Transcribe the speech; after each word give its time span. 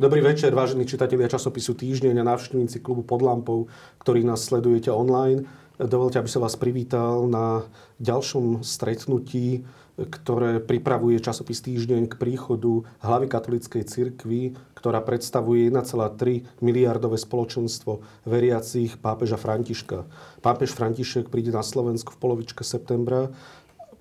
Dobrý 0.00 0.24
večer, 0.24 0.56
vážení 0.56 0.88
čitatelia 0.88 1.28
časopisu 1.28 1.76
Týždeň 1.76 2.24
a 2.24 2.32
návštevníci 2.32 2.80
klubu 2.80 3.04
Pod 3.04 3.20
lampou, 3.20 3.68
ktorí 4.00 4.24
nás 4.24 4.40
sledujete 4.40 4.88
online. 4.88 5.44
Dovolte, 5.76 6.16
aby 6.16 6.24
som 6.24 6.40
vás 6.40 6.56
privítal 6.56 7.28
na 7.28 7.68
ďalšom 8.00 8.64
stretnutí, 8.64 9.68
ktoré 10.00 10.56
pripravuje 10.64 11.20
časopis 11.20 11.60
Týždeň 11.60 12.08
k 12.08 12.14
príchodu 12.16 12.80
hlavy 13.04 13.28
katolíckej 13.28 13.84
cirkvi, 13.84 14.56
ktorá 14.72 15.04
predstavuje 15.04 15.68
1,3 15.68 16.64
miliardové 16.64 17.20
spoločenstvo 17.20 18.00
veriacich 18.24 18.96
pápeža 19.04 19.36
Františka. 19.36 20.08
Pápež 20.40 20.72
František 20.80 21.28
príde 21.28 21.52
na 21.52 21.60
Slovensku 21.60 22.16
v 22.16 22.20
polovičke 22.24 22.64
septembra. 22.64 23.28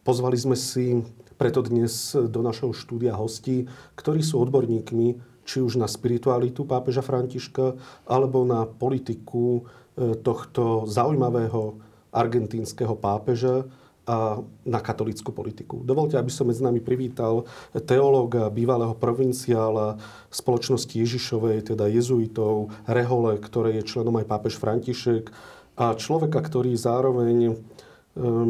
Pozvali 0.08 0.40
sme 0.40 0.56
si 0.56 1.04
preto 1.36 1.60
dnes 1.60 2.16
do 2.16 2.40
našeho 2.40 2.72
štúdia 2.72 3.20
hostí, 3.20 3.68
ktorí 4.00 4.24
sú 4.24 4.40
odborníkmi 4.44 5.29
či 5.50 5.66
už 5.66 5.82
na 5.82 5.90
spiritualitu 5.90 6.62
pápeža 6.70 7.02
Františka, 7.02 7.74
alebo 8.06 8.46
na 8.46 8.70
politiku 8.70 9.66
e, 9.98 10.14
tohto 10.22 10.86
zaujímavého 10.86 11.82
argentínskeho 12.14 12.94
pápeža 12.94 13.66
a 14.10 14.42
na 14.66 14.82
katolickú 14.82 15.30
politiku. 15.30 15.86
Dovolte, 15.86 16.18
aby 16.18 16.34
som 16.34 16.50
medzi 16.50 16.66
nami 16.66 16.82
privítal 16.82 17.46
teológa, 17.86 18.50
bývalého 18.50 18.98
provinciála 18.98 20.02
spoločnosti 20.34 20.94
Ježišovej, 20.98 21.74
teda 21.74 21.86
jezuitov, 21.86 22.74
Rehole, 22.90 23.38
ktoré 23.38 23.78
je 23.78 23.90
členom 23.90 24.18
aj 24.18 24.26
pápež 24.26 24.58
František 24.58 25.30
a 25.78 25.94
človeka, 25.94 26.42
ktorý 26.42 26.74
zároveň 26.74 27.54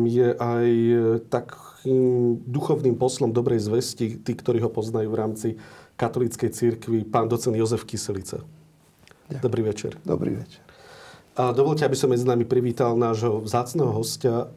je 0.07 0.29
aj 0.39 0.67
takým 1.27 2.39
duchovným 2.47 2.95
poslom 2.95 3.35
dobrej 3.35 3.67
zvesti, 3.67 4.15
tí, 4.15 4.31
ktorí 4.31 4.63
ho 4.63 4.71
poznajú 4.71 5.11
v 5.11 5.19
rámci 5.19 5.49
katolíckej 5.99 6.49
církvi, 6.55 7.03
pán 7.03 7.27
docen 7.27 7.51
Jozef 7.59 7.83
Kyselica. 7.83 8.39
Ďakujem. 9.27 9.43
Dobrý 9.43 9.61
večer. 9.67 9.91
Dobrý 10.07 10.31
večer. 10.39 10.63
A 11.35 11.51
dovolte, 11.51 11.83
aby 11.83 11.99
som 11.99 12.07
medzi 12.07 12.23
nami 12.23 12.47
privítal 12.47 12.95
nášho 12.95 13.43
vzácného 13.43 13.91
hostia, 13.91 14.47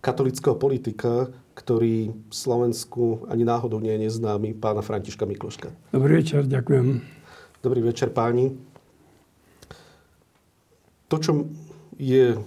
katolického 0.00 0.56
politika, 0.56 1.28
ktorý 1.52 2.16
v 2.16 2.34
Slovensku 2.34 3.28
ani 3.28 3.44
náhodou 3.44 3.84
nie 3.84 3.92
je 4.00 4.08
neznámy, 4.08 4.56
pána 4.56 4.80
Františka 4.80 5.28
Mikloška. 5.28 5.68
Dobrý 5.92 6.24
večer, 6.24 6.48
ďakujem. 6.48 7.04
Dobrý 7.60 7.80
večer, 7.84 8.08
páni. 8.14 8.56
To, 11.12 11.16
čo 11.20 11.50
je 11.98 12.38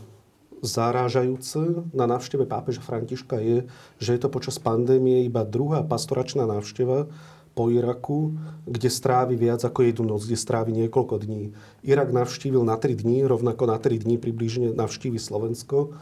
zarážajúce 0.61 1.89
na 1.91 2.05
návšteve 2.05 2.45
pápeža 2.45 2.85
Františka 2.85 3.41
je, 3.41 3.65
že 3.97 4.13
je 4.13 4.19
to 4.21 4.29
počas 4.29 4.61
pandémie 4.61 5.25
iba 5.25 5.41
druhá 5.41 5.81
pastoračná 5.81 6.45
návšteva 6.45 7.09
po 7.51 7.67
Iraku, 7.67 8.39
kde 8.63 8.89
strávi 8.89 9.35
viac 9.35 9.63
ako 9.63 9.83
jednu 9.83 10.15
noc, 10.15 10.23
kde 10.23 10.39
strávi 10.39 10.71
niekoľko 10.71 11.15
dní. 11.19 11.51
Irak 11.83 12.15
navštívil 12.15 12.63
na 12.63 12.79
3 12.79 12.95
dní, 12.95 13.27
rovnako 13.27 13.67
na 13.67 13.77
3 13.77 14.07
dní 14.07 14.15
približne 14.15 14.71
navštívi 14.71 15.19
Slovensko. 15.19 15.95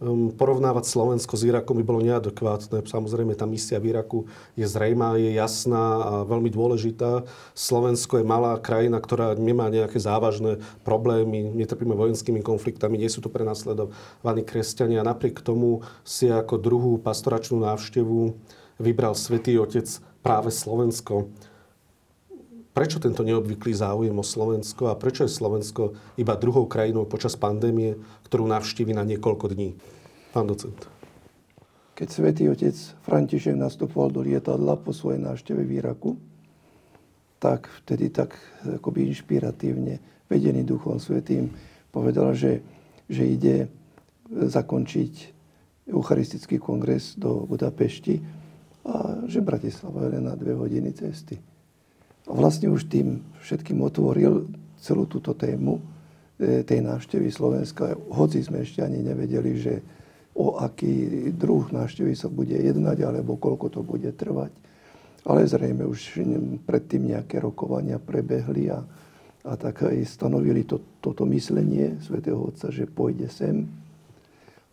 Um, 0.00 0.32
porovnávať 0.32 0.88
Slovensko 0.88 1.36
s 1.36 1.44
Irakom 1.44 1.76
by 1.76 1.84
bolo 1.84 2.00
neadekvátne. 2.00 2.88
Samozrejme, 2.88 3.36
tá 3.36 3.44
misia 3.44 3.76
v 3.76 3.92
Iraku 3.92 4.24
je 4.56 4.64
zrejmá, 4.64 5.20
je 5.20 5.36
jasná 5.36 5.84
a 6.00 6.12
veľmi 6.24 6.48
dôležitá. 6.48 7.28
Slovensko 7.52 8.16
je 8.16 8.24
malá 8.24 8.56
krajina, 8.56 8.96
ktorá 8.96 9.36
nemá 9.36 9.68
nejaké 9.68 10.00
závažné 10.00 10.64
problémy, 10.88 11.52
netrpíme 11.52 11.92
vojenskými 11.92 12.40
konfliktami, 12.40 12.96
nie 12.96 13.12
sú 13.12 13.20
tu 13.20 13.28
prenasledovaní 13.28 14.40
kresťania. 14.40 15.04
Napriek 15.04 15.44
tomu 15.44 15.84
si 16.00 16.32
ako 16.32 16.56
druhú 16.56 16.96
pastoračnú 16.96 17.60
návštevu 17.60 18.32
vybral 18.80 19.12
Svetý 19.12 19.60
Otec 19.60 20.00
práve 20.20 20.52
Slovensko. 20.52 21.32
Prečo 22.70 23.02
tento 23.02 23.26
neobvyklý 23.26 23.74
záujem 23.74 24.14
o 24.14 24.24
Slovensko 24.24 24.88
a 24.88 24.94
prečo 24.94 25.26
je 25.26 25.32
Slovensko 25.32 25.98
iba 26.14 26.38
druhou 26.38 26.70
krajinou 26.70 27.02
počas 27.04 27.34
pandémie, 27.34 27.98
ktorú 28.30 28.46
navštívi 28.46 28.94
na 28.94 29.02
niekoľko 29.02 29.46
dní? 29.50 29.74
Pán 30.30 30.46
docent. 30.46 30.78
Keď 31.98 32.08
svätý 32.08 32.48
otec 32.48 32.72
František 33.04 33.58
nastupoval 33.58 34.08
do 34.14 34.24
lietadla 34.24 34.78
po 34.78 34.94
svojej 34.94 35.20
návšteve 35.20 35.60
v 35.66 35.70
Iraku, 35.82 36.10
tak 37.42 37.68
vtedy 37.84 38.08
tak 38.08 38.38
akoby 38.64 39.10
inšpiratívne, 39.10 40.00
vedený 40.30 40.62
Duchom 40.62 41.02
Svetým, 41.02 41.50
povedal, 41.90 42.32
že, 42.38 42.62
že 43.10 43.26
ide 43.26 43.56
zakončiť 44.30 45.12
Eucharistický 45.90 46.62
kongres 46.62 47.18
do 47.18 47.42
Budapešti 47.50 48.39
a 48.86 49.26
že 49.28 49.44
Bratislava 49.44 50.08
je 50.08 50.16
len 50.16 50.24
na 50.24 50.34
dve 50.36 50.56
hodiny 50.56 50.96
cesty. 50.96 51.36
A 52.28 52.32
vlastne 52.32 52.72
už 52.72 52.88
tým 52.88 53.20
všetkým 53.42 53.80
otvoril 53.84 54.48
celú 54.80 55.04
túto 55.04 55.36
tému 55.36 55.80
e, 56.40 56.62
tej 56.64 56.80
návštevy 56.80 57.28
Slovenska, 57.28 57.92
hoci 58.12 58.40
sme 58.40 58.64
ešte 58.64 58.80
ani 58.80 59.04
nevedeli, 59.04 59.52
že 59.60 59.74
o 60.32 60.56
aký 60.56 61.28
druh 61.36 61.68
návštevy 61.68 62.16
sa 62.16 62.32
bude 62.32 62.56
jednať, 62.56 62.98
alebo 63.04 63.36
koľko 63.36 63.66
to 63.68 63.80
bude 63.84 64.08
trvať. 64.16 64.52
Ale 65.28 65.44
zrejme 65.44 65.84
už 65.84 66.24
predtým 66.64 67.12
nejaké 67.12 67.44
rokovania 67.44 68.00
prebehli 68.00 68.72
a, 68.72 68.80
a 69.44 69.52
tak 69.60 69.84
aj 69.84 70.00
stanovili 70.08 70.64
to, 70.64 70.80
toto 71.04 71.28
myslenie 71.28 72.00
svätého 72.00 72.40
Otca, 72.40 72.72
že 72.72 72.88
pôjde 72.88 73.28
sem. 73.28 73.68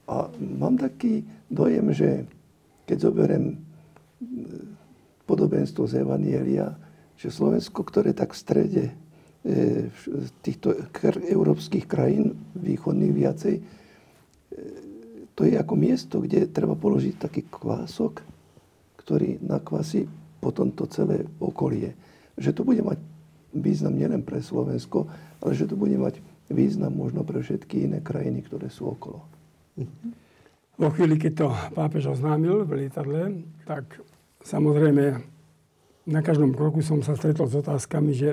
A 0.07 0.31
mám 0.39 0.79
taký 0.79 1.27
dojem, 1.51 1.91
že 1.91 2.23
keď 2.87 3.11
zoberiem 3.11 3.66
podobenstvo 5.27 5.85
z 5.85 6.01
Evanielia, 6.01 6.73
že 7.17 7.33
Slovensko, 7.33 7.81
ktoré 7.83 8.13
tak 8.13 8.33
v 8.33 8.41
strede 8.41 8.83
e, 8.87 8.93
týchto 10.45 10.73
európskych 11.27 11.89
krajín, 11.89 12.37
východných 12.55 13.13
viacej, 13.13 13.55
e, 13.57 13.61
to 15.37 15.45
je 15.45 15.53
ako 15.53 15.75
miesto, 15.77 16.15
kde 16.17 16.49
treba 16.49 16.73
položiť 16.73 17.15
taký 17.21 17.45
kvások, 17.45 18.25
ktorý 18.97 19.37
nakvasí 19.45 20.09
potom 20.41 20.73
to 20.73 20.85
celé 20.89 21.25
okolie. 21.41 21.93
Že 22.37 22.51
to 22.57 22.61
bude 22.65 22.81
mať 22.81 22.97
význam 23.53 23.97
nielen 23.97 24.21
pre 24.21 24.41
Slovensko, 24.41 25.09
ale 25.41 25.51
že 25.57 25.69
to 25.69 25.77
bude 25.77 25.97
mať 25.97 26.21
význam 26.47 26.93
možno 26.95 27.25
pre 27.25 27.41
všetky 27.41 27.89
iné 27.89 27.99
krajiny, 27.99 28.45
ktoré 28.45 28.69
sú 28.69 28.93
okolo. 28.93 29.25
Vo 30.77 30.93
chvíli, 30.93 31.17
keď 31.17 31.33
to 31.33 31.47
pápež 31.73 32.13
oznámil 32.13 32.61
v 32.61 32.85
lietadle, 32.85 33.41
tak 33.65 33.97
samozrejme 34.45 35.19
na 36.05 36.21
každom 36.21 36.53
kroku 36.53 36.85
som 36.85 37.01
sa 37.01 37.17
stretol 37.17 37.49
s 37.49 37.57
otázkami, 37.57 38.13
že 38.13 38.29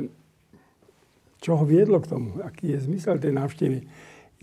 čo 1.40 1.56
ho 1.56 1.64
viedlo 1.64 2.04
k 2.04 2.08
tomu, 2.12 2.40
aký 2.44 2.76
je 2.76 2.84
zmysel 2.84 3.16
tej 3.16 3.32
návštevy. 3.32 3.88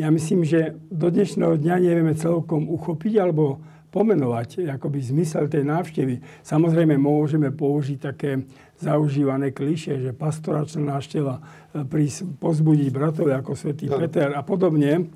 Ja 0.01 0.09
myslím, 0.09 0.41
že 0.41 0.81
do 0.89 1.13
dnešného 1.13 1.61
dňa 1.61 1.75
nevieme 1.77 2.17
celkom 2.17 2.69
uchopiť 2.73 3.21
alebo 3.21 3.61
pomenovať 3.93 4.65
akoby 4.71 4.99
zmysel 5.03 5.51
tej 5.51 5.67
návštevy. 5.67 6.41
Samozrejme 6.41 6.95
môžeme 6.97 7.53
použiť 7.53 7.97
také 7.99 8.47
zaužívané 8.79 9.53
kliše, 9.53 9.99
že 9.99 10.15
pastoračná 10.15 10.95
návšteva 10.95 11.43
e, 11.75 12.07
pozbudiť 12.39 12.87
bratov 12.89 13.29
ako 13.29 13.51
svätý. 13.53 13.91
Peter 13.91 14.31
a 14.33 14.41
podobne. 14.41 15.11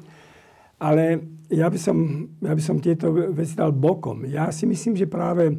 Ale 0.79 1.23
ja 1.49 1.69
by, 1.69 1.79
som, 1.79 2.27
ja 2.41 2.51
by 2.51 2.63
som 2.63 2.81
tieto 2.81 3.13
veci 3.13 3.55
dal 3.55 3.71
bokom. 3.71 4.25
Ja 4.27 4.49
si 4.49 4.65
myslím, 4.65 4.97
že 4.97 5.05
práve 5.05 5.55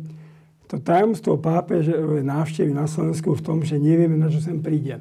to 0.66 0.82
tajomstvo 0.82 1.38
pápežovej 1.38 2.26
návštevy 2.26 2.74
na 2.74 2.90
Slovensku 2.90 3.38
v 3.38 3.44
tom, 3.44 3.58
že 3.62 3.78
nevieme, 3.78 4.18
na 4.18 4.26
čo 4.26 4.42
sem 4.42 4.58
príde. 4.58 4.98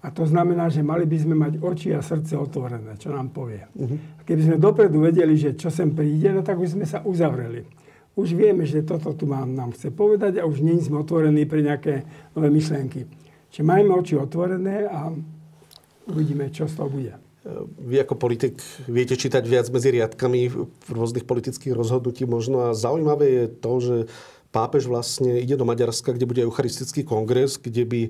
A 0.00 0.08
to 0.08 0.24
znamená, 0.24 0.72
že 0.72 0.80
mali 0.80 1.04
by 1.04 1.16
sme 1.20 1.36
mať 1.36 1.60
oči 1.60 1.92
a 1.92 2.00
srdce 2.00 2.32
otvorené, 2.36 2.96
čo 2.96 3.12
nám 3.12 3.32
povie. 3.32 3.68
Uh-huh. 3.76 4.24
keby 4.24 4.40
sme 4.48 4.56
dopredu 4.56 4.96
vedeli, 5.04 5.36
že 5.36 5.56
čo 5.56 5.68
sem 5.68 5.92
príde, 5.92 6.32
no 6.32 6.40
tak 6.40 6.56
už 6.56 6.76
sme 6.76 6.88
sa 6.88 7.04
uzavreli. 7.04 7.68
Už 8.16 8.32
vieme, 8.32 8.64
že 8.64 8.84
toto 8.84 9.12
tu 9.12 9.28
mám, 9.28 9.52
nám 9.52 9.76
chce 9.76 9.92
povedať 9.92 10.40
a 10.40 10.48
už 10.48 10.64
nie 10.64 10.76
sme 10.80 11.04
otvorení 11.04 11.44
pre 11.44 11.60
nejaké 11.60 12.04
nové 12.32 12.48
myšlenky. 12.48 13.04
Čiže 13.52 13.64
majme 13.64 13.92
oči 13.92 14.14
otvorené 14.16 14.88
a 14.88 15.12
uvidíme, 16.08 16.48
čo 16.48 16.64
z 16.64 16.80
toho 16.80 16.88
bude. 16.88 17.29
Vy 17.80 18.04
ako 18.04 18.20
politik 18.20 18.60
viete 18.84 19.16
čítať 19.16 19.40
viac 19.48 19.66
medzi 19.72 19.96
riadkami 19.96 20.52
rôznych 20.92 21.24
politických 21.24 21.72
rozhodnutí 21.72 22.28
možno 22.28 22.68
a 22.68 22.76
zaujímavé 22.76 23.26
je 23.32 23.44
to, 23.48 23.72
že 23.80 23.96
pápež 24.52 24.90
vlastne 24.90 25.40
ide 25.40 25.56
do 25.56 25.64
Maďarska, 25.64 26.12
kde 26.12 26.26
bude 26.26 26.42
eucharistický 26.44 27.06
kongres, 27.06 27.56
kde 27.56 27.86
by 27.86 28.00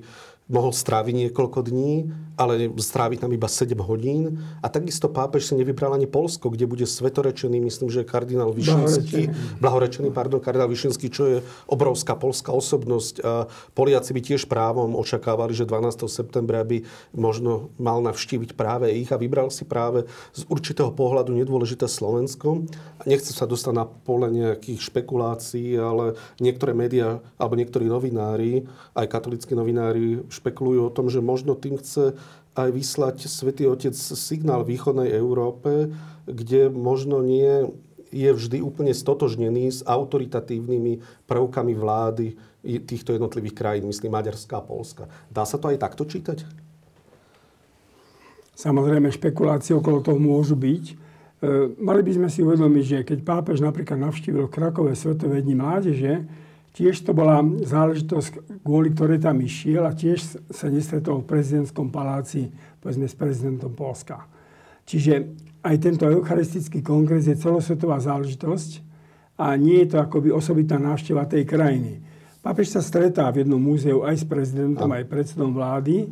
mohol 0.51 0.75
stráviť 0.75 1.15
niekoľko 1.27 1.59
dní, 1.63 2.11
ale 2.35 2.73
stráviť 2.73 3.23
tam 3.23 3.31
iba 3.31 3.45
7 3.45 3.71
hodín. 3.85 4.41
A 4.59 4.67
takisto 4.67 5.07
pápež 5.07 5.47
si 5.47 5.53
nevybral 5.53 5.93
ani 5.93 6.09
Polsko, 6.09 6.49
kde 6.49 6.65
bude 6.65 6.83
svetorečený, 6.83 7.61
myslím, 7.61 7.93
že 7.93 8.03
kardinál 8.03 8.49
Vyšinský, 8.51 9.29
blahorečený, 9.61 10.09
pardon, 10.09 10.41
kardinál 10.41 10.67
Vyšinský, 10.67 11.07
čo 11.13 11.23
je 11.29 11.37
obrovská 11.69 12.17
polská 12.17 12.49
osobnosť. 12.51 13.15
A 13.21 13.45
Poliaci 13.77 14.11
by 14.11 14.21
tiež 14.25 14.49
právom 14.49 14.97
očakávali, 14.97 15.53
že 15.53 15.69
12. 15.69 16.09
septembra 16.09 16.65
by 16.65 16.81
možno 17.13 17.69
mal 17.77 18.01
navštíviť 18.01 18.57
práve 18.57 18.89
ich 18.89 19.13
a 19.13 19.21
vybral 19.21 19.53
si 19.53 19.63
práve 19.63 20.09
z 20.33 20.41
určitého 20.49 20.89
pohľadu 20.91 21.37
nedôležité 21.37 21.85
Slovensko. 21.85 22.65
Nechcem 23.05 23.37
sa 23.37 23.45
dostať 23.45 23.73
na 23.75 23.85
pole 23.85 24.27
nejakých 24.33 24.81
špekulácií, 24.89 25.77
ale 25.77 26.17
niektoré 26.41 26.73
médiá 26.73 27.21
alebo 27.37 27.53
niektorí 27.53 27.85
novinári, 27.85 28.65
aj 28.97 29.05
katolíckí 29.05 29.53
novinári, 29.53 30.25
špekulujú 30.41 30.89
o 30.89 30.93
tom, 30.93 31.13
že 31.13 31.21
možno 31.21 31.53
tým 31.53 31.77
chce 31.77 32.17
aj 32.57 32.69
vyslať 32.73 33.29
Svetý 33.29 33.69
Otec 33.69 33.93
signál 33.95 34.65
východnej 34.65 35.13
Európe, 35.13 35.93
kde 36.25 36.67
možno 36.67 37.21
nie 37.21 37.69
je 38.11 38.27
vždy 38.27 38.59
úplne 38.59 38.91
stotožnený 38.91 39.71
s 39.71 39.79
autoritatívnymi 39.87 41.23
prvkami 41.29 41.73
vlády 41.77 42.35
týchto 42.61 43.15
jednotlivých 43.15 43.55
krajín, 43.55 43.87
myslím 43.87 44.11
Maďarska 44.11 44.59
a 44.59 44.65
Polska. 44.65 45.07
Dá 45.31 45.47
sa 45.47 45.55
to 45.55 45.71
aj 45.71 45.79
takto 45.79 46.03
čítať? 46.03 46.43
Samozrejme, 48.51 49.09
špekulácie 49.09 49.73
okolo 49.73 50.03
toho 50.03 50.19
môžu 50.21 50.53
byť. 50.53 50.85
E, 50.91 50.95
mali 51.81 52.05
by 52.05 52.11
sme 52.19 52.29
si 52.29 52.45
uvedomiť, 52.45 52.83
že 52.85 53.07
keď 53.07 53.19
pápež 53.25 53.63
napríklad 53.63 53.97
navštívil 53.97 54.51
Krakové 54.51 54.93
Svetové 54.93 55.41
dni 55.41 55.57
mládeže, 55.57 56.27
tiež 56.71 57.03
to 57.03 57.11
bola 57.11 57.43
záležitosť, 57.43 58.63
kvôli 58.63 58.95
ktorej 58.95 59.23
tam 59.23 59.43
išiel 59.43 59.83
a 59.83 59.95
tiež 59.95 60.39
sa 60.49 60.67
nestretol 60.71 61.23
v 61.23 61.29
prezidentskom 61.29 61.91
paláci, 61.91 62.51
povedzme, 62.79 63.07
s 63.07 63.15
prezidentom 63.15 63.75
Polska. 63.75 64.27
Čiže 64.87 65.35
aj 65.61 65.75
tento 65.77 66.09
eucharistický 66.09 66.81
kongres 66.81 67.29
je 67.29 67.37
celosvetová 67.37 68.01
záležitosť 68.01 68.81
a 69.37 69.53
nie 69.59 69.85
je 69.85 69.95
to 69.95 69.97
akoby 70.01 70.33
osobitná 70.33 70.81
návšteva 70.81 71.29
tej 71.29 71.45
krajiny. 71.45 72.01
Pápež 72.41 72.73
sa 72.73 72.81
stretá 72.81 73.29
v 73.29 73.45
jednom 73.45 73.61
múzeu 73.61 74.01
aj 74.01 74.21
s 74.21 74.25
prezidentom, 74.25 74.89
aj 74.89 75.05
predsedom 75.05 75.53
vlády, 75.53 76.09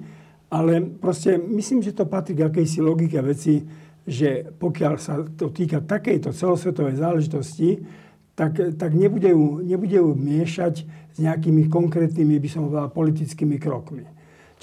ale 0.53 0.85
proste 1.01 1.41
myslím, 1.41 1.81
že 1.81 1.97
to 1.97 2.06
patrí 2.06 2.38
k 2.38 2.45
akejsi 2.45 2.85
logike 2.85 3.17
veci, 3.25 3.65
že 4.06 4.45
pokiaľ 4.57 4.94
sa 5.01 5.21
to 5.25 5.50
týka 5.50 5.81
takejto 5.85 6.33
celosvetovej 6.33 7.01
záležitosti, 7.01 7.81
tak, 8.39 8.56
tak 8.80 8.95
nebude, 8.95 9.36
ju, 9.36 9.59
nebude 9.59 10.00
ju 10.00 10.15
miešať 10.15 10.88
s 10.88 11.18
nejakými 11.19 11.68
konkrétnymi, 11.68 12.39
by 12.39 12.47
som 12.47 12.71
povedal, 12.71 12.88
politickými 12.88 13.59
krokmi. 13.59 14.07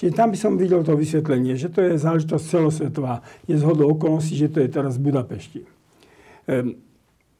Čiže 0.00 0.16
tam 0.16 0.32
by 0.32 0.38
som 0.40 0.56
videl 0.56 0.80
to 0.80 0.96
vysvetlenie, 0.96 1.60
že 1.60 1.68
to 1.68 1.84
je 1.84 2.00
záležitosť 2.00 2.44
celosvetová. 2.48 3.20
Je 3.44 3.60
zhodou 3.60 3.92
okolností, 3.92 4.32
že 4.32 4.48
to 4.48 4.64
je 4.64 4.68
teraz 4.72 4.96
v 4.96 5.12
Budapešti. 5.12 5.60
Ehm, 6.48 6.80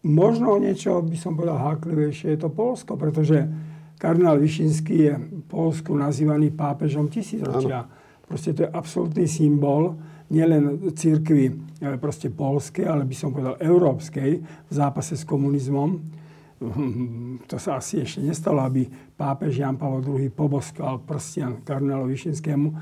možno 0.05 0.61
niečo, 0.61 1.00
by 1.00 1.17
som 1.17 1.41
povedal, 1.41 1.56
háklivejšie 1.56 2.37
je 2.37 2.39
to 2.44 2.53
Polsko, 2.53 3.00
pretože 3.00 3.49
Kardinál 3.97 4.37
Višinský 4.37 4.97
je 5.09 5.15
v 5.17 5.43
Polsku 5.49 5.97
nazývaný 5.97 6.53
pápežom 6.53 7.09
tisícročia. 7.09 7.89
Proste 8.29 8.53
to 8.53 8.69
je 8.69 8.71
absolútny 8.77 9.25
symbol 9.25 9.97
nielen 10.29 10.93
církvy 10.93 11.55
proste 12.03 12.32
polskej, 12.35 12.85
ale 12.89 13.06
by 13.06 13.15
som 13.15 13.31
povedal 13.31 13.55
európskej 13.62 14.31
v 14.43 14.73
zápase 14.73 15.15
s 15.15 15.23
komunizmom. 15.23 16.16
To 17.50 17.56
sa 17.61 17.79
asi 17.79 18.00
ešte 18.00 18.25
nestalo, 18.25 18.64
aby 18.64 18.88
pápež 19.17 19.61
Jan 19.61 19.76
Pavel 19.76 20.03
II 20.03 20.31
poboskal 20.32 21.05
prstian 21.05 21.61
kardinálu 21.62 22.08
Višinskému. 22.12 22.73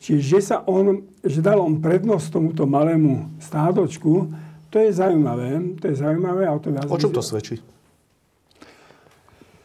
Čiže 0.00 0.22
že, 0.24 0.40
sa 0.40 0.56
on, 0.64 1.04
že 1.20 1.44
dal 1.44 1.60
on 1.60 1.78
prednosť 1.78 2.32
tomuto 2.32 2.64
malému 2.64 3.36
stádočku, 3.36 4.32
to 4.70 4.76
je 4.78 4.90
zaujímavé. 4.96 5.76
To 5.82 5.84
je 5.90 5.94
zaujímavé 5.98 6.46
a 6.46 6.54
o 6.54 6.62
to 6.62 6.70
viac... 6.70 6.86
O 6.86 6.96
čom 6.96 7.10
to 7.10 7.20
svedčí? 7.20 7.58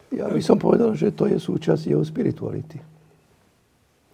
Ja 0.09 0.31
by 0.31 0.41
som 0.41 0.57
povedal, 0.57 0.97
že 0.97 1.13
to 1.13 1.29
je 1.29 1.37
súčasť 1.37 1.93
jeho 1.93 2.01
spirituality. 2.01 2.81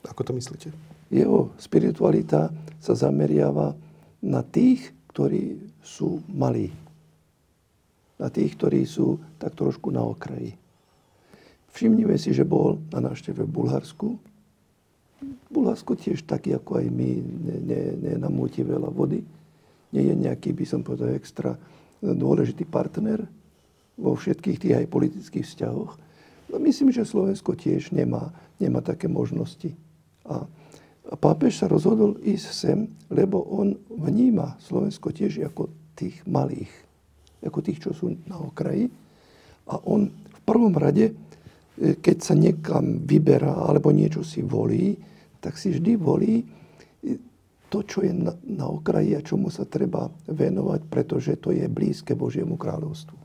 Ako 0.04 0.22
to 0.28 0.36
myslíte? 0.36 0.70
Jeho 1.08 1.56
spiritualita 1.56 2.52
sa 2.82 2.94
zameriava 2.94 3.72
na 4.20 4.42
tých, 4.44 4.92
ktorí 5.16 5.58
sú 5.80 6.20
malí. 6.28 6.74
Na 8.22 8.30
tých, 8.30 8.54
ktorí 8.54 8.86
sú 8.86 9.18
tak 9.42 9.58
trošku 9.58 9.90
na 9.90 10.06
okraji. 10.06 10.54
Všimnime 11.74 12.20
si, 12.22 12.36
že 12.36 12.46
bol 12.46 12.78
na 12.94 13.02
návšteve 13.02 13.42
v 13.48 13.50
Bulharsku. 13.50 14.08
Bulharsko 15.50 15.98
tiež 15.98 16.30
taký 16.30 16.54
ako 16.54 16.86
aj 16.86 16.88
my, 16.94 17.10
nenamúti 18.06 18.62
ne, 18.62 18.70
ne 18.70 18.72
veľa 18.78 18.90
vody. 18.94 19.20
Nie 19.92 20.14
je 20.14 20.16
nejaký, 20.16 20.54
by 20.54 20.66
som 20.70 20.82
povedal, 20.86 21.18
extra 21.18 21.58
dôležitý 22.02 22.70
partner 22.70 23.26
vo 23.98 24.14
všetkých 24.18 24.58
tých 24.58 24.74
aj 24.84 24.86
politických 24.90 25.46
vzťahoch. 25.46 25.92
No 26.52 26.56
myslím, 26.60 26.92
že 26.92 27.08
Slovensko 27.08 27.56
tiež 27.56 27.96
nemá, 27.96 28.34
nemá 28.60 28.84
také 28.84 29.08
možnosti. 29.08 29.72
A, 30.28 30.44
pápež 31.16 31.62
sa 31.62 31.72
rozhodol 31.72 32.20
ísť 32.20 32.48
sem, 32.52 32.80
lebo 33.08 33.40
on 33.48 33.80
vníma 33.88 34.60
Slovensko 34.60 35.16
tiež 35.16 35.48
ako 35.48 35.72
tých 35.96 36.20
malých, 36.28 36.72
ako 37.42 37.60
tých, 37.62 37.82
čo 37.82 37.92
sú 37.92 38.14
na 38.30 38.38
okraji. 38.38 38.88
A 39.70 39.78
on 39.86 40.10
v 40.10 40.42
prvom 40.46 40.74
rade, 40.74 41.12
e, 41.12 41.14
keď 41.98 42.18
sa 42.22 42.34
niekam 42.38 43.02
vyberá 43.06 43.68
alebo 43.70 43.90
niečo 43.90 44.22
si 44.22 44.46
volí, 44.46 44.98
tak 45.42 45.58
si 45.58 45.74
vždy 45.74 45.94
volí 45.98 46.42
e, 46.42 46.46
to, 47.72 47.82
čo 47.82 48.06
je 48.06 48.14
na, 48.14 48.34
na 48.46 48.66
okraji 48.70 49.18
a 49.18 49.26
čomu 49.26 49.50
sa 49.50 49.66
treba 49.66 50.12
venovať, 50.30 50.82
pretože 50.92 51.40
to 51.40 51.56
je 51.56 51.66
blízke 51.72 52.14
Božiemu 52.14 52.60
kráľovstvu. 52.60 53.18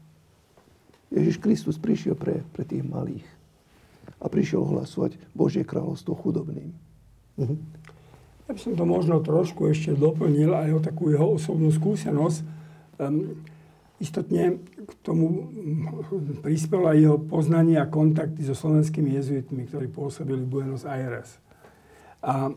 Ježiš 1.12 1.36
Kristus 1.38 1.76
prišiel 1.78 2.18
pre, 2.18 2.42
pre 2.50 2.66
tých 2.66 2.82
malých 2.82 3.26
a 4.22 4.26
prišiel 4.26 4.64
ohlasovať 4.64 5.18
Božie 5.36 5.62
kráľovstvo 5.62 6.18
chudobným. 6.18 6.72
Uh-huh. 7.36 7.58
Ja 8.46 8.54
by 8.54 8.60
som 8.62 8.74
to 8.78 8.84
možno 8.86 9.18
trošku 9.20 9.66
ešte 9.70 9.98
doplnil 9.98 10.54
aj 10.54 10.70
o 10.78 10.80
takú 10.80 11.10
jeho 11.10 11.34
osobnú 11.34 11.74
skúsenosť. 11.74 12.38
Istotne 13.96 14.60
k 14.60 14.90
tomu 15.00 15.48
prispela 16.44 16.92
jeho 16.92 17.16
poznanie 17.16 17.80
a 17.80 17.88
kontakty 17.88 18.44
so 18.44 18.52
slovenskými 18.52 19.16
jezuitmi, 19.16 19.64
ktorí 19.68 19.88
pôsobili 19.88 20.44
v 20.44 20.52
Buenos 20.52 20.84
Aires. 20.84 21.40
A, 22.20 22.52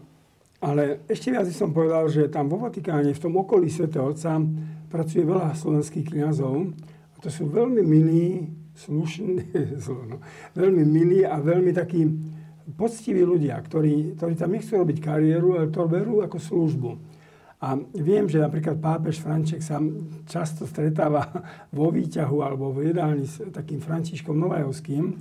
ale 0.59 1.03
ešte 1.07 1.31
viac 1.31 1.47
som 1.56 1.71
povedal, 1.71 2.12
že 2.12 2.27
tam 2.27 2.51
vo 2.51 2.59
Vatikáne, 2.59 3.15
v 3.15 3.24
tom 3.24 3.39
okolí 3.39 3.71
Sv. 3.71 3.88
Otca, 3.95 4.36
pracuje 4.91 5.24
veľa 5.24 5.56
slovenských 5.56 6.12
kniazov, 6.12 6.75
to 7.19 7.27
sú 7.27 7.51
veľmi 7.51 7.83
milí, 7.83 8.47
slušní, 8.80 9.51
no, 10.12 10.24
veľmi 10.56 10.83
milí 10.88 11.27
a 11.27 11.39
veľmi 11.39 11.75
takí 11.75 12.07
poctiví 12.80 13.25
ľudia, 13.27 13.59
ktorí, 13.59 14.15
ktorí 14.15 14.33
tam 14.39 14.56
nechcú 14.56 14.80
robiť 14.80 14.97
kariéru, 15.03 15.59
ale 15.59 15.74
to 15.74 15.83
berú 15.89 16.24
ako 16.24 16.38
službu. 16.39 16.92
A 17.59 17.75
viem, 17.75 18.23
že 18.31 18.39
napríklad 18.39 18.79
pápež 18.79 19.19
Franček 19.19 19.59
sa 19.59 19.83
často 20.23 20.63
stretáva 20.63 21.27
vo 21.75 21.91
výťahu 21.91 22.38
alebo 22.39 22.71
v 22.71 22.95
jedálni 22.95 23.27
s 23.27 23.44
takým 23.51 23.83
Františkom 23.83 24.31
Novajovským 24.31 25.11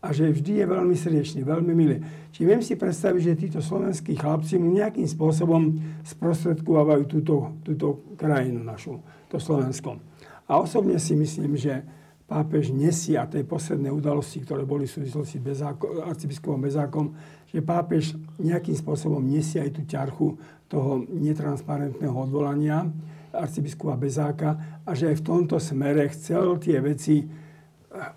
a 0.00 0.16
že 0.16 0.32
vždy 0.32 0.60
je 0.60 0.66
veľmi 0.68 0.96
srdečný, 0.96 1.40
veľmi 1.44 1.72
milý. 1.76 2.00
Čiže 2.32 2.48
viem 2.48 2.62
si 2.64 2.76
predstaviť, 2.76 3.20
že 3.20 3.40
títo 3.48 3.60
slovenskí 3.60 4.16
chlapci 4.16 4.56
mu 4.56 4.72
nejakým 4.72 5.08
spôsobom 5.08 5.76
sprostredkovávajú 6.04 7.02
túto, 7.04 7.56
túto 7.64 8.16
krajinu 8.16 8.64
našu, 8.64 9.00
to 9.28 9.36
Slovensko. 9.36 10.00
A 10.48 10.60
osobne 10.60 10.96
si 10.96 11.16
myslím, 11.16 11.56
že 11.56 11.84
pápež 12.24 12.72
nesie 12.72 13.20
a 13.20 13.28
tej 13.28 13.44
posledné 13.44 13.92
udalosti, 13.92 14.40
ktoré 14.40 14.64
boli 14.64 14.88
v 14.88 15.02
súvislosti 15.02 15.36
s 15.42 15.60
arcibiskupom 16.06 16.62
Bezákom, 16.62 17.12
že 17.50 17.60
pápež 17.60 18.14
nejakým 18.38 18.78
spôsobom 18.78 19.20
nesie 19.20 19.60
aj 19.60 19.70
tú 19.74 19.82
ťarchu 19.84 20.28
toho 20.70 21.02
netransparentného 21.10 22.14
odvolania 22.14 22.86
arcibiskupa 23.30 23.94
Bezáka 23.94 24.82
a 24.82 24.90
že 24.94 25.10
aj 25.10 25.22
v 25.22 25.26
tomto 25.26 25.58
smere 25.62 26.10
chcel 26.14 26.58
tie 26.58 26.82
veci, 26.82 27.26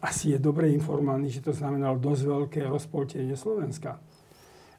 asi 0.01 0.33
je 0.33 0.39
dobre 0.41 0.69
informovaný, 0.73 1.29
že 1.33 1.45
to 1.45 1.53
znamenalo 1.53 1.97
dosť 2.01 2.23
veľké 2.29 2.59
rozpoltenie 2.65 3.33
Slovenska. 3.33 3.97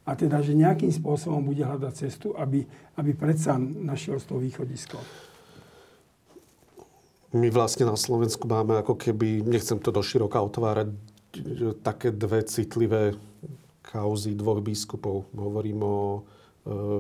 A 0.05 0.11
teda, 0.15 0.43
že 0.43 0.59
nejakým 0.59 0.91
spôsobom 0.91 1.43
bude 1.43 1.65
hľadať 1.65 1.93
cestu, 1.95 2.35
aby, 2.35 2.63
aby 2.99 3.11
predsa 3.15 3.59
našiel 3.59 4.19
z 4.19 4.27
toho 4.27 4.41
východisko 4.43 4.99
my 7.35 7.51
vlastne 7.51 7.91
na 7.91 7.99
Slovensku 7.99 8.47
máme 8.47 8.79
ako 8.79 8.95
keby, 8.95 9.43
nechcem 9.43 9.83
to 9.83 9.91
doširoka 9.91 10.39
otvárať, 10.39 10.95
také 11.83 12.15
dve 12.15 12.47
citlivé 12.47 13.19
kauzy 13.85 14.33
dvoch 14.33 14.65
biskupov. 14.65 15.29
Hovorím 15.37 15.85
o 15.85 15.97
e, 16.17 16.21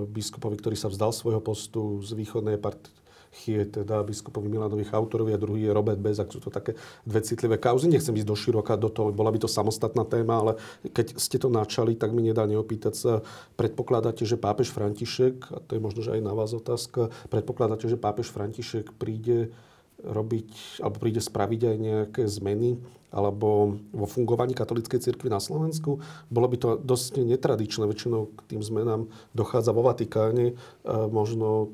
biskupovi, 0.05 0.61
ktorý 0.61 0.77
sa 0.77 0.93
vzdal 0.93 1.17
svojho 1.17 1.41
postu 1.41 2.05
z 2.05 2.13
východnej 2.13 2.61
partie, 2.61 3.67
teda 3.67 4.05
biskupovi 4.05 4.47
Milanovi 4.47 4.85
Chautorovi 4.87 5.35
a 5.35 5.41
druhý 5.41 5.67
je 5.67 5.75
Robert 5.75 5.99
Bezak. 5.99 6.31
Sú 6.31 6.39
to 6.39 6.53
také 6.53 6.77
dve 7.03 7.25
citlivé 7.25 7.57
kauzy. 7.59 7.91
Nechcem 7.91 8.15
ísť 8.15 8.29
do 8.29 8.37
široka 8.37 8.77
do 8.77 8.93
toho, 8.93 9.11
bola 9.11 9.33
by 9.33 9.43
to 9.43 9.51
samostatná 9.51 10.05
téma, 10.07 10.39
ale 10.39 10.53
keď 10.93 11.19
ste 11.19 11.41
to 11.41 11.49
načali, 11.51 11.97
tak 11.97 12.13
mi 12.13 12.23
nedá 12.23 12.47
neopýtať 12.47 12.95
sa. 12.95 13.13
Predpokladáte, 13.59 14.23
že 14.29 14.39
pápež 14.39 14.71
František, 14.71 15.51
a 15.51 15.59
to 15.65 15.75
je 15.75 15.81
možno, 15.83 16.05
že 16.05 16.15
aj 16.15 16.23
na 16.23 16.37
vás 16.37 16.55
otázka, 16.55 17.11
predpokladáte, 17.33 17.89
že 17.91 17.99
pápež 17.99 18.31
František 18.31 18.95
príde 19.01 19.51
robiť, 20.03 20.81
alebo 20.83 20.97
príde 20.99 21.23
spraviť 21.23 21.61
aj 21.71 21.77
nejaké 21.79 22.23
zmeny 22.27 22.81
alebo 23.15 23.79
vo 23.95 24.07
fungovaní 24.11 24.59
katolíckej 24.59 24.99
cirkvi 24.99 25.31
na 25.31 25.39
Slovensku. 25.39 26.03
Bolo 26.27 26.51
by 26.51 26.57
to 26.59 26.69
dosť 26.83 27.23
netradičné, 27.23 27.87
väčšinou 27.87 28.35
k 28.35 28.41
tým 28.51 28.61
zmenám 28.61 29.07
dochádza 29.31 29.71
vo 29.71 29.87
Vatikáne, 29.87 30.51
e, 30.51 30.55
možno 30.91 31.71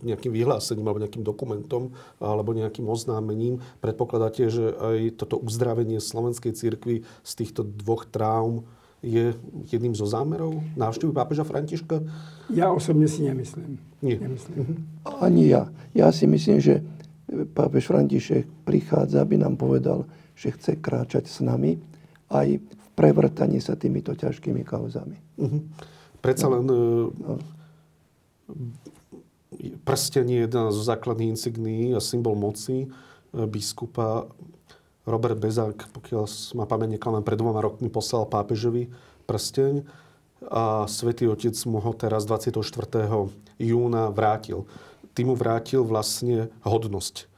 nejakým 0.00 0.32
vyhlásením 0.32 0.88
alebo 0.88 1.04
nejakým 1.04 1.20
dokumentom 1.20 1.92
alebo 2.16 2.56
nejakým 2.56 2.88
oznámením. 2.88 3.60
Predpokladáte, 3.84 4.48
že 4.48 4.72
aj 4.72 5.20
toto 5.20 5.36
uzdravenie 5.36 6.00
slovenskej 6.00 6.56
cirkvi 6.56 7.04
z 7.20 7.32
týchto 7.36 7.60
dvoch 7.62 8.08
traum 8.08 8.64
je 9.02 9.34
jedným 9.68 9.98
zo 9.98 10.06
zámerov 10.06 10.62
návštevy 10.78 11.10
pápeža 11.10 11.42
Františka? 11.42 12.06
Ja 12.54 12.70
osobne 12.70 13.10
si 13.10 13.26
nemyslím. 13.26 13.76
Nie. 13.98 14.16
nemyslím. 14.16 14.56
Mhm. 14.56 14.74
Ani 15.20 15.50
ja. 15.50 15.68
Ja 15.92 16.08
si 16.14 16.24
myslím, 16.24 16.62
že 16.62 16.80
pápež 17.52 17.88
František 17.88 18.44
prichádza, 18.64 19.24
aby 19.24 19.40
nám 19.40 19.56
povedal, 19.56 20.04
že 20.36 20.52
chce 20.52 20.78
kráčať 20.78 21.28
s 21.28 21.40
nami 21.44 21.80
aj 22.32 22.60
v 22.60 22.86
prevrtaní 22.96 23.60
sa 23.60 23.76
týmito 23.76 24.12
ťažkými 24.16 24.64
kauzami. 24.64 25.16
Uh-huh. 25.40 25.62
Predsa 26.20 26.46
len 26.48 26.64
no. 26.64 26.78
prsten 29.84 30.28
je 30.28 30.44
jedna 30.48 30.72
zo 30.72 30.82
základných 30.84 31.36
insigní 31.36 31.92
a 31.92 32.00
symbol 32.00 32.36
moci 32.36 32.86
e, 32.86 32.88
biskupa. 33.48 34.28
Robert 35.02 35.34
Bezák, 35.34 35.90
pokiaľ 35.90 36.24
ma 36.54 36.62
pamäť 36.62 36.94
neklame, 36.94 37.26
pred 37.26 37.34
dvoma 37.34 37.58
rokmi 37.58 37.90
poslal 37.90 38.22
pápežovi 38.30 38.86
prsteň 39.26 39.82
a 40.46 40.86
svätý 40.86 41.26
Otec 41.26 41.54
mu 41.66 41.82
ho 41.82 41.92
teraz 41.94 42.22
24. 42.22 42.62
júna 43.58 44.14
vrátil. 44.14 44.62
Tým 45.12 45.32
mu 45.32 45.36
vrátil 45.36 45.84
vlastne 45.84 46.48
hodnosť 46.64 47.32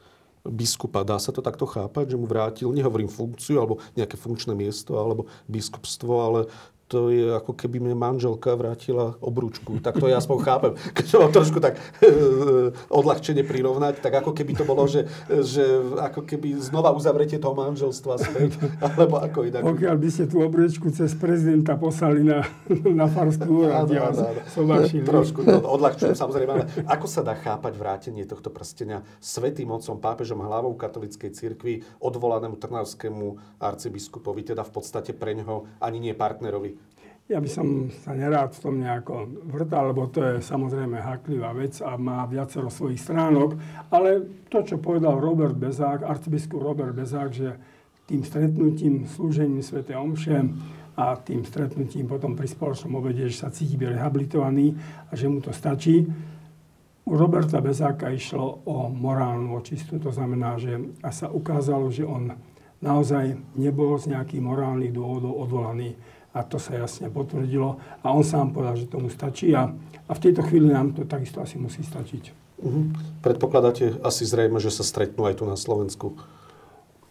biskupa. 0.45 1.09
Dá 1.09 1.16
sa 1.16 1.33
to 1.33 1.40
takto 1.40 1.64
chápať, 1.64 2.14
že 2.14 2.21
mu 2.21 2.28
vrátil, 2.28 2.69
nehovorím 2.69 3.09
funkciu 3.09 3.57
alebo 3.57 3.81
nejaké 3.97 4.21
funkčné 4.21 4.52
miesto 4.52 5.00
alebo 5.00 5.25
biskupstvo, 5.49 6.12
ale 6.21 6.40
to 6.85 7.09
je 7.09 7.33
ako 7.33 7.57
keby 7.57 7.81
mi 7.81 7.97
manželka 7.97 8.53
vrátila 8.53 9.17
obrúčku. 9.25 9.81
Tak 9.81 9.97
to 9.97 10.07
ja 10.07 10.21
aspoň 10.21 10.38
chápem. 10.45 10.73
Keď 10.97 11.05
to 11.09 11.17
mám 11.21 11.33
trošku 11.33 11.59
tak 11.59 11.81
eh, 12.05 12.71
odľahčene 12.93 13.41
prirovnať, 13.43 14.05
tak 14.05 14.12
ako 14.21 14.37
keby 14.37 14.53
to 14.53 14.64
bolo, 14.69 14.85
že, 14.85 15.09
že 15.29 15.64
ako 15.97 16.29
keby 16.29 16.61
znova 16.61 16.93
uzavrete 16.93 17.41
toho 17.41 17.57
manželstva 17.57 18.21
späť, 18.21 18.61
alebo 18.85 19.17
ako 19.17 19.49
inak. 19.49 19.64
Pokiaľ 19.64 19.97
by 19.97 20.09
ste 20.12 20.25
tú 20.29 20.45
obrúčku 20.45 20.93
cez 20.93 21.17
prezidenta 21.17 21.75
poslali 21.81 22.21
na, 22.21 22.45
na 23.00 23.09
farskú 23.09 23.64
úrad, 23.64 23.88
ja 23.88 24.12
Trošku 25.05 25.41
to 25.41 25.64
odľahčujem 25.64 26.17
samozrejme, 26.17 26.50
ale 26.53 26.64
ako 26.85 27.07
sa 27.09 27.25
dá 27.25 27.33
chápať 27.33 27.73
vrátenie 27.81 28.29
tohto 28.29 28.53
prstenia 28.53 29.00
svetým 29.19 29.73
otcom, 29.73 29.97
pápežom, 29.97 30.45
hlavou 30.45 30.76
katolíckej 30.76 31.33
cirkvi, 31.33 31.81
odvolanému 31.99 32.61
trnavskému 32.61 33.59
arcibiskupovi, 33.59 34.45
teda 34.45 34.62
v 34.62 34.73
podstate 34.73 35.17
pre 35.17 35.33
ňoho 35.33 35.64
ani 35.81 35.99
nie 35.99 36.14
partnerovi 36.14 36.74
ja 37.25 37.40
by 37.40 37.49
som 37.49 37.88
sa 38.04 38.12
nerád 38.12 38.52
v 38.52 38.61
tom 38.61 38.75
nejako 38.76 39.25
vrtal, 39.49 39.97
lebo 39.97 40.12
to 40.12 40.21
je 40.21 40.45
samozrejme 40.45 41.00
haklivá 41.00 41.57
vec 41.57 41.81
a 41.81 41.97
má 41.97 42.28
viacero 42.28 42.69
svojich 42.69 43.00
stránok. 43.00 43.57
Ale 43.88 44.45
to, 44.52 44.61
čo 44.61 44.76
povedal 44.76 45.16
Robert 45.16 45.57
Bezák, 45.57 46.04
arcibiskup 46.04 46.61
Robert 46.61 46.93
Bezák, 46.93 47.33
že 47.33 47.57
tým 48.04 48.21
stretnutím, 48.21 49.09
slúžením 49.09 49.64
Sv. 49.64 49.88
Omše 49.88 50.37
a 51.00 51.16
tým 51.16 51.49
stretnutím 51.49 52.04
potom 52.04 52.37
pri 52.37 52.45
spoločnom 52.45 53.00
obede, 53.00 53.25
že 53.33 53.40
sa 53.40 53.49
cíti 53.49 53.81
rehabilitovaný 53.81 54.76
a 55.09 55.16
že 55.16 55.25
mu 55.25 55.40
to 55.40 55.49
stačí. 55.49 56.04
U 57.09 57.12
Roberta 57.16 57.64
Bezáka 57.64 58.12
išlo 58.12 58.64
o 58.69 58.93
morálnu 58.93 59.57
očistu, 59.57 59.97
to 59.97 60.12
znamená, 60.12 60.61
že 60.61 60.76
a 61.00 61.09
sa 61.09 61.33
ukázalo, 61.33 61.88
že 61.88 62.04
on 62.04 62.37
naozaj 62.85 63.57
nebol 63.57 63.97
z 63.97 64.12
nejakých 64.12 64.45
morálnych 64.45 64.93
dôvodov 64.93 65.40
odvolaný 65.49 65.97
a 66.35 66.43
to 66.43 66.59
sa 66.59 66.75
jasne 66.75 67.07
potvrdilo. 67.09 67.79
A 68.03 68.11
on 68.11 68.26
sám 68.26 68.50
povedal, 68.50 68.75
že 68.75 68.91
tomu 68.91 69.07
stačí 69.07 69.55
a, 69.55 69.71
a 70.05 70.12
v 70.12 70.23
tejto 70.23 70.43
chvíli 70.43 70.75
nám 70.75 70.93
to 70.93 71.07
takisto 71.07 71.38
asi 71.38 71.57
musí 71.57 71.87
stačiť. 71.87 72.25
Uh-huh. 72.59 72.91
Predpokladáte 73.23 74.03
asi 74.03 74.26
zrejme, 74.26 74.59
že 74.59 74.75
sa 74.75 74.83
stretnú 74.83 75.31
aj 75.31 75.38
tu 75.38 75.45
na 75.47 75.55
Slovensku? 75.55 76.19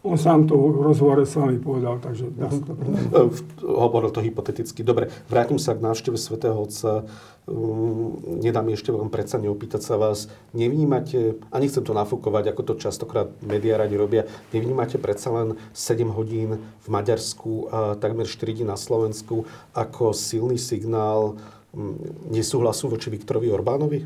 On 0.04 0.20
sám 0.20 0.44
to 0.44 0.52
v 0.52 0.84
rozhovore 0.84 1.24
s 1.24 1.32
vami 1.32 1.56
povedal, 1.56 1.96
takže 1.96 2.28
dá 2.36 2.52
sa 2.52 2.60
to 2.60 2.76
uh-huh. 2.76 3.32
Hovoril 3.64 4.12
to 4.12 4.20
hypoteticky. 4.20 4.84
Dobre, 4.84 5.08
vrátim 5.32 5.56
sa 5.56 5.72
k 5.72 5.80
návšteve 5.80 6.20
svätého 6.20 6.52
Otca. 6.52 7.08
Um, 7.48 8.20
nedá 8.44 8.60
mi 8.60 8.76
ešte 8.76 8.92
vám 8.92 9.08
predsa 9.08 9.40
neopýtať 9.40 9.80
sa 9.80 9.96
vás. 9.96 10.28
Nevnímate, 10.52 11.40
a 11.48 11.56
nechcem 11.56 11.80
to 11.80 11.96
nafúkovať, 11.96 12.52
ako 12.52 12.62
to 12.68 12.84
častokrát 12.84 13.32
médiá 13.40 13.80
radi 13.80 13.96
robia, 13.96 14.28
nevnímate 14.52 15.00
predsa 15.00 15.32
len 15.32 15.56
7 15.72 16.04
hodín 16.12 16.60
v 16.60 16.88
Maďarsku 16.92 17.72
a 17.72 17.78
takmer 17.96 18.28
4 18.28 18.60
dní 18.60 18.68
na 18.68 18.76
Slovensku 18.76 19.48
ako 19.72 20.12
silný 20.12 20.60
signál 20.60 21.40
um, 21.72 21.96
nesúhlasu 22.28 22.92
voči 22.92 23.08
Viktorovi 23.08 23.48
Orbánovi? 23.48 24.04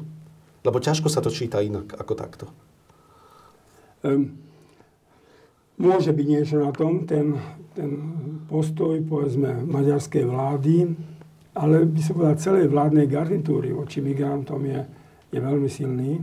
Lebo 0.63 0.79
ťažko 0.79 1.11
sa 1.11 1.19
to 1.19 1.35
číta 1.35 1.59
inak 1.59 1.91
ako 1.99 2.15
takto. 2.15 2.47
Um 4.07 4.48
Môže 5.79 6.11
byť 6.11 6.27
niečo 6.27 6.59
na 6.59 6.75
tom, 6.75 7.07
ten, 7.07 7.39
ten 7.71 7.91
postoj, 8.51 8.99
povedzme, 9.07 9.63
maďarskej 9.63 10.27
vlády, 10.27 10.91
ale 11.55 11.87
by 11.87 12.01
som 12.03 12.19
povedal 12.19 12.43
celej 12.43 12.67
vládnej 12.67 13.07
garnitúry 13.07 13.71
voči 13.71 14.03
migrantom 14.03 14.59
je, 14.67 14.83
je 15.31 15.39
veľmi 15.39 15.71
silný. 15.71 16.19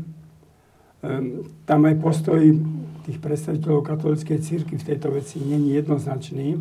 Um, 1.00 1.48
tam 1.64 1.88
aj 1.88 1.96
postoj 2.04 2.44
tých 3.08 3.22
predstaviteľov 3.24 3.88
katolíckej 3.88 4.40
círky 4.44 4.76
v 4.76 4.88
tejto 4.92 5.16
veci 5.16 5.40
není 5.40 5.72
jednoznačný. 5.80 6.60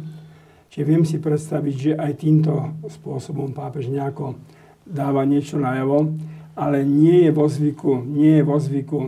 Čiže 0.71 0.85
viem 0.87 1.03
si 1.03 1.19
predstaviť, 1.19 1.75
že 1.75 1.93
aj 1.99 2.13
týmto 2.23 2.79
spôsobom 2.87 3.51
pápež 3.51 3.91
nejako 3.91 4.39
dáva 4.87 5.27
niečo 5.27 5.59
najavo, 5.59 6.15
ale 6.55 6.87
nie 6.87 7.27
je 7.27 7.31
vo 7.35 7.51
zvyku, 7.51 8.07
nie 8.07 8.39
je 8.39 8.45
vo 8.47 8.59
zvyku 8.61 8.99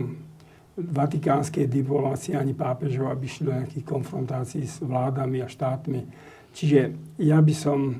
vatikánskej 0.77 1.65
diplomácie 1.65 2.37
ani 2.37 2.53
pápežov, 2.53 3.09
aby 3.09 3.25
šli 3.25 3.49
do 3.49 3.53
nejakých 3.57 3.85
konfrontácií 3.85 4.63
s 4.69 4.77
vládami 4.85 5.41
a 5.41 5.49
štátmi. 5.49 6.05
Čiže 6.53 6.93
ja 7.17 7.41
by 7.41 7.53
som, 7.57 7.97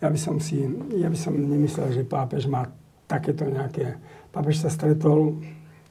ja 0.00 0.08
by 0.08 0.16
som 0.16 0.40
si, 0.40 0.64
ja 0.96 1.12
by 1.12 1.18
som 1.20 1.36
nemyslel, 1.36 1.92
že 1.92 2.08
pápež 2.08 2.48
má 2.48 2.72
takéto 3.04 3.44
nejaké... 3.44 4.00
Pápež 4.32 4.64
sa 4.64 4.70
stretol, 4.72 5.42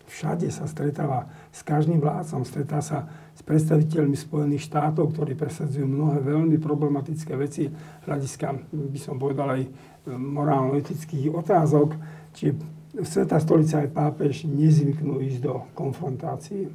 všade 0.10 0.50
sa 0.50 0.66
stretáva 0.66 1.30
s 1.54 1.62
každým 1.62 2.02
vládcom, 2.02 2.42
stretá 2.42 2.82
sa 2.82 3.06
s 3.38 3.46
predstaviteľmi 3.46 4.18
Spojených 4.18 4.66
štátov, 4.66 5.14
ktorí 5.14 5.38
presadzujú 5.38 5.86
mnohé 5.86 6.26
veľmi 6.26 6.58
problematické 6.58 7.38
veci 7.38 7.70
hľadiska, 8.10 8.74
by 8.74 9.00
som 9.00 9.22
povedal, 9.22 9.60
aj 9.60 9.64
morálno-etických 10.10 11.30
otázok. 11.30 11.94
Čiže 12.34 12.79
Sveta 12.90 13.38
stolica 13.38 13.86
aj 13.86 13.90
pápež 13.94 14.50
nezvyknú 14.50 15.22
ísť 15.22 15.40
do 15.46 15.54
konfrontácií. 15.78 16.70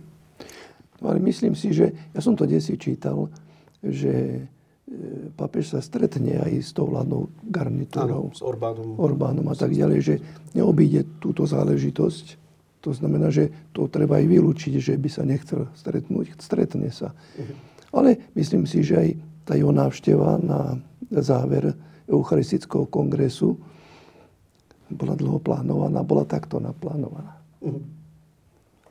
No 1.03 1.11
ale 1.11 1.19
myslím 1.27 1.59
si, 1.59 1.75
že 1.75 1.91
ja 2.15 2.21
som 2.23 2.39
to 2.39 2.47
desi 2.47 2.79
čítal, 2.79 3.27
že 3.83 4.13
e, 4.15 4.41
pápež 5.35 5.75
sa 5.75 5.81
stretne 5.83 6.39
aj 6.39 6.53
s 6.63 6.71
tou 6.71 6.87
vládnou 6.87 7.29
garnitúrou. 7.43 8.31
Áno, 8.31 8.37
s 8.37 8.41
Orbánom. 8.41 8.95
Orbánom 8.97 9.47
a 9.51 9.57
tak 9.59 9.75
ďalej, 9.75 9.99
že 10.01 10.15
neobíde 10.55 11.19
túto 11.19 11.45
záležitosť. 11.45 12.41
To 12.87 12.95
znamená, 12.95 13.35
že 13.35 13.51
to 13.75 13.91
treba 13.91 14.23
aj 14.23 14.27
vylúčiť, 14.29 14.73
že 14.79 14.95
by 14.95 15.09
sa 15.11 15.27
nechcel 15.27 15.67
stretnúť. 15.75 16.39
Stretne 16.39 16.95
sa. 16.95 17.11
Uh-huh. 17.11 17.57
Ale 17.91 18.31
myslím 18.39 18.71
si, 18.71 18.87
že 18.87 18.95
aj 18.97 19.09
tá 19.45 19.59
jeho 19.59 19.73
návšteva 19.73 20.41
na 20.41 20.79
záver 21.11 21.75
Eucharistického 22.09 22.89
kongresu 22.89 23.57
bola 24.95 25.19
dlho 25.19 25.43
plánovaná, 25.43 26.01
bola 26.07 26.25
takto 26.25 26.63
naplánovaná. 26.63 27.35
Uh-huh. 27.61 27.83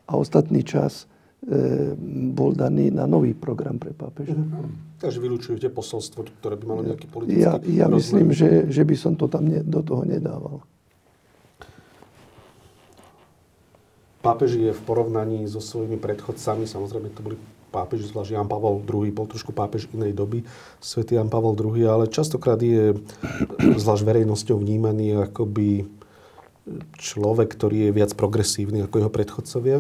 A 0.07 0.19
ostatný 0.19 0.61
čas 0.67 1.07
e, 1.47 1.95
bol 2.35 2.51
daný 2.51 2.91
na 2.91 3.07
nový 3.07 3.31
program 3.31 3.79
pre 3.79 3.95
pápeža. 3.95 4.35
Uh-huh. 4.35 4.67
Takže 4.99 5.19
vylúčujete 5.23 5.67
posolstvo, 5.71 6.27
ktoré 6.43 6.59
by 6.59 6.65
malo 6.67 6.81
nejaký 6.83 7.07
politický 7.07 7.39
Ja, 7.39 7.59
ja 7.63 7.87
myslím, 7.87 8.35
že, 8.35 8.67
že 8.67 8.83
by 8.83 8.95
som 8.99 9.15
to 9.15 9.31
tam 9.31 9.47
ne, 9.47 9.63
do 9.63 9.79
toho 9.79 10.03
nedával. 10.03 10.61
Pápež 14.23 14.55
je 14.55 14.71
v 14.71 14.81
porovnaní 14.87 15.43
so 15.51 15.59
svojimi 15.59 15.99
predchodcami, 15.99 16.63
samozrejme 16.63 17.11
to 17.11 17.19
boli 17.19 17.35
pápež, 17.73 18.13
zvlášť 18.13 18.37
Jan 18.37 18.45
Pavel 18.45 18.85
II, 18.85 19.09
bol 19.09 19.25
trošku 19.25 19.49
pápež 19.49 19.89
inej 19.89 20.13
doby, 20.13 20.45
svätý 20.77 21.17
Jan 21.17 21.33
Pavel 21.33 21.57
II, 21.57 21.81
ale 21.89 22.05
častokrát 22.05 22.61
je 22.61 22.93
zvlášť 23.81 24.03
verejnosťou 24.05 24.61
vnímaný 24.61 25.25
akoby 25.25 25.89
človek, 27.01 27.49
ktorý 27.51 27.89
je 27.89 27.95
viac 27.95 28.11
progresívny 28.15 28.85
ako 28.85 28.95
jeho 29.03 29.11
predchodcovia, 29.11 29.79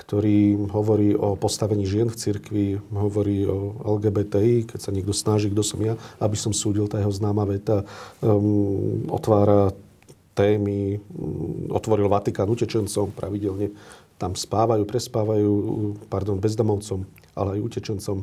ktorý 0.00 0.68
hovorí 0.72 1.14
o 1.14 1.36
postavení 1.36 1.84
žien 1.84 2.08
v 2.08 2.18
cirkvi, 2.18 2.66
hovorí 2.90 3.44
o 3.46 3.76
LGBTI, 3.96 4.66
keď 4.72 4.78
sa 4.80 4.90
niekto 4.90 5.14
snaží, 5.14 5.52
kto 5.52 5.62
som 5.62 5.80
ja, 5.84 5.94
aby 6.18 6.34
som 6.34 6.50
súdil, 6.50 6.88
tá 6.88 6.98
jeho 6.98 7.12
známa 7.12 7.44
veta, 7.44 7.84
um, 8.24 9.06
otvára 9.12 9.70
témy, 10.32 10.96
um, 11.12 11.68
otvoril 11.70 12.08
Vatikán 12.08 12.48
utečencom 12.48 13.12
pravidelne 13.12 13.70
tam 14.22 14.38
spávajú, 14.38 14.86
prespávajú, 14.86 15.52
pardon, 16.06 16.38
bezdomovcom, 16.38 17.02
ale 17.34 17.58
aj 17.58 17.64
utečencom. 17.66 18.22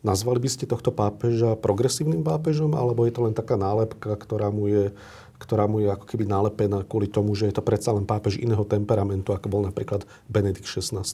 Nazvali 0.00 0.40
by 0.40 0.48
ste 0.48 0.64
tohto 0.64 0.88
pápeža 0.88 1.52
progresívnym 1.60 2.24
pápežom, 2.24 2.72
alebo 2.72 3.04
je 3.04 3.12
to 3.12 3.28
len 3.28 3.36
taká 3.36 3.60
nálepka, 3.60 4.16
ktorá 4.16 4.48
mu 4.48 4.72
je, 4.72 4.96
ktorá 5.36 5.68
mu 5.68 5.84
je 5.84 5.92
ako 5.92 6.08
keby 6.08 6.24
nálepená 6.24 6.80
kvôli 6.88 7.12
tomu, 7.12 7.36
že 7.36 7.52
je 7.52 7.60
to 7.60 7.60
predsa 7.60 7.92
len 7.92 8.08
pápež 8.08 8.40
iného 8.40 8.64
temperamentu, 8.64 9.36
ako 9.36 9.52
bol 9.52 9.62
napríklad 9.68 10.08
Benedikt 10.32 10.64
XVI? 10.64 11.04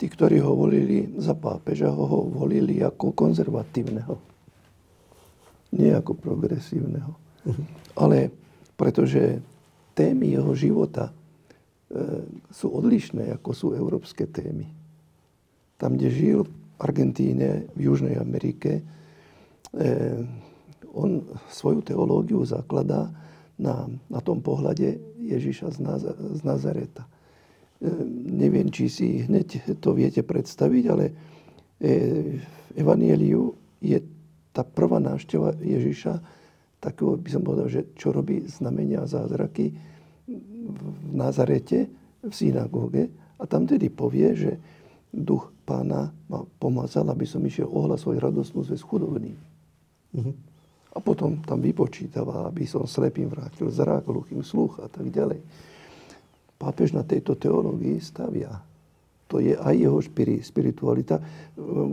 Tí, 0.00 0.06
ktorí 0.08 0.40
ho 0.40 0.56
volili 0.56 1.12
za 1.20 1.36
pápeža, 1.36 1.92
ho 1.92 2.24
volili 2.24 2.80
ako 2.80 3.12
konzervatívneho. 3.12 4.16
nie 5.72 5.92
ako 5.92 6.12
progresívneho. 6.16 7.12
Uh-huh. 7.48 7.64
Ale 7.96 8.28
pretože 8.76 9.40
témy 9.96 10.36
jeho 10.36 10.52
života 10.52 11.12
sú 12.48 12.66
odlišné, 12.72 13.36
ako 13.36 13.50
sú 13.52 13.66
európske 13.76 14.24
témy. 14.24 14.68
Tam, 15.76 15.98
kde 15.98 16.08
žil 16.08 16.38
v 16.46 16.52
Argentíne, 16.80 17.68
v 17.76 17.90
Južnej 17.90 18.16
Amerike, 18.16 18.80
e, 18.80 18.82
on 20.92 21.24
svoju 21.52 21.84
teológiu 21.84 22.40
zakladá 22.48 23.12
na, 23.60 23.88
na 24.08 24.20
tom 24.24 24.40
pohľade 24.40 24.96
Ježiša 25.20 25.76
z, 25.76 25.78
Naz- 25.84 26.16
z 26.16 26.40
Nazareta. 26.46 27.04
E, 27.04 27.10
neviem, 28.30 28.72
či 28.72 28.88
si 28.88 29.28
hneď 29.28 29.76
to 29.82 29.92
viete 29.92 30.24
predstaviť, 30.24 30.84
ale 30.88 31.04
e, 31.08 31.12
v 32.40 32.70
Evanieliu 32.78 33.52
je 33.84 34.00
tá 34.54 34.64
prvá 34.64 34.96
návšteva 34.96 35.56
Ježiša 35.60 36.40
takého 36.82 37.14
by 37.14 37.30
som 37.30 37.46
povedal, 37.46 37.70
že 37.70 37.94
čo 37.94 38.10
robí 38.10 38.42
znamenia 38.50 39.06
a 39.06 39.10
zázraky 39.10 39.70
v 40.38 41.12
Nazarete, 41.12 41.88
v 42.22 42.32
synagóge. 42.32 43.08
A 43.38 43.46
tam 43.48 43.66
tedy 43.66 43.90
povie, 43.90 44.32
že 44.38 44.52
duch 45.12 45.52
pána 45.68 46.14
ma 46.30 46.42
pomazal, 46.58 47.06
aby 47.10 47.28
som 47.28 47.42
išiel 47.44 47.68
ohlasovať 47.68 48.16
radostnú 48.22 48.64
zväz 48.64 48.80
chudobným. 48.80 49.36
Uh-huh. 50.16 50.34
A 50.92 50.98
potom 51.00 51.40
tam 51.40 51.60
vypočítava, 51.60 52.48
aby 52.48 52.68
som 52.68 52.84
slepým 52.84 53.28
vrátil 53.28 53.72
zrak, 53.72 54.04
hluchým 54.08 54.44
sluch 54.44 54.80
a 54.80 54.88
tak 54.88 55.08
ďalej. 55.08 55.40
Pápež 56.60 56.92
na 56.92 57.02
tejto 57.02 57.34
teológii 57.34 57.98
stavia. 57.98 58.60
To 59.32 59.40
je 59.40 59.56
aj 59.56 59.72
jeho 59.72 59.98
spiritualita, 60.44 61.16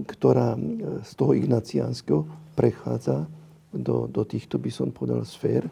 ktorá 0.04 0.60
z 1.08 1.12
toho 1.16 1.32
ignaciánskeho 1.32 2.28
prechádza 2.60 3.32
do, 3.72 4.12
do 4.12 4.28
týchto, 4.28 4.60
by 4.60 4.68
som 4.68 4.92
povedal, 4.92 5.24
sfér. 5.24 5.64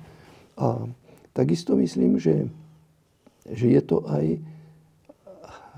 A 0.56 0.88
takisto 1.38 1.78
myslím, 1.78 2.18
že, 2.18 2.50
že 3.46 3.70
je 3.70 3.82
to 3.86 4.02
aj 4.10 4.42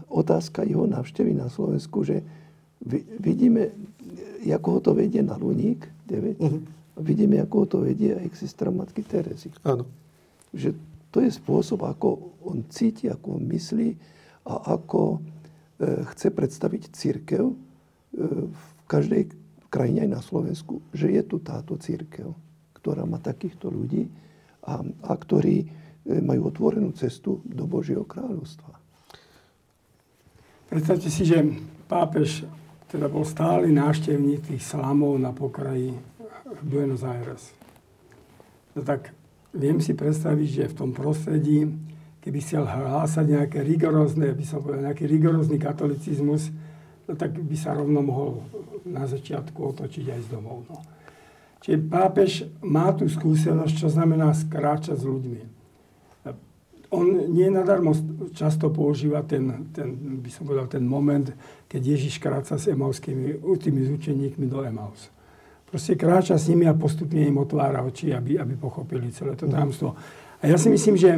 otázka 0.08 0.64
jeho 0.64 0.88
návštevy 0.88 1.36
na 1.36 1.52
Slovensku, 1.52 2.08
že 2.08 2.24
vidíme, 3.20 3.76
ako 4.48 4.68
ho 4.72 4.80
to 4.80 4.92
vedie 4.96 5.20
na 5.20 5.36
Luník 5.36 5.84
9, 6.08 6.40
uh-huh. 6.40 6.62
a 6.96 7.00
vidíme, 7.04 7.44
ako 7.44 7.56
ho 7.60 7.66
to 7.68 7.78
vedie 7.84 8.16
aj 8.16 8.28
k 8.32 8.40
sestra 8.40 8.72
Matky 8.72 9.04
Terezy. 9.04 9.52
Áno. 9.68 9.84
Že 10.56 10.80
to 11.12 11.20
je 11.20 11.30
spôsob, 11.36 11.84
ako 11.84 12.40
on 12.48 12.64
cíti, 12.72 13.12
ako 13.12 13.38
on 13.38 13.44
myslí 13.52 14.00
a 14.48 14.80
ako 14.80 15.20
e, 15.20 16.08
chce 16.16 16.32
predstaviť 16.32 16.84
církev 16.96 17.44
e, 17.44 17.56
v 18.48 18.66
každej 18.88 19.28
krajine 19.68 20.08
aj 20.08 20.12
na 20.16 20.22
Slovensku, 20.24 20.82
že 20.96 21.12
je 21.14 21.22
tu 21.22 21.44
táto 21.44 21.76
církev, 21.78 22.32
ktorá 22.80 23.04
má 23.06 23.22
takýchto 23.22 23.70
ľudí 23.70 24.10
a, 24.64 24.84
a 24.84 25.14
ktorí 25.16 25.58
e, 25.64 25.68
majú 26.20 26.52
otvorenú 26.52 26.92
cestu 26.96 27.40
do 27.48 27.68
Božieho 27.70 28.04
kráľovstva. 28.04 28.76
Predstavte 30.70 31.10
si, 31.10 31.26
že 31.26 31.42
pápež 31.90 32.46
teda 32.90 33.10
bol 33.10 33.26
stály 33.26 33.70
návštevník 33.70 34.50
tých 34.50 34.66
slamov 34.66 35.18
na 35.22 35.30
pokraji 35.30 35.94
Buenos 36.66 37.06
Aires. 37.06 37.54
No 38.74 38.82
tak 38.82 39.14
viem 39.54 39.82
si 39.82 39.94
predstaviť, 39.98 40.50
že 40.50 40.72
v 40.74 40.78
tom 40.78 40.92
prostredí, 40.94 41.70
keby 42.22 42.38
chcel 42.42 42.66
hlásať 42.66 43.26
nejaké 43.26 43.60
rigorózne, 43.62 44.34
by 44.34 44.46
som 44.46 44.62
povedal, 44.62 44.90
nejaký 44.90 45.06
rigorózny 45.10 45.58
katolicizmus, 45.58 46.54
no 47.10 47.14
tak 47.18 47.34
by 47.38 47.58
sa 47.58 47.74
rovno 47.74 48.02
mohol 48.02 48.46
na 48.86 49.06
začiatku 49.06 49.58
otočiť 49.58 50.06
aj 50.14 50.20
z 50.26 50.28
domov. 50.34 50.66
No. 50.70 50.82
Čiže 51.60 51.78
pápež 51.92 52.32
má 52.64 52.92
tú 52.96 53.06
skúsenosť, 53.12 53.74
čo 53.76 53.88
znamená 53.92 54.32
skráčať 54.32 54.96
s 54.96 55.06
ľuďmi. 55.06 55.42
On 56.90 57.06
nie 57.06 57.46
nadarmo 57.54 57.94
často 58.34 58.74
používa 58.74 59.22
ten, 59.22 59.70
ten, 59.70 59.94
by 60.26 60.30
som 60.34 60.50
povedal, 60.50 60.66
ten 60.66 60.82
moment, 60.82 61.30
keď 61.70 61.82
Ježiš 61.86 62.18
kráča 62.18 62.58
s 62.58 62.66
emauskými, 62.74 63.46
tými 63.62 63.82
zúčeníkmi 63.86 64.50
do 64.50 64.66
Emaus. 64.66 65.14
Proste 65.70 65.94
kráča 65.94 66.34
s 66.34 66.50
nimi 66.50 66.66
a 66.66 66.74
postupne 66.74 67.22
im 67.22 67.38
otvára 67.38 67.86
oči, 67.86 68.10
aby, 68.10 68.42
aby 68.42 68.58
pochopili 68.58 69.14
celé 69.14 69.38
to 69.38 69.46
tajomstvo. 69.46 69.94
A 70.42 70.50
ja 70.50 70.58
si 70.58 70.74
myslím, 70.74 70.98
že 70.98 71.14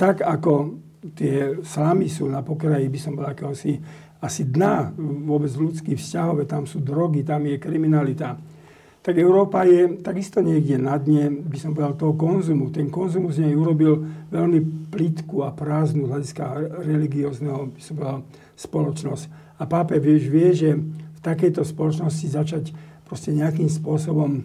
tak 0.00 0.24
ako 0.24 0.80
tie 1.12 1.60
slamy 1.60 2.08
sú 2.08 2.24
na 2.24 2.40
pokraji, 2.40 2.88
by 2.88 2.96
som 2.96 3.12
povedal, 3.12 3.36
akéhosi 3.36 3.76
asi 4.24 4.48
dna 4.48 4.96
vôbec 5.28 5.52
ľudských 5.52 6.00
vzťahov, 6.00 6.48
tam 6.48 6.64
sú 6.64 6.80
drogy, 6.80 7.28
tam 7.28 7.44
je 7.44 7.60
kriminalita, 7.60 8.40
tak 9.00 9.16
Európa 9.16 9.64
je 9.64 9.96
takisto 10.04 10.44
niekde 10.44 10.76
na 10.76 11.00
dne, 11.00 11.32
by 11.32 11.56
som 11.56 11.72
povedal, 11.72 11.96
toho 11.96 12.14
konzumu. 12.14 12.68
Ten 12.68 12.92
konzum 12.92 13.32
z 13.32 13.48
nej 13.48 13.56
urobil 13.56 14.04
veľmi 14.28 14.92
plitku 14.92 15.40
a 15.40 15.56
prázdnu 15.56 16.04
hľadiska 16.04 16.76
religiózneho, 16.84 17.72
by 17.72 17.80
som 17.80 17.94
povedal, 17.96 18.20
spoločnosť. 18.60 19.24
A 19.56 19.64
pápe 19.64 19.96
vieš, 19.96 20.28
vie, 20.28 20.52
že 20.52 20.76
v 20.76 21.20
takejto 21.24 21.64
spoločnosti 21.64 22.26
začať 22.28 22.64
proste 23.08 23.32
nejakým 23.32 23.72
spôsobom 23.72 24.44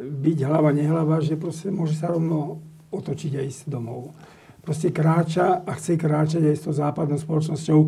byť 0.00 0.38
hlava, 0.48 0.72
nehlava, 0.72 1.20
že 1.20 1.36
proste 1.36 1.68
môže 1.68 1.94
sa 1.94 2.10
rovno 2.10 2.64
otočiť 2.90 3.32
a 3.38 3.42
ísť 3.44 3.68
domov 3.68 4.16
proste 4.62 4.94
kráča 4.94 5.66
a 5.66 5.74
chce 5.74 5.98
kráčať 5.98 6.42
aj 6.46 6.56
s 6.56 6.64
tou 6.64 6.74
západnou 6.74 7.18
spoločnosťou 7.18 7.80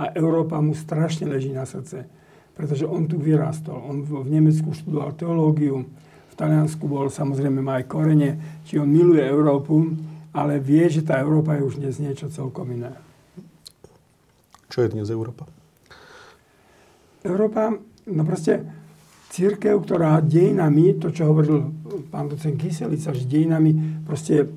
a 0.00 0.16
Európa 0.16 0.58
mu 0.64 0.72
strašne 0.72 1.28
leží 1.28 1.52
na 1.52 1.68
srdce. 1.68 2.08
Pretože 2.52 2.84
on 2.84 3.08
tu 3.08 3.16
vyrastol. 3.16 3.80
On 3.80 4.04
v 4.04 4.28
Nemecku 4.28 4.76
študoval 4.76 5.16
teológiu, 5.16 5.88
v 6.32 6.34
Taliansku 6.34 6.88
bol, 6.88 7.12
samozrejme, 7.12 7.60
má 7.60 7.80
aj 7.80 7.88
korene, 7.92 8.30
či 8.64 8.80
on 8.80 8.88
miluje 8.88 9.20
Európu, 9.20 9.92
ale 10.32 10.56
vie, 10.60 10.88
že 10.88 11.04
tá 11.04 11.20
Európa 11.20 11.60
je 11.60 11.68
už 11.68 11.76
dnes 11.76 12.00
niečo 12.00 12.32
celkom 12.32 12.72
iné. 12.72 12.96
Čo 14.72 14.88
je 14.88 14.96
dnes 14.96 15.12
Európa? 15.12 15.44
Európa, 17.20 17.76
no 18.08 18.22
proste 18.24 18.64
církev, 19.28 19.84
ktorá 19.84 20.24
dejinami, 20.24 20.96
to 20.96 21.12
čo 21.12 21.28
hovoril 21.28 21.68
pán 22.08 22.32
docent 22.32 22.56
Kyselica, 22.56 23.12
že 23.12 23.28
dejinami 23.28 24.02
proste 24.08 24.48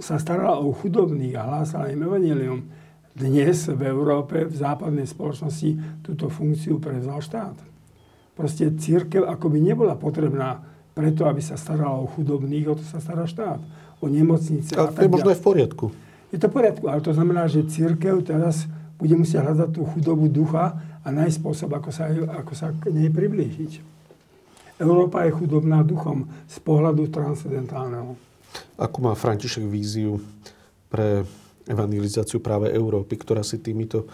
sa 0.00 0.20
starala 0.20 0.60
o 0.60 0.72
chudobných 0.76 1.36
a 1.36 1.48
hlásala 1.48 1.88
im 1.88 2.04
evanelium. 2.04 2.60
Dnes 3.12 3.68
v 3.68 3.82
Európe, 3.92 4.48
v 4.48 4.56
západnej 4.56 5.04
spoločnosti 5.04 6.00
túto 6.00 6.32
funkciu 6.32 6.80
prevzal 6.80 7.20
štát. 7.20 7.56
Proste 8.32 8.72
církev 8.72 9.28
akoby 9.28 9.60
nebola 9.60 9.92
potrebná 9.92 10.64
preto, 10.96 11.28
aby 11.28 11.44
sa 11.44 11.60
starala 11.60 12.00
o 12.00 12.08
chudobných, 12.08 12.72
o 12.72 12.74
to 12.76 12.84
sa 12.84 13.04
stará 13.04 13.28
štát. 13.28 13.60
O 14.00 14.08
nemocnice 14.08 14.72
ale 14.72 14.96
to 14.96 15.04
je 15.04 15.12
možno 15.12 15.28
aj 15.28 15.38
v 15.40 15.44
poriadku. 15.44 15.86
Je 16.32 16.40
to 16.40 16.48
v 16.48 16.54
poriadku, 16.56 16.84
ale 16.88 17.04
to 17.04 17.12
znamená, 17.12 17.44
že 17.52 17.68
církev 17.68 18.24
teraz 18.24 18.64
bude 18.96 19.12
musieť 19.20 19.44
hľadať 19.44 19.70
tú 19.76 19.84
chudobu 19.92 20.32
ducha 20.32 20.80
a 21.04 21.08
nájsť 21.12 21.36
spôsob, 21.36 21.68
ako 21.76 21.90
sa, 21.92 22.08
ako 22.08 22.52
sa 22.56 22.72
k 22.72 22.88
nej 22.88 23.12
priblížiť. 23.12 23.92
Európa 24.80 25.28
je 25.28 25.36
chudobná 25.36 25.84
duchom 25.84 26.24
z 26.48 26.56
pohľadu 26.64 27.12
transcendentálneho. 27.12 28.16
Ako 28.80 28.98
má 29.04 29.12
František 29.12 29.68
víziu 29.68 30.16
pre 30.88 31.28
evangelizáciu 31.66 32.42
práve 32.42 32.70
Európy, 32.72 33.18
ktorá 33.18 33.42
si 33.46 33.58
týmito 33.58 34.08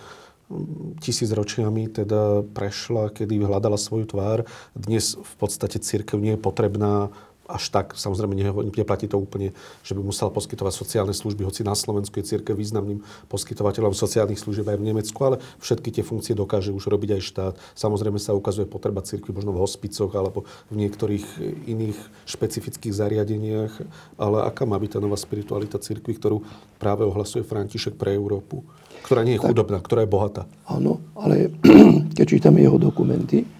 mm, 0.50 1.00
tisícročiami 1.04 1.92
teda 1.92 2.44
prešla, 2.52 3.14
kedy 3.14 3.44
hľadala 3.44 3.76
svoju 3.76 4.10
tvár. 4.10 4.48
Dnes 4.72 5.16
v 5.16 5.34
podstate 5.38 5.80
církev 5.80 6.18
nie 6.18 6.34
je 6.36 6.44
potrebná 6.44 7.12
až 7.48 7.72
tak, 7.72 7.96
samozrejme 7.96 8.36
neplatí 8.76 9.08
to 9.08 9.16
úplne, 9.16 9.56
že 9.80 9.96
by 9.96 10.04
musela 10.04 10.28
poskytovať 10.28 10.72
sociálne 10.76 11.16
služby, 11.16 11.48
hoci 11.48 11.64
na 11.64 11.72
Slovensku 11.72 12.20
je 12.20 12.36
církev 12.36 12.52
významným 12.52 13.00
poskytovateľom 13.32 13.96
sociálnych 13.96 14.36
služieb 14.36 14.68
aj 14.68 14.76
v 14.76 14.86
Nemecku, 14.92 15.16
ale 15.24 15.40
všetky 15.64 15.88
tie 15.88 16.04
funkcie 16.04 16.36
dokáže 16.36 16.76
už 16.76 16.92
robiť 16.92 17.16
aj 17.16 17.22
štát. 17.24 17.54
Samozrejme 17.72 18.20
sa 18.20 18.36
ukazuje 18.36 18.68
potreba 18.68 19.00
církvy 19.00 19.32
možno 19.32 19.56
v 19.56 19.64
hospicoch 19.64 20.12
alebo 20.12 20.44
v 20.68 20.84
niektorých 20.84 21.26
iných 21.64 21.98
špecifických 22.28 22.92
zariadeniach, 22.92 23.72
ale 24.20 24.44
aká 24.44 24.68
má 24.68 24.76
byť 24.76 24.90
tá 24.94 24.98
nová 25.00 25.16
spiritualita 25.16 25.80
církvy, 25.80 26.20
ktorú 26.20 26.44
práve 26.76 27.08
ohlasuje 27.08 27.48
František 27.48 27.96
pre 27.96 28.12
Európu, 28.12 28.60
ktorá 29.08 29.24
nie 29.24 29.40
je 29.40 29.42
chudobná, 29.42 29.80
ktorá 29.80 30.04
je 30.04 30.12
bohatá. 30.12 30.42
Áno, 30.68 31.00
ale 31.16 31.48
keď 32.16 32.26
čítame 32.28 32.60
jeho 32.60 32.76
dokumenty, 32.76 33.57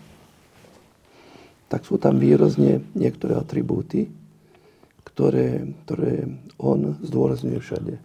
tak 1.69 1.85
sú 1.85 2.01
tam 2.01 2.17
výrazne 2.17 2.81
niektoré 2.97 3.37
atribúty, 3.37 4.09
ktoré, 5.05 5.69
ktoré 5.85 6.25
on 6.57 6.97
zdôrazňuje 7.05 7.59
všade. 7.61 7.95
E, 7.95 8.01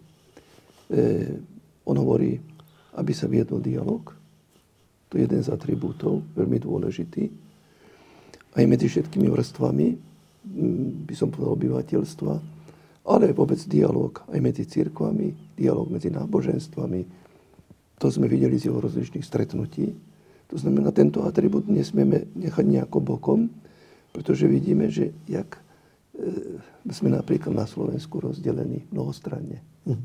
on 1.88 1.96
hovorí, 1.96 2.36
aby 3.00 3.12
sa 3.16 3.24
viedol 3.24 3.64
dialog. 3.64 4.12
To 5.08 5.12
je 5.16 5.24
jeden 5.24 5.40
z 5.40 5.48
atribútov, 5.48 6.20
veľmi 6.36 6.60
dôležitý. 6.60 7.24
Aj 8.54 8.64
medzi 8.68 8.86
všetkými 8.86 9.32
vrstvami, 9.32 9.88
by 11.08 11.14
som 11.16 11.32
povedal, 11.32 11.56
obyvateľstva, 11.56 12.34
ale 13.04 13.36
vôbec 13.36 13.60
dialog 13.64 14.20
aj 14.28 14.40
medzi 14.40 14.64
církvami, 14.68 15.56
dialog 15.56 15.88
medzi 15.88 16.12
náboženstvami. 16.12 17.00
To 18.00 18.06
sme 18.12 18.28
videli 18.28 18.60
z 18.60 18.68
jeho 18.68 18.80
rozličných 18.80 19.24
stretnutí 19.24 20.13
to 20.48 20.56
znamená, 20.60 20.92
tento 20.92 21.24
atribút 21.24 21.66
nesmieme 21.66 22.28
nechať 22.36 22.64
nejako 22.64 22.98
bokom, 23.00 23.48
pretože 24.14 24.46
vidíme, 24.46 24.92
že 24.92 25.10
jak 25.26 25.58
sme 26.86 27.10
napríklad 27.10 27.50
na 27.50 27.66
Slovensku 27.66 28.22
rozdelení 28.22 28.86
mnohostranne. 28.94 29.58
Mm. 29.82 30.04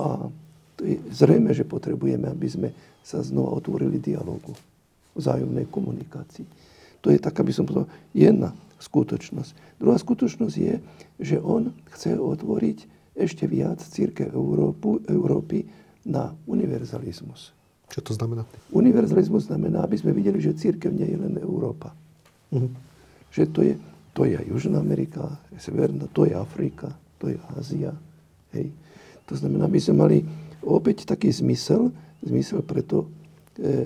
A 0.00 0.32
to 0.78 0.82
je 0.88 0.96
zrejme, 1.12 1.52
že 1.52 1.68
potrebujeme, 1.68 2.30
aby 2.30 2.48
sme 2.48 2.68
sa 3.04 3.20
znova 3.20 3.58
otvorili 3.58 4.00
dialogu, 4.00 4.56
vzájomnej 5.18 5.68
komunikácii. 5.68 6.46
To 7.04 7.12
je 7.12 7.18
tak, 7.18 7.36
aby 7.42 7.52
som 7.52 7.66
povedal, 7.66 7.90
jedna 8.14 8.54
skutočnosť. 8.78 9.82
Druhá 9.82 9.98
skutočnosť 9.98 10.54
je, 10.54 10.74
že 11.18 11.36
on 11.42 11.74
chce 11.92 12.14
otvoriť 12.14 12.78
ešte 13.18 13.50
viac 13.50 13.82
církev 13.82 14.30
Európy 15.10 15.66
na 16.06 16.30
univerzalizmus. 16.46 17.57
Čo 17.88 18.00
to 18.04 18.12
znamená? 18.12 18.44
Univerzalizmus 18.70 19.48
znamená, 19.48 19.84
aby 19.84 19.96
sme 19.96 20.12
videli, 20.12 20.38
že 20.38 20.56
církev 20.56 20.92
nie 20.92 21.08
je 21.08 21.18
len 21.18 21.34
Európa. 21.40 21.96
Uh-huh. 22.52 22.68
Že 23.32 23.44
to 23.52 23.60
je, 23.64 23.74
to 24.12 24.22
je 24.28 24.36
Južná 24.44 24.80
Amerika, 24.80 25.40
Severná, 25.56 26.04
to 26.12 26.28
je 26.28 26.36
Afrika, 26.36 26.92
to 27.16 27.32
je 27.32 27.36
Ázia. 27.56 27.96
Hej. 28.52 28.72
To 29.28 29.34
znamená, 29.36 29.68
aby 29.68 29.80
sme 29.80 29.96
mali 30.00 30.18
opäť 30.64 31.08
taký 31.08 31.32
zmysel, 31.32 31.92
zmysel 32.24 32.64
preto, 32.64 33.08
e, 33.56 33.84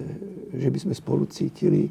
že 0.54 0.68
by 0.70 0.78
sme 0.78 0.94
spolu 0.94 1.26
cítili 1.30 1.90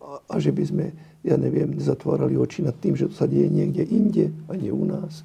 a, 0.00 0.20
a 0.32 0.34
že 0.40 0.52
by 0.52 0.64
sme, 0.64 0.86
ja 1.24 1.36
neviem, 1.36 1.76
zatvárali 1.80 2.36
oči 2.36 2.64
nad 2.64 2.76
tým, 2.76 2.96
že 2.96 3.08
to 3.08 3.14
sa 3.16 3.28
deje 3.28 3.48
niekde 3.48 3.84
inde 3.88 4.32
a 4.48 4.56
nie 4.56 4.72
u 4.72 4.84
nás 4.84 5.24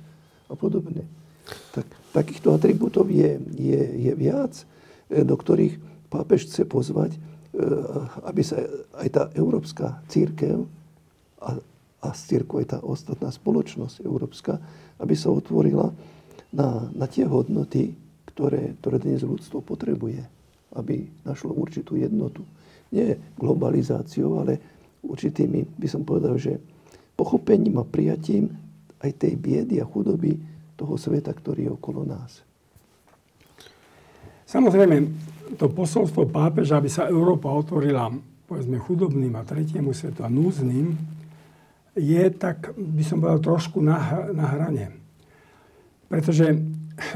a 0.52 0.56
podobne. 0.56 1.04
Tak, 1.76 1.86
takýchto 2.16 2.56
atribútov 2.56 3.12
je, 3.12 3.38
je, 3.56 3.82
je 4.10 4.12
viac, 4.16 4.54
e, 5.12 5.24
do 5.24 5.36
ktorých 5.36 5.95
pápež 6.16 6.48
chce 6.48 6.64
pozvať, 6.64 7.16
e, 7.16 7.20
aby 8.24 8.42
sa 8.42 8.64
aj 9.04 9.08
tá 9.12 9.24
európska 9.36 10.00
církev 10.08 10.64
a, 11.44 11.60
a 12.00 12.08
z 12.16 12.22
církvu 12.32 12.64
aj 12.64 12.68
tá 12.72 12.80
ostatná 12.80 13.28
spoločnosť 13.34 14.06
európska, 14.08 14.58
aby 15.04 15.14
sa 15.18 15.34
otvorila 15.34 15.92
na, 16.56 16.88
na 16.96 17.06
tie 17.12 17.28
hodnoty, 17.28 17.92
ktoré, 18.32 18.80
ktoré 18.80 19.04
dnes 19.04 19.28
ľudstvo 19.28 19.60
potrebuje. 19.60 20.24
Aby 20.76 21.08
našlo 21.24 21.56
určitú 21.56 21.96
jednotu. 21.96 22.44
Nie 22.92 23.16
globalizáciou, 23.40 24.44
ale 24.44 24.60
určitými, 25.04 25.80
by 25.80 25.88
som 25.88 26.04
povedal, 26.04 26.36
že 26.36 26.60
pochopením 27.16 27.80
a 27.80 27.88
prijatím 27.88 28.52
aj 29.00 29.12
tej 29.20 29.34
biedy 29.40 29.80
a 29.80 29.88
chudoby 29.88 30.36
toho 30.76 31.00
sveta, 31.00 31.32
ktorý 31.32 31.72
je 31.72 31.76
okolo 31.76 32.04
nás. 32.04 32.44
Samozrejme, 34.46 34.96
to 35.58 35.70
posolstvo 35.70 36.30
pápeža, 36.30 36.78
aby 36.78 36.90
sa 36.90 37.10
Európa 37.10 37.50
otvorila 37.50 38.10
povedzme 38.46 38.78
chudobným 38.78 39.34
a 39.34 39.46
tretiemu 39.46 39.94
svetu 39.94 40.22
a 40.22 40.30
núzným, 40.30 40.94
je 41.98 42.24
tak, 42.36 42.76
by 42.76 43.04
som 43.08 43.24
povedal, 43.24 43.42
trošku 43.42 43.82
na, 43.82 44.30
na 44.36 44.46
hrane. 44.54 44.94
Pretože 46.06 46.54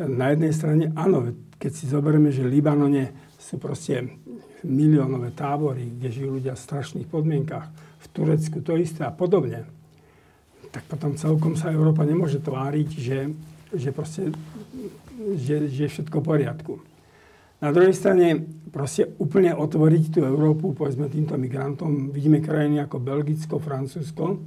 na 0.08 0.34
jednej 0.34 0.54
strane, 0.56 0.90
áno, 0.98 1.36
keď 1.60 1.72
si 1.76 1.86
zoberieme, 1.86 2.34
že 2.34 2.42
v 2.42 2.58
Libanone 2.58 3.14
sú 3.38 3.62
proste 3.62 4.10
miliónové 4.64 5.36
tábory, 5.36 5.92
kde 6.00 6.08
žijú 6.10 6.30
ľudia 6.40 6.56
v 6.56 6.66
strašných 6.66 7.08
podmienkach, 7.08 7.70
v 8.00 8.06
Turecku 8.10 8.64
to 8.64 8.80
isté 8.80 9.04
a 9.06 9.14
podobne, 9.14 9.68
tak 10.72 10.88
potom 10.88 11.20
celkom 11.20 11.60
sa 11.60 11.74
Európa 11.74 12.08
nemôže 12.08 12.40
tváriť, 12.40 12.90
že, 12.96 13.20
že, 13.76 13.90
proste, 13.92 14.32
že, 15.36 15.68
že 15.68 15.82
je 15.86 15.90
všetko 15.92 16.18
v 16.24 16.26
poriadku. 16.26 16.74
Na 17.60 17.76
druhej 17.76 17.92
strane 17.92 18.40
proste 18.72 19.12
úplne 19.20 19.52
otvoriť 19.52 20.16
tú 20.16 20.20
Európu, 20.24 20.72
povedzme 20.72 21.12
týmto 21.12 21.36
migrantom, 21.36 22.08
vidíme 22.16 22.40
krajiny 22.40 22.80
ako 22.80 23.04
Belgicko, 23.04 23.60
Francúzsko, 23.60 24.40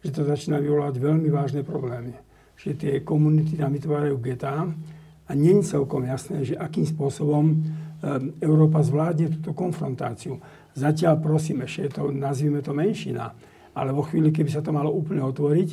že 0.00 0.08
to 0.08 0.24
začína 0.24 0.56
vyvolať 0.64 0.96
veľmi 0.96 1.28
vážne 1.28 1.60
problémy. 1.60 2.16
Že 2.56 2.70
tie 2.80 2.94
komunity 3.04 3.60
tam 3.60 3.76
vytvárajú 3.76 4.16
getá 4.24 4.64
a 5.26 5.30
nie 5.36 5.60
je 5.60 5.68
celkom 5.76 6.08
jasné, 6.08 6.48
že 6.48 6.56
akým 6.56 6.88
spôsobom 6.88 7.44
e, 7.50 7.54
Európa 8.40 8.80
zvládne 8.80 9.36
túto 9.36 9.52
konfrontáciu. 9.52 10.40
Zatiaľ 10.72 11.20
prosím, 11.20 11.68
ešte 11.68 11.80
je 11.82 11.90
to, 11.92 12.02
nazvime 12.08 12.64
to 12.64 12.72
menšina, 12.72 13.36
ale 13.76 13.92
vo 13.92 14.00
chvíli, 14.00 14.32
keby 14.32 14.48
sa 14.48 14.64
to 14.64 14.72
malo 14.72 14.88
úplne 14.96 15.20
otvoriť, 15.20 15.68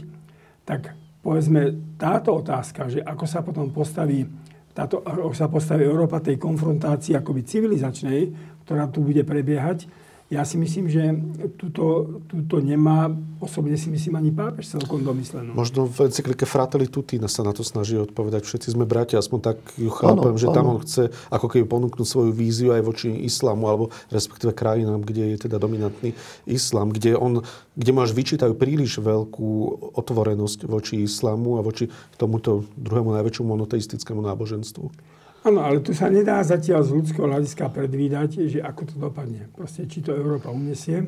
tak 0.67 0.99
povedzme 1.23 1.95
táto 1.95 2.35
otázka, 2.35 2.91
že 2.91 2.99
ako 2.99 3.23
sa 3.23 3.39
potom 3.39 3.71
postaví 3.71 4.27
táto, 4.73 5.05
sa 5.37 5.47
postaví 5.47 5.85
Európa 5.85 6.17
tej 6.19 6.41
konfrontácii 6.41 7.13
akoby 7.13 7.45
civilizačnej, 7.45 8.21
ktorá 8.65 8.89
tu 8.89 9.05
bude 9.05 9.21
prebiehať, 9.21 9.85
ja 10.33 10.41
si 10.41 10.57
myslím, 10.57 10.89
že 10.89 11.13
túto, 11.61 12.17
túto 12.25 12.57
nemá, 12.57 13.13
osobne 13.37 13.77
si 13.77 13.93
myslím, 13.93 14.17
ani 14.17 14.33
pápež 14.33 14.73
celkom 14.73 15.05
domyslenú. 15.05 15.53
Možno 15.53 15.85
v 15.85 16.09
encyklike 16.09 16.49
Fratelli 16.49 16.89
Tutti 16.89 17.21
sa 17.29 17.45
na 17.45 17.53
to 17.53 17.61
snaží 17.61 17.93
odpovedať. 18.01 18.41
Všetci 18.41 18.73
sme 18.73 18.89
bratia, 18.89 19.21
aspoň 19.21 19.39
tak 19.53 19.57
ju 19.77 19.93
chápem, 19.93 20.33
ano, 20.33 20.41
že 20.41 20.49
ano. 20.49 20.55
tam 20.57 20.65
on 20.73 20.79
chce 20.81 21.13
ako 21.29 21.45
keby 21.53 21.69
ponúknuť 21.69 22.07
svoju 22.09 22.31
víziu 22.33 22.73
aj 22.73 22.81
voči 22.81 23.13
islamu, 23.13 23.69
alebo 23.69 23.93
respektíve 24.09 24.57
krajinám, 24.57 25.05
kde 25.05 25.37
je 25.37 25.45
teda 25.45 25.61
dominantný 25.61 26.17
islam, 26.49 26.89
kde, 26.89 27.13
on, 27.13 27.45
kde 27.77 27.91
mu 27.93 28.01
až 28.01 28.17
vyčítajú 28.17 28.57
príliš 28.57 28.97
veľkú 28.97 29.49
otvorenosť 29.93 30.65
voči 30.65 31.05
islamu 31.05 31.61
a 31.61 31.61
voči 31.61 31.93
tomuto 32.17 32.65
druhému 32.81 33.13
najväčšiemu 33.13 33.45
monoteistickému 33.45 34.25
náboženstvu. 34.25 35.13
Áno, 35.43 35.59
ale 35.59 35.83
tu 35.83 35.91
sa 35.91 36.07
nedá 36.07 36.39
zatiaľ 36.39 36.87
z 36.87 36.95
ľudského 36.95 37.27
hľadiska 37.27 37.67
predvídať, 37.67 38.47
že 38.47 38.63
ako 38.63 38.81
to 38.87 38.95
dopadne. 38.95 39.51
Proste, 39.51 39.83
či 39.91 39.99
to 39.99 40.15
Európa 40.15 40.47
unesie. 40.47 41.03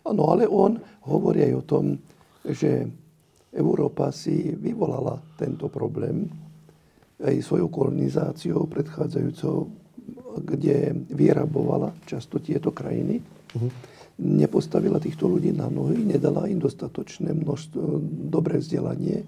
Áno, 0.00 0.22
ale 0.32 0.48
on 0.48 0.80
hovorí 1.04 1.44
aj 1.44 1.54
o 1.60 1.66
tom, 1.68 1.84
že 2.40 2.88
Európa 3.52 4.08
si 4.16 4.56
vyvolala 4.56 5.20
tento 5.36 5.68
problém 5.68 6.24
aj 7.20 7.36
svojou 7.44 7.68
kolonizáciou 7.68 8.64
predchádzajúcou, 8.64 9.68
kde 10.40 10.96
vyrabovala 11.12 11.92
často 12.08 12.40
tieto 12.40 12.72
krajiny. 12.72 13.20
Uh-huh. 13.20 13.68
Nepostavila 14.20 14.96
týchto 14.96 15.28
ľudí 15.28 15.52
na 15.52 15.68
nohy, 15.68 16.00
nedala 16.00 16.48
im 16.48 16.56
dostatočné 16.56 17.36
množstvo, 17.36 18.00
dobré 18.32 18.56
vzdelanie 18.56 19.20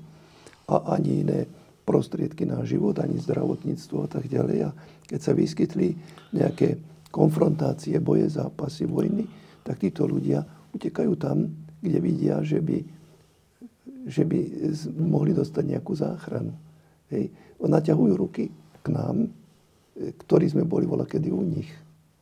a 0.73 0.97
ani 0.97 1.21
iné 1.21 1.41
prostriedky 1.83 2.47
na 2.47 2.63
život, 2.63 2.99
ani 3.03 3.19
zdravotníctvo 3.19 3.97
a 4.07 4.09
tak 4.09 4.31
ďalej. 4.31 4.59
A 4.67 4.71
keď 5.07 5.21
sa 5.21 5.33
vyskytli 5.35 5.99
nejaké 6.33 6.79
konfrontácie, 7.13 7.99
boje, 7.99 8.31
zápasy, 8.31 8.89
vojny, 8.89 9.27
tak 9.63 9.83
títo 9.83 10.07
ľudia 10.09 10.43
utekajú 10.73 11.13
tam, 11.19 11.51
kde 11.83 11.99
vidia, 11.99 12.41
že 12.41 12.63
by, 12.63 12.79
že 14.07 14.23
by 14.25 14.39
mohli 14.97 15.35
dostať 15.35 15.65
nejakú 15.77 15.93
záchranu. 15.93 16.55
Hej. 17.13 17.29
Naťahujú 17.63 18.15
ruky 18.17 18.51
k 18.83 18.87
nám, 18.91 19.31
ktorí 19.95 20.49
sme 20.51 20.65
boli 20.65 20.89
vola 20.89 21.05
kedy 21.05 21.29
u 21.31 21.43
nich, 21.45 21.69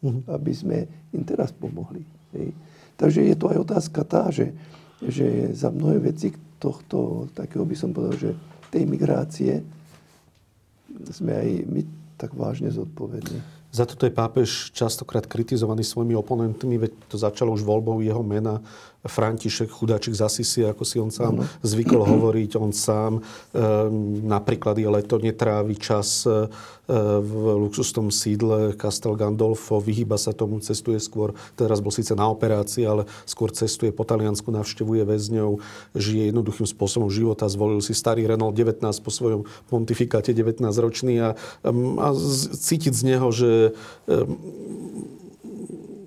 uh-huh. 0.02 0.36
aby 0.36 0.52
sme 0.52 0.78
im 1.14 1.22
teraz 1.22 1.54
pomohli. 1.54 2.02
Hej. 2.34 2.52
Takže 2.98 3.20
je 3.24 3.36
to 3.38 3.48
aj 3.48 3.58
otázka 3.64 4.00
tá, 4.04 4.28
že, 4.28 4.52
že 5.00 5.54
za 5.56 5.72
mnohé 5.72 6.12
veci 6.12 6.34
tohto, 6.60 7.30
takého 7.32 7.64
by 7.64 7.76
som 7.78 7.96
povedal, 7.96 8.16
že 8.18 8.30
tej 8.70 8.86
migrácie 8.86 9.60
sme 11.10 11.32
aj 11.34 11.48
my 11.66 11.80
tak 12.14 12.32
vážne 12.36 12.70
zodpovední. 12.70 13.40
Za 13.70 13.86
toto 13.86 14.02
je 14.02 14.10
pápež 14.10 14.74
častokrát 14.74 15.30
kritizovaný 15.30 15.86
svojimi 15.86 16.18
oponentmi, 16.18 16.74
veď 16.74 16.92
to 17.06 17.14
začalo 17.14 17.54
už 17.54 17.62
voľbou 17.62 18.02
jeho 18.02 18.18
mena 18.26 18.58
František 19.00 19.72
chudáčik 19.72 20.12
z 20.12 20.20
Asisi, 20.20 20.60
ako 20.60 20.84
si 20.84 21.00
on 21.00 21.08
sám 21.08 21.40
ano. 21.40 21.48
zvykol 21.64 22.04
hovoriť. 22.04 22.50
On 22.60 22.68
sám 22.68 23.16
e, 23.16 23.20
napríklad 24.24 24.76
je 24.76 24.88
leto 24.92 25.16
netrávi 25.16 25.76
čas 25.80 26.28
e, 26.28 26.52
v 27.20 27.32
luxusnom 27.64 28.10
sídle 28.10 28.74
Castel 28.74 29.14
Gandolfo, 29.14 29.78
vyhýba 29.78 30.18
sa 30.18 30.34
tomu, 30.34 30.58
cestuje 30.58 30.98
skôr, 30.98 31.32
teraz 31.54 31.78
bol 31.78 31.94
síce 31.94 32.18
na 32.18 32.26
operácii, 32.26 32.82
ale 32.82 33.06
skôr 33.24 33.54
cestuje 33.54 33.94
po 33.94 34.02
Taliansku, 34.02 34.50
navštevuje 34.50 35.06
väzňov, 35.06 35.62
žije 35.94 36.34
jednoduchým 36.34 36.66
spôsobom 36.66 37.06
života, 37.06 37.46
zvolil 37.46 37.78
si 37.78 37.94
starý 37.94 38.26
Renault 38.26 38.58
19 38.58 38.82
po 39.06 39.10
svojom 39.14 39.46
pontifikáte 39.70 40.34
19 40.34 40.66
ročný 40.82 41.22
a, 41.22 41.38
a 41.70 42.08
cítiť 42.58 42.92
z 42.92 43.02
neho, 43.06 43.28
že 43.30 43.72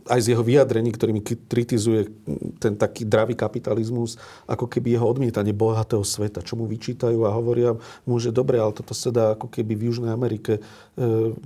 aj 0.07 0.19
z 0.19 0.27
jeho 0.35 0.43
vyjadrení, 0.43 0.91
ktorými 0.91 1.21
kritizuje 1.47 2.11
ten 2.59 2.75
taký 2.75 3.07
dravý 3.07 3.39
kapitalizmus, 3.39 4.19
ako 4.47 4.67
keby 4.67 4.95
jeho 4.99 5.07
odmietanie 5.07 5.55
bohatého 5.55 6.03
sveta, 6.03 6.43
čo 6.43 6.59
mu 6.59 6.67
vyčítajú 6.67 7.23
a 7.23 7.31
hovoria 7.31 7.75
mu, 8.03 8.19
že 8.19 8.35
dobre, 8.35 8.59
ale 8.59 8.75
toto 8.75 8.91
sa 8.91 9.09
dá 9.09 9.25
ako 9.35 9.47
keby 9.47 9.73
v 9.79 9.85
Južnej 9.91 10.11
Amerike 10.11 10.59
e, 10.59 10.61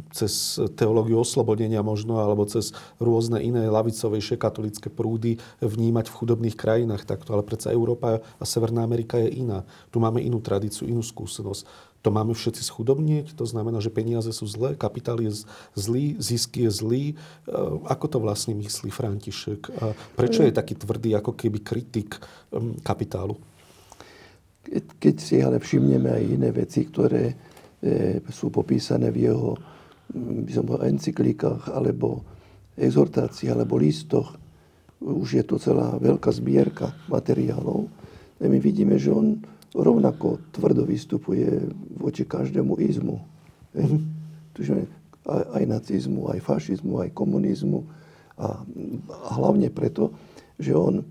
cez 0.10 0.58
teológiu 0.74 1.22
oslobodenia 1.22 1.86
možno, 1.86 2.18
alebo 2.18 2.50
cez 2.50 2.74
rôzne 2.98 3.42
iné 3.42 3.70
lavicovejšie 3.70 4.42
katolické 4.42 4.90
prúdy 4.90 5.38
vnímať 5.62 6.10
v 6.10 6.18
chudobných 6.18 6.58
krajinách 6.58 7.06
takto. 7.06 7.38
Ale 7.38 7.46
predsa 7.46 7.70
Európa 7.70 8.20
a 8.22 8.44
Severná 8.46 8.82
Amerika 8.82 9.22
je 9.22 9.30
iná. 9.38 9.62
Tu 9.94 10.02
máme 10.02 10.22
inú 10.22 10.42
tradíciu, 10.42 10.90
inú 10.90 11.06
skúsenosť 11.06 11.87
to 12.08 12.16
máme 12.16 12.32
všetci 12.32 12.64
schudobnieť, 12.64 13.36
to 13.36 13.44
znamená, 13.44 13.84
že 13.84 13.92
peniaze 13.92 14.32
sú 14.32 14.48
zlé, 14.48 14.80
kapitál 14.80 15.20
je 15.20 15.44
zlý, 15.76 16.16
zisk 16.24 16.56
je 16.56 16.72
zlý. 16.72 17.04
E, 17.12 17.16
ako 17.84 18.06
to 18.08 18.18
vlastne 18.24 18.56
myslí 18.56 18.88
František? 18.88 19.68
Prečo 20.16 20.48
je 20.48 20.56
taký 20.56 20.80
tvrdý 20.80 21.20
ako 21.20 21.36
keby 21.36 21.60
kritik 21.60 22.16
kapitálu? 22.88 23.36
keď 25.00 25.16
si 25.16 25.40
ale 25.40 25.64
všimneme 25.64 26.12
aj 26.12 26.24
iné 26.28 26.52
veci, 26.52 26.84
ktoré 26.84 27.32
e, 27.32 28.20
sú 28.28 28.52
popísané 28.52 29.16
v 29.16 29.32
jeho 29.32 29.56
by 30.12 30.52
som 30.52 30.64
povedal, 30.64 30.92
encyklikách 30.92 31.72
alebo 31.72 32.24
exhortáciách 32.80 33.56
alebo 33.56 33.80
listoch, 33.80 34.36
už 35.04 35.30
je 35.40 35.44
to 35.44 35.60
celá 35.60 36.00
veľká 36.00 36.32
zbierka 36.32 36.96
materiálov, 37.12 37.88
my 38.38 38.58
vidíme, 38.62 38.96
že 39.02 39.10
on 39.10 39.42
rovnako 39.76 40.40
tvrdo 40.52 40.88
vystupuje 40.88 41.68
voči 42.00 42.24
každému 42.24 42.80
izmu. 42.80 43.20
Mm-hmm. 43.76 44.02
aj, 45.28 45.44
aj 45.54 45.64
nacizmu, 45.68 46.32
aj 46.32 46.40
fašizmu, 46.42 47.04
aj 47.04 47.10
komunizmu. 47.12 47.84
A, 48.38 48.64
a 49.12 49.28
hlavne 49.38 49.68
preto, 49.74 50.14
že 50.62 50.74
on 50.74 51.02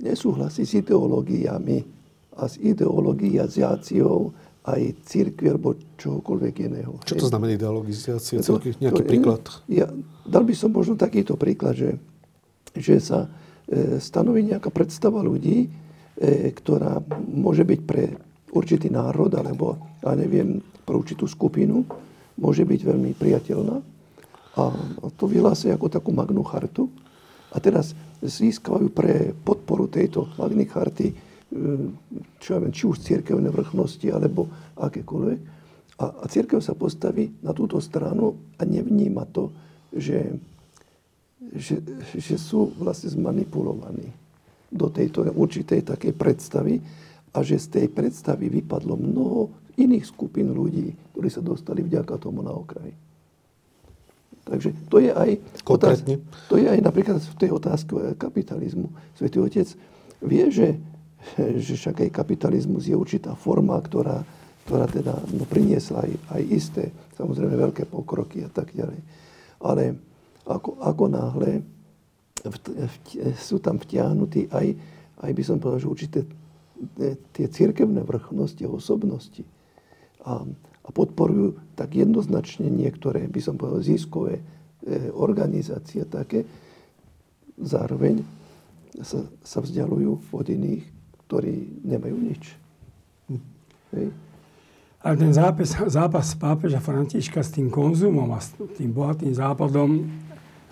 nesúhlasí 0.00 0.68
s 0.68 0.76
ideológiami 0.76 1.84
a 2.36 2.44
s 2.48 2.60
ideologizáciou 2.60 4.32
aj 4.66 4.82
církvy 5.06 5.46
alebo 5.46 5.78
čohokoľvek 5.94 6.54
iného. 6.66 6.98
Čo 7.06 7.22
to 7.22 7.30
znamená 7.30 7.54
ideologizácia 7.54 8.42
církvy? 8.42 8.76
Nejaký 8.82 9.02
to, 9.06 9.08
príklad? 9.08 9.42
Ja, 9.70 9.86
dal 10.26 10.42
by 10.42 10.54
som 10.58 10.74
možno 10.74 10.98
takýto 10.98 11.38
príklad, 11.38 11.78
že, 11.78 11.90
že 12.74 12.98
sa 12.98 13.30
e, 13.70 14.02
stanoví 14.02 14.42
nejaká 14.42 14.74
predstava 14.74 15.22
ľudí, 15.22 15.70
ktorá 16.52 17.00
môže 17.28 17.62
byť 17.62 17.80
pre 17.84 18.16
určitý 18.52 18.88
národ 18.88 19.28
alebo, 19.36 19.76
ja 20.00 20.16
neviem, 20.16 20.64
pre 20.86 20.96
určitú 20.96 21.28
skupinu, 21.28 21.84
môže 22.40 22.64
byť 22.64 22.80
veľmi 22.80 23.12
priateľná. 23.16 23.76
A 24.56 24.64
to 25.20 25.28
vyhlásia 25.28 25.76
ako 25.76 25.92
takú 25.92 26.16
magnú 26.16 26.40
chartu. 26.40 26.88
A 27.52 27.60
teraz 27.60 27.92
získavajú 28.24 28.88
pre 28.88 29.36
podporu 29.44 29.84
tejto 29.84 30.32
magny 30.40 30.64
charty 30.64 31.12
Hm, 31.46 31.94
čo 32.42 32.48
ja 32.52 32.58
viem, 32.58 32.74
či 32.74 32.90
už 32.90 32.98
církevné 32.98 33.54
vrchnosti, 33.54 34.06
alebo 34.10 34.50
akékoľvek. 34.74 35.40
A, 36.02 36.04
a 36.20 36.24
církev 36.26 36.58
sa 36.58 36.74
postaví 36.74 37.32
na 37.40 37.54
túto 37.54 37.78
stranu 37.78 38.34
a 38.58 38.66
nevníma 38.66 39.24
to, 39.30 39.54
že, 39.94 40.36
že, 41.54 41.80
že 42.12 42.36
sú 42.36 42.74
vlastne 42.76 43.14
zmanipulovaní 43.14 44.10
do 44.72 44.86
tejto 44.90 45.26
určitej 45.30 45.86
takej 45.86 46.12
predstavy 46.16 46.82
a 47.32 47.38
že 47.44 47.60
z 47.60 47.66
tej 47.80 47.86
predstavy 47.92 48.48
vypadlo 48.50 48.96
mnoho 48.96 49.52
iných 49.76 50.08
skupín 50.08 50.50
ľudí, 50.50 50.94
ktorí 51.12 51.28
sa 51.28 51.44
dostali 51.44 51.84
vďaka 51.84 52.16
tomu 52.16 52.40
na 52.40 52.52
okraj. 52.54 52.90
Takže 54.46 54.70
to 54.86 55.02
je 55.02 55.10
aj, 55.10 55.30
otázka, 55.66 56.22
to 56.46 56.54
je 56.54 56.70
aj 56.70 56.78
napríklad 56.78 57.18
v 57.18 57.34
tej 57.34 57.50
otázke 57.50 58.14
kapitalizmu. 58.14 58.88
Svetý 59.18 59.42
Otec 59.42 59.68
vie, 60.22 60.44
že 60.54 60.78
že 61.34 61.74
však 61.74 62.06
aj 62.06 62.10
kapitalizmus 62.14 62.86
je 62.86 62.94
určitá 62.94 63.34
forma, 63.34 63.74
ktorá, 63.82 64.22
ktorá 64.66 64.86
teda 64.86 65.14
no, 65.34 65.44
priniesla 65.48 66.06
aj, 66.06 66.12
aj 66.38 66.42
isté, 66.46 66.84
samozrejme 67.18 67.54
veľké 67.58 67.90
pokroky 67.90 68.46
a 68.46 68.50
tak 68.50 68.70
ďalej. 68.70 69.00
Ale 69.58 69.98
ako, 70.46 70.78
ako 70.78 71.04
náhle 71.10 71.66
sú 73.36 73.56
tam 73.58 73.80
vtiahnutí 73.80 74.52
aj, 74.52 74.66
aj 75.22 75.30
by 75.32 75.42
som 75.42 75.56
povedal, 75.58 75.80
že 75.82 75.92
určité 75.92 76.18
e, 76.24 77.16
tie 77.32 77.46
cirkevné 77.48 78.04
vrchnosti 78.04 78.62
a 78.66 78.70
osobnosti 78.72 79.42
a, 80.22 80.42
a 80.82 80.88
podporujú 80.90 81.56
tak 81.78 81.96
jednoznačne 81.96 82.68
niektoré, 82.68 83.26
by 83.26 83.40
som 83.40 83.54
povedal, 83.56 83.82
ziskové 83.82 84.40
e, 84.40 84.42
organizácie 85.14 86.04
také, 86.06 86.46
zároveň 87.56 88.20
sa, 89.00 89.24
sa 89.44 89.60
vzdialujú 89.60 90.32
od 90.32 90.46
iných 90.46 90.96
ktorí 91.26 91.82
nemajú 91.82 92.16
nič. 92.16 92.42
Hm. 93.26 93.42
Hej. 93.98 94.06
Ale 95.02 95.14
ten 95.18 95.32
zápas, 95.34 95.70
zápas 95.86 96.26
pápeža 96.34 96.82
Františka 96.82 97.42
s 97.42 97.54
tým 97.54 97.70
konzumom 97.70 98.26
a 98.34 98.42
s 98.42 98.54
tým 98.78 98.90
bohatým 98.90 99.34
západom 99.34 100.06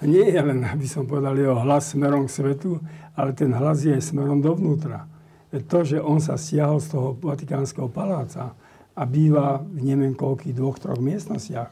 nie 0.02 0.26
je 0.26 0.40
len, 0.42 0.66
by 0.66 0.88
som 0.90 1.06
povedal, 1.06 1.38
jeho 1.38 1.54
hlas 1.62 1.94
smerom 1.94 2.26
k 2.26 2.34
svetu, 2.34 2.82
ale 3.14 3.30
ten 3.30 3.54
hlas 3.54 3.86
je 3.86 3.94
smerom 4.02 4.42
dovnútra. 4.42 5.06
To, 5.54 5.86
že 5.86 6.02
on 6.02 6.18
sa 6.18 6.34
stiahol 6.34 6.82
z 6.82 6.98
toho 6.98 7.14
Vatikánskeho 7.14 7.86
paláca 7.86 8.58
a 8.98 9.02
býva 9.06 9.62
v 9.62 9.86
neviem 9.86 10.10
koľkých 10.10 10.54
dvoch, 10.54 10.82
troch 10.82 10.98
miestnostiach, 10.98 11.70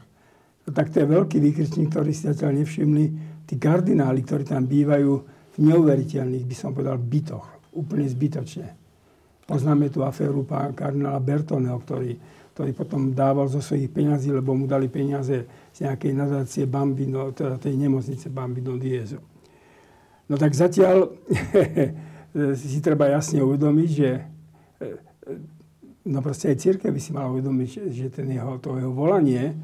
tak 0.71 0.95
to 0.95 1.03
je 1.03 1.07
veľký 1.11 1.43
výkričník, 1.43 1.91
ktorý 1.91 2.15
si 2.15 2.31
zatiaľ 2.31 2.63
nevšimli 2.63 3.05
tí 3.51 3.59
kardináli, 3.59 4.23
ktorí 4.23 4.47
tam 4.47 4.63
bývajú 4.71 5.11
v 5.53 5.57
neuveriteľných, 5.59 6.47
by 6.47 6.55
som 6.55 6.71
povedal, 6.71 7.03
bytoch 7.03 7.75
úplne 7.75 8.07
zbytočne. 8.07 8.71
Poznáme 9.43 9.91
tú 9.91 10.07
aféru 10.07 10.47
pána 10.47 10.71
kardinála 10.71 11.19
Bertoneho, 11.19 11.83
ktorý, 11.83 12.15
ktorý 12.55 12.71
potom 12.79 13.11
dával 13.11 13.51
zo 13.51 13.59
svojich 13.59 13.91
peňazí, 13.91 14.31
lebo 14.31 14.55
mu 14.55 14.71
dali 14.71 14.87
peniaze 14.87 15.43
z 15.73 15.89
nejakej 15.89 16.13
nadácie 16.13 16.65
Bambino, 16.69 17.33
teda 17.33 17.57
tej 17.57 17.75
nemocnice 17.81 18.29
Bambino 18.29 18.77
Dieso. 18.77 19.21
No 20.29 20.37
tak 20.37 20.53
zatiaľ 20.53 21.13
si 22.61 22.79
treba 22.81 23.09
jasne 23.13 23.45
uvedomiť, 23.45 23.91
že 23.91 24.11
no 26.09 26.19
proste 26.21 26.51
aj 26.53 26.57
církev 26.61 26.91
by 26.93 27.01
si 27.01 27.11
mala 27.13 27.33
uvedomiť, 27.33 27.69
že 27.93 28.07
ten 28.13 28.29
jeho, 28.33 28.59
to 28.59 28.77
jeho 28.77 28.93
volanie 28.93 29.55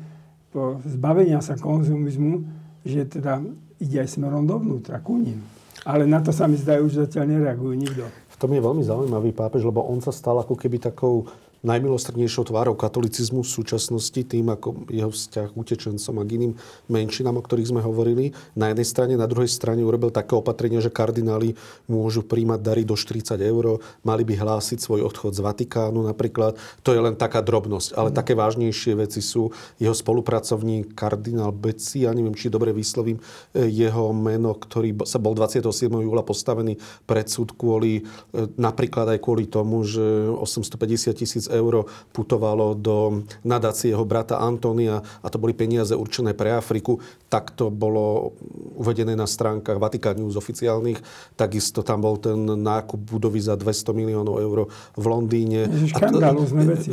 po 0.48 0.80
zbavenia 0.84 1.44
sa 1.44 1.60
konzumizmu, 1.60 2.44
že 2.84 3.04
teda 3.04 3.44
ide 3.78 3.96
aj 4.00 4.08
smerom 4.16 4.48
dovnútra, 4.48 5.00
ku 5.04 5.20
ním. 5.20 5.44
Ale 5.86 6.08
na 6.08 6.18
to 6.24 6.34
sa 6.34 6.48
mi 6.50 6.58
zdajú, 6.58 6.88
že 6.90 7.06
zatiaľ 7.06 7.36
nereagujú 7.36 7.74
nikto. 7.76 8.04
V 8.08 8.36
tom 8.36 8.50
je 8.56 8.64
veľmi 8.64 8.82
zaujímavý 8.82 9.30
pápež, 9.36 9.66
lebo 9.68 9.84
on 9.84 10.00
sa 10.00 10.10
stal 10.10 10.40
ako 10.40 10.56
keby 10.56 10.80
takou 10.82 11.28
najmilostrednejšou 11.66 12.54
tvárou 12.54 12.78
katolicizmu 12.78 13.42
v 13.42 13.50
súčasnosti, 13.50 14.20
tým 14.22 14.46
ako 14.54 14.86
jeho 14.90 15.10
vzťah 15.10 15.48
k 15.50 15.58
utečencom 15.58 16.14
a 16.20 16.22
k 16.22 16.30
iným 16.38 16.52
menšinám, 16.86 17.38
o 17.38 17.42
ktorých 17.42 17.74
sme 17.74 17.82
hovorili. 17.82 18.30
Na 18.54 18.70
jednej 18.70 18.86
strane, 18.86 19.14
na 19.18 19.26
druhej 19.26 19.50
strane 19.50 19.82
urobil 19.82 20.14
také 20.14 20.38
opatrenia, 20.38 20.78
že 20.78 20.94
kardináli 20.94 21.58
môžu 21.90 22.22
príjmať 22.22 22.60
dary 22.62 22.82
do 22.86 22.94
40 22.94 23.34
eur, 23.42 23.82
mali 24.06 24.22
by 24.22 24.34
hlásiť 24.38 24.78
svoj 24.78 25.02
odchod 25.02 25.34
z 25.34 25.42
Vatikánu 25.42 26.06
napríklad. 26.06 26.54
To 26.86 26.94
je 26.94 27.00
len 27.02 27.18
taká 27.18 27.42
drobnosť, 27.42 27.98
ale 27.98 28.10
mm. 28.12 28.14
také 28.14 28.32
vážnejšie 28.38 28.94
veci 28.94 29.18
sú 29.18 29.50
jeho 29.82 29.94
spolupracovník 29.94 30.94
kardinál 30.94 31.50
Beci, 31.50 32.06
ja 32.06 32.14
neviem, 32.14 32.38
či 32.38 32.52
dobre 32.52 32.70
vyslovím 32.70 33.18
e, 33.50 33.66
jeho 33.66 34.14
meno, 34.14 34.54
ktorý 34.54 34.94
sa 35.02 35.18
bol 35.18 35.34
27. 35.34 35.66
júla 35.90 36.22
postavený 36.22 36.78
pred 37.04 37.26
súd 37.26 37.58
kvôli, 37.58 38.02
e, 38.30 38.46
napríklad 38.54 39.16
aj 39.16 39.18
kvôli 39.18 39.50
tomu, 39.50 39.82
že 39.82 40.02
850 40.30 41.18
tisíc 41.18 41.47
eur 41.50 41.88
putovalo 42.14 42.78
do 42.78 43.26
nadácie 43.42 43.90
jeho 43.90 44.06
brata 44.06 44.38
Antonia 44.38 45.02
a 45.02 45.26
to 45.26 45.42
boli 45.42 45.56
peniaze 45.56 45.96
určené 45.98 46.38
pre 46.38 46.54
Afriku. 46.54 47.02
Tak 47.26 47.58
to 47.58 47.68
bolo 47.68 48.32
uvedené 48.78 49.18
na 49.18 49.26
stránkach 49.26 49.76
Vatikánu 49.76 50.28
News 50.28 50.38
oficiálnych. 50.38 51.02
Takisto 51.34 51.82
tam 51.82 52.06
bol 52.06 52.16
ten 52.16 52.38
nákup 52.38 53.00
budovy 53.02 53.42
za 53.42 53.58
200 53.58 53.90
miliónov 53.90 54.38
eur 54.38 54.58
v 54.94 55.04
Londýne. 55.04 55.66
Veci. 55.66 55.92
Škandalózne 55.92 56.62
veci. 56.68 56.88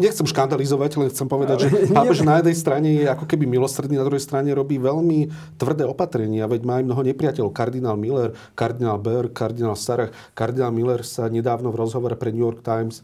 Nechcem 0.00 0.26
škandalizovať, 0.26 0.90
len 0.98 1.08
chcem 1.08 1.28
povedať, 1.28 1.60
Ale 1.60 1.62
že 1.62 1.92
pápež 1.92 2.18
na 2.24 2.40
jednej 2.40 2.56
strane 2.56 2.88
je 2.94 3.06
ako 3.08 3.24
keby 3.28 3.44
milostredný, 3.44 4.00
na 4.00 4.06
druhej 4.06 4.22
strane 4.22 4.48
robí 4.54 4.80
veľmi 4.80 5.28
tvrdé 5.60 5.84
opatrenia. 5.84 6.48
Veď 6.48 6.60
má 6.64 6.80
aj 6.80 6.84
mnoho 6.86 7.02
nepriateľov. 7.04 7.52
Kardinál 7.52 7.96
Miller, 8.00 8.32
kardinál 8.56 8.96
Baer, 8.96 9.28
kardinál 9.28 9.76
Sarah. 9.76 10.12
Kardinál 10.32 10.72
Miller 10.72 11.02
sa 11.04 11.28
nedávno 11.28 11.68
v 11.74 11.80
rozhovore 11.80 12.16
pre 12.16 12.32
New 12.32 12.44
York 12.44 12.64
Times 12.64 13.02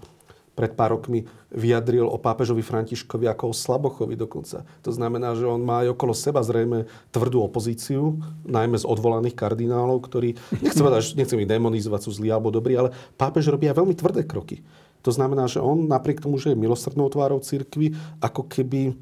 pred 0.57 0.73
pár 0.73 0.97
rokmi 0.97 1.29
vyjadril 1.53 2.09
o 2.09 2.17
pápežovi 2.17 2.65
Františkovi 2.65 3.29
ako 3.29 3.53
o 3.53 3.55
slabochovi 3.55 4.17
dokonca. 4.17 4.65
To 4.81 4.91
znamená, 4.91 5.37
že 5.37 5.45
on 5.45 5.61
má 5.61 5.85
aj 5.85 5.93
okolo 5.93 6.17
seba 6.17 6.41
zrejme 6.41 6.89
tvrdú 7.13 7.45
opozíciu, 7.45 8.17
najmä 8.49 8.81
z 8.81 8.89
odvolaných 8.89 9.37
kardinálov, 9.37 10.01
ktorí, 10.09 10.33
nechcem, 10.65 10.83
nechcem 11.21 11.39
ich 11.45 11.51
demonizovať, 11.53 12.01
sú 12.09 12.11
zlí 12.17 12.33
alebo 12.33 12.49
dobrí, 12.49 12.73
ale 12.73 12.97
pápež 13.21 13.53
robí 13.53 13.69
aj 13.69 13.77
veľmi 13.77 13.95
tvrdé 13.95 14.25
kroky. 14.25 14.65
To 15.05 15.15
znamená, 15.15 15.47
že 15.47 15.63
on 15.63 15.87
napriek 15.87 16.19
tomu, 16.19 16.41
že 16.41 16.51
je 16.51 16.59
milosrdnou 16.59 17.07
tvárou 17.13 17.39
církvy, 17.39 17.95
ako 18.19 18.49
keby 18.51 18.97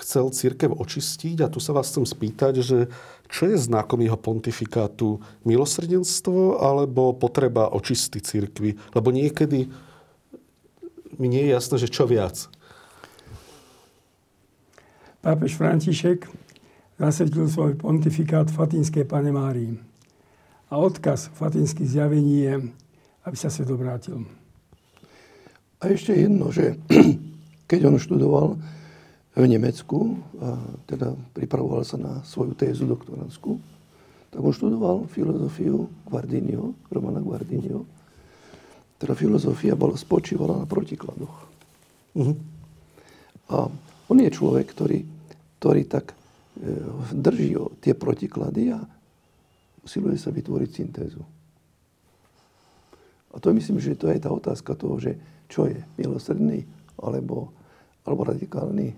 chcel 0.00 0.32
církev 0.32 0.72
očistiť. 0.72 1.44
A 1.44 1.50
tu 1.52 1.60
sa 1.60 1.76
vás 1.76 1.88
chcem 1.92 2.04
spýtať, 2.04 2.64
že 2.64 2.78
čo 3.26 3.48
je 3.48 3.56
znakom 3.60 4.00
jeho 4.00 4.16
pontifikátu? 4.16 5.20
Milosrdenstvo 5.44 6.60
alebo 6.60 7.16
potreba 7.16 7.68
očistiť 7.72 8.22
církvy? 8.22 8.76
Lebo 8.96 9.08
niekedy 9.12 9.68
mi 11.16 11.26
nie 11.32 11.48
je 11.48 11.54
jasné, 11.56 11.76
že 11.80 11.92
čo 11.92 12.04
viac. 12.08 12.48
Pápež 15.24 15.58
František 15.58 16.28
zasvetil 16.96 17.50
svoj 17.50 17.74
pontifikát 17.76 18.48
Fatinskej 18.48 19.04
pane 19.04 19.32
Márii. 19.32 19.74
A 20.66 20.82
odkaz 20.82 21.30
fatinských 21.30 21.86
zjavení 21.86 22.42
je, 22.42 22.54
aby 23.22 23.36
sa 23.38 23.46
svet 23.46 23.70
obrátil. 23.70 24.26
A 25.78 25.92
ešte 25.92 26.16
jedno, 26.16 26.50
že 26.50 26.74
keď 27.70 27.80
on 27.86 28.02
študoval 28.02 28.58
v 29.36 29.44
Nemecku, 29.44 30.16
a 30.40 30.56
teda 30.88 31.12
pripravoval 31.36 31.84
sa 31.84 32.00
na 32.00 32.24
svoju 32.24 32.56
tézu 32.56 32.88
doktoranskú, 32.88 33.60
tak 34.32 34.40
on 34.40 34.52
študoval 34.52 35.06
filozofiu 35.12 35.86
Guardinio, 36.08 36.72
Romana 36.88 37.20
Guardinio. 37.20 37.84
Teda 38.96 39.12
filozofia 39.12 39.76
bola, 39.76 39.96
spočívala 39.96 40.64
na 40.64 40.66
protikladoch. 40.66 41.36
Uh-huh. 42.16 42.36
A 43.52 43.68
on 44.08 44.16
je 44.18 44.30
človek, 44.32 44.66
ktorý, 44.72 45.04
ktorý 45.60 45.82
tak 45.84 46.12
e, 46.12 46.16
drží 47.12 47.60
o 47.60 47.76
tie 47.78 47.92
protiklady 47.92 48.72
a 48.72 48.80
usiluje 49.84 50.18
sa 50.18 50.32
vytvoriť 50.32 50.70
syntézu. 50.72 51.22
A 53.30 53.36
to 53.36 53.52
myslím, 53.52 53.76
že 53.76 54.00
to 54.00 54.08
je 54.08 54.16
tá 54.16 54.32
otázka 54.32 54.72
toho, 54.72 54.96
že 54.96 55.14
čo 55.46 55.68
je 55.68 55.76
milosrdný 56.00 56.64
alebo, 56.96 57.52
alebo 58.08 58.24
radikálny. 58.24 58.96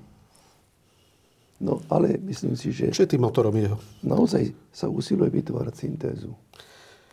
No 1.58 1.82
ale 1.90 2.14
myslím 2.22 2.54
si, 2.54 2.70
že... 2.70 2.94
Čo 2.94 3.02
je 3.02 3.12
tým 3.18 3.26
motorom 3.26 3.50
jeho? 3.58 3.82
Naozaj 4.06 4.54
sa 4.70 4.86
usiluje 4.86 5.42
vytvárať 5.42 5.74
syntézu. 5.74 6.30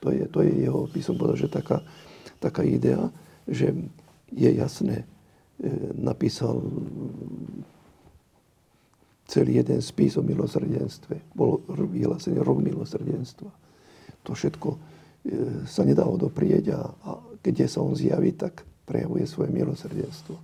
To 0.05 0.13
je, 0.13 0.29
to 0.29 0.45
je 0.45 0.69
jeho, 0.69 0.85
by 0.85 1.01
som 1.01 1.17
povedal, 1.17 1.33
že 1.41 1.49
taká, 1.49 1.81
taká 2.45 2.61
idea, 2.61 3.09
že 3.49 3.73
je 4.29 4.49
jasné, 4.53 5.01
e, 5.01 5.05
napísal 5.97 6.61
celý 9.25 9.65
jeden 9.65 9.81
spis 9.81 10.13
o 10.17 10.21
milosrdenstve. 10.21 11.33
Bol 11.33 11.65
vyhlásený 11.65 12.45
rok 12.45 12.61
milosrdenstva. 12.61 13.49
To 14.21 14.31
všetko 14.37 14.69
e, 14.69 14.79
sa 15.65 15.81
nedá 15.81 16.05
odoprieť 16.05 16.77
a, 16.77 16.81
a 16.85 17.11
kde 17.41 17.65
sa 17.65 17.81
on 17.81 17.97
zjaví, 17.97 18.37
tak 18.37 18.61
prejavuje 18.85 19.25
svoje 19.25 19.49
milosrdenstvo. 19.49 20.37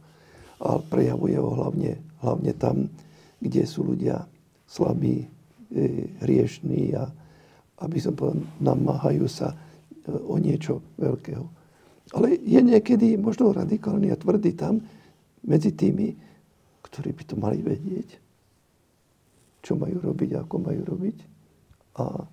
A 0.61 0.81
prejavuje 0.81 1.37
ho 1.37 1.53
hlavne, 1.53 2.01
hlavne 2.25 2.53
tam, 2.57 2.89
kde 3.37 3.63
sú 3.69 3.85
ľudia 3.85 4.25
slabí, 4.65 5.29
e, 5.69 6.09
hriešní 6.25 6.97
a 6.97 7.05
aby 7.81 7.97
som 7.97 8.13
povedal, 8.13 8.45
namáhajú 8.61 9.25
sa 9.25 9.57
o 10.05 10.37
niečo 10.37 10.81
veľkého. 10.97 11.60
Ale 12.11 12.35
je 12.35 12.59
niekedy 12.59 13.15
možno 13.15 13.55
radikálny 13.55 14.11
a 14.11 14.19
tvrdý 14.19 14.51
tam 14.55 14.83
medzi 15.47 15.71
tými, 15.71 16.11
ktorí 16.83 17.15
by 17.15 17.23
to 17.23 17.35
mali 17.39 17.63
vedieť, 17.63 18.19
čo 19.63 19.79
majú 19.79 20.01
robiť, 20.03 20.29
ako 20.43 20.55
majú 20.59 20.81
robiť. 20.83 21.17
A 22.01 22.05
e, 22.19 22.25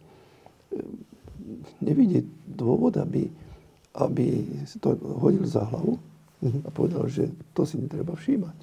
nevidieť 1.82 2.26
dôvod, 2.50 2.98
aby, 2.98 3.30
aby 4.02 4.26
to 4.82 4.98
hodil 4.98 5.46
za 5.46 5.62
hlavu 5.62 5.94
a 6.42 6.68
povedal, 6.74 7.06
že 7.06 7.30
to 7.54 7.62
si 7.62 7.78
netreba 7.78 8.18
všímať. 8.18 8.58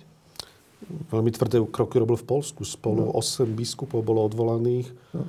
Veľmi 1.10 1.32
tvrdé 1.34 1.58
kroky 1.66 1.98
robil 1.98 2.20
v 2.20 2.28
Polsku. 2.30 2.62
Spolu 2.62 3.10
no. 3.10 3.16
8 3.18 3.48
biskupov 3.56 4.06
bolo 4.06 4.22
odvolaných 4.28 4.92
no. 5.16 5.26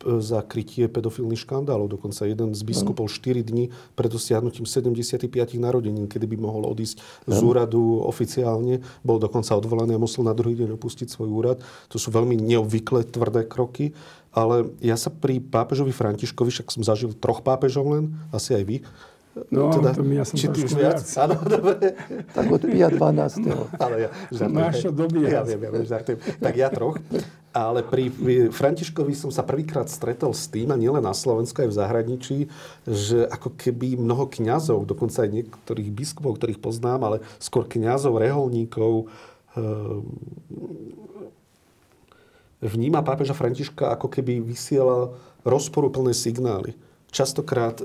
Za 0.00 0.40
krytie 0.44 0.88
pedofilných 0.88 1.44
škandálov. 1.44 1.92
Dokonca 1.92 2.24
jeden 2.24 2.56
z 2.56 2.62
biskupov 2.64 3.06
no. 3.06 3.12
4 3.12 3.44
dní 3.44 3.68
pred 3.92 4.08
dosiahnutím 4.08 4.64
75 4.64 5.28
narodenín, 5.60 6.08
kedy 6.08 6.24
by 6.24 6.36
mohol 6.40 6.64
odísť 6.68 7.00
z 7.28 7.38
úradu 7.44 8.00
oficiálne, 8.04 8.80
bol 9.04 9.20
dokonca 9.20 9.52
odvolaný 9.52 9.96
a 9.96 10.02
musel 10.02 10.24
na 10.24 10.32
druhý 10.32 10.56
deň 10.56 10.76
opustiť 10.80 11.08
svoj 11.12 11.28
úrad. 11.28 11.58
To 11.92 11.96
sú 12.00 12.08
veľmi 12.08 12.36
neobvyklé 12.40 13.12
tvrdé 13.12 13.44
kroky. 13.44 13.92
Ale 14.30 14.70
ja 14.78 14.94
sa 14.94 15.10
pri 15.10 15.42
pápežovi 15.42 15.90
Františkovi, 15.90 16.54
však 16.54 16.70
som 16.70 16.86
zažil 16.86 17.10
troch 17.18 17.42
pápežov 17.42 17.90
len, 17.90 18.14
asi 18.30 18.54
aj 18.54 18.62
vy, 18.62 18.76
No, 19.30 19.70
teda, 19.70 19.94
to 19.94 20.02
mi 20.02 20.18
ja 20.18 20.26
som 20.26 20.34
či 20.34 20.50
trošku 20.50 20.74
viac. 20.74 20.98
Áno, 21.14 21.38
dobre. 21.46 21.94
Tak 22.34 22.50
od 22.50 22.66
ja 22.66 22.90
12. 22.90 23.46
Áno, 23.78 23.94
ja 23.94 24.10
žartujem. 24.34 24.50
Máš 24.50 24.74
čo 24.82 24.90
doby. 24.90 25.22
Ja 25.30 25.46
viem, 25.46 25.62
ja 25.62 25.70
viem, 25.70 25.86
žartujem. 25.86 26.18
Tak 26.42 26.54
ja 26.58 26.66
troch. 26.66 26.98
Ale 27.54 27.86
pri 27.86 28.10
Františkovi 28.50 29.14
som 29.14 29.30
sa 29.30 29.46
prvýkrát 29.46 29.86
stretol 29.86 30.34
s 30.34 30.50
tým, 30.50 30.74
a 30.74 30.78
nielen 30.78 31.02
na 31.02 31.14
Slovensku, 31.14 31.62
aj 31.62 31.70
v 31.70 31.78
zahraničí, 31.78 32.38
že 32.86 33.26
ako 33.26 33.54
keby 33.54 33.98
mnoho 33.98 34.26
kňazov, 34.26 34.86
dokonca 34.86 35.22
aj 35.26 35.30
niektorých 35.30 35.90
biskupov, 35.94 36.38
ktorých 36.38 36.62
poznám, 36.62 37.06
ale 37.06 37.16
skôr 37.38 37.66
kňazov, 37.66 38.18
reholníkov, 38.18 39.10
ehm, 39.58 40.06
vníma 42.62 43.02
pápeža 43.06 43.34
Františka 43.34 43.94
ako 43.94 44.10
keby 44.10 44.42
vysiela 44.42 45.14
rozporuplné 45.46 46.14
signály. 46.14 46.74
Častokrát 47.10 47.82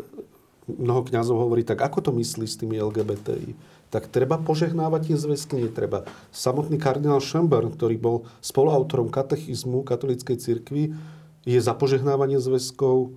mnoho 0.66 1.06
kňazov 1.06 1.38
hovorí, 1.38 1.62
tak 1.62 1.82
ako 1.82 2.10
to 2.10 2.12
myslí 2.14 2.46
s 2.50 2.58
tými 2.58 2.82
LGBTI? 2.82 3.54
Tak 3.94 4.10
treba 4.10 4.42
požehnávať 4.42 5.14
tie 5.14 5.18
zväzky, 5.18 5.62
netreba. 5.62 6.10
Samotný 6.34 6.82
kardinál 6.82 7.22
Schember, 7.22 7.64
ktorý 7.70 7.96
bol 8.02 8.26
spoluautorom 8.42 9.14
katechizmu 9.14 9.86
katolíckej 9.86 10.38
cirkvi, 10.42 10.98
je 11.46 11.60
za 11.62 11.78
požehnávanie 11.78 12.42
zväzkov. 12.42 13.14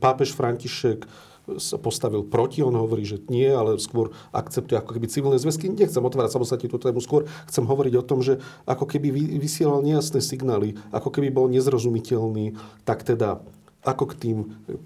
Pápež 0.00 0.32
František 0.32 1.04
sa 1.60 1.76
postavil 1.76 2.24
proti, 2.24 2.64
on 2.64 2.72
hovorí, 2.72 3.04
že 3.04 3.20
nie, 3.28 3.44
ale 3.44 3.76
skôr 3.76 4.16
akceptuje 4.32 4.80
ako 4.80 4.96
keby 4.96 5.06
civilné 5.12 5.36
zväzky. 5.36 5.68
Nechcem 5.68 6.00
otvárať 6.00 6.40
samostatne 6.40 6.72
túto 6.72 6.88
tému, 6.88 7.04
skôr 7.04 7.28
chcem 7.44 7.68
hovoriť 7.68 7.94
o 8.00 8.06
tom, 8.06 8.24
že 8.24 8.40
ako 8.64 8.88
keby 8.88 9.12
vysielal 9.36 9.84
nejasné 9.84 10.24
signály, 10.24 10.80
ako 10.88 11.12
keby 11.12 11.28
bol 11.28 11.52
nezrozumiteľný, 11.52 12.56
tak 12.88 13.04
teda 13.04 13.44
ako 13.84 14.04
k 14.10 14.14
tým, 14.16 14.38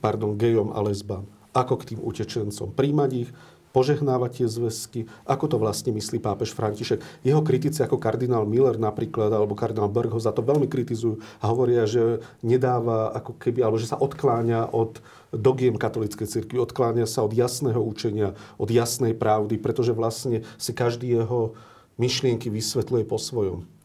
pardon, 0.02 0.34
gejom 0.34 0.74
a 0.74 0.82
lesbám, 0.82 1.24
ako 1.54 1.74
k 1.80 1.94
tým 1.94 2.00
utečencom. 2.02 2.74
Príjmať 2.74 3.10
ich, 3.14 3.30
požehnávať 3.70 4.42
tie 4.42 4.46
zväzky. 4.48 5.00
Ako 5.28 5.46
to 5.46 5.56
vlastne 5.60 5.92
myslí 5.94 6.18
pápež 6.18 6.56
František? 6.56 7.04
Jeho 7.22 7.44
kritici 7.44 7.84
ako 7.84 8.00
kardinál 8.00 8.48
Miller 8.48 8.80
napríklad, 8.80 9.30
alebo 9.30 9.54
kardinál 9.54 9.92
Berg 9.92 10.10
ho 10.10 10.20
za 10.20 10.32
to 10.32 10.42
veľmi 10.42 10.66
kritizujú 10.66 11.20
a 11.38 11.44
hovoria, 11.46 11.84
že 11.84 12.24
nedáva 12.40 13.12
ako 13.14 13.36
keby, 13.38 13.62
alebo 13.62 13.78
že 13.78 13.86
sa 13.92 14.00
odkláňa 14.00 14.72
od 14.72 14.98
dogiem 15.30 15.76
katolíckej 15.76 16.26
cirkvi, 16.26 16.56
odkláňa 16.58 17.04
sa 17.04 17.22
od 17.22 17.36
jasného 17.36 17.78
učenia, 17.78 18.32
od 18.56 18.72
jasnej 18.72 19.12
pravdy, 19.12 19.60
pretože 19.60 19.92
vlastne 19.92 20.42
si 20.56 20.72
každý 20.72 21.20
jeho 21.22 21.52
myšlienky 22.00 22.48
vysvetľuje 22.48 23.04
po 23.04 23.20
svojom. 23.20 23.77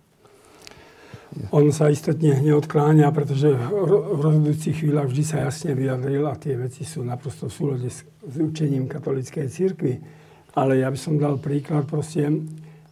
On 1.50 1.66
sa 1.74 1.90
istotne 1.90 2.38
neodkláňa, 2.42 3.10
pretože 3.10 3.50
v 3.54 4.20
rozhodujúcich 4.22 4.86
chvíľach 4.86 5.10
vždy 5.10 5.24
sa 5.26 5.38
jasne 5.50 5.74
vyjadril 5.74 6.26
a 6.30 6.38
tie 6.38 6.58
veci 6.58 6.86
sú 6.86 7.02
naprosto 7.02 7.50
v 7.50 7.54
súlade 7.54 7.90
s, 7.90 8.06
učením 8.22 8.86
katolíckej 8.86 9.50
cirkvi. 9.50 9.98
Ale 10.54 10.82
ja 10.82 10.94
by 10.94 10.98
som 10.98 11.18
dal 11.18 11.42
príklad 11.42 11.90
proste 11.90 12.30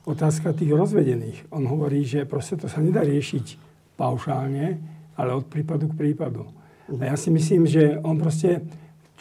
otázka 0.10 0.58
tých 0.58 0.74
rozvedených. 0.74 1.54
On 1.54 1.62
hovorí, 1.70 2.02
že 2.02 2.26
proste 2.26 2.58
to 2.58 2.66
sa 2.66 2.82
nedá 2.82 3.06
riešiť 3.06 3.46
paušálne, 3.94 4.82
ale 5.14 5.32
od 5.38 5.46
prípadu 5.46 5.94
k 5.94 5.98
prípadu. 5.98 6.50
A 6.90 7.14
ja 7.14 7.16
si 7.16 7.30
myslím, 7.30 7.70
že 7.70 8.02
on 8.02 8.18
proste 8.18 8.66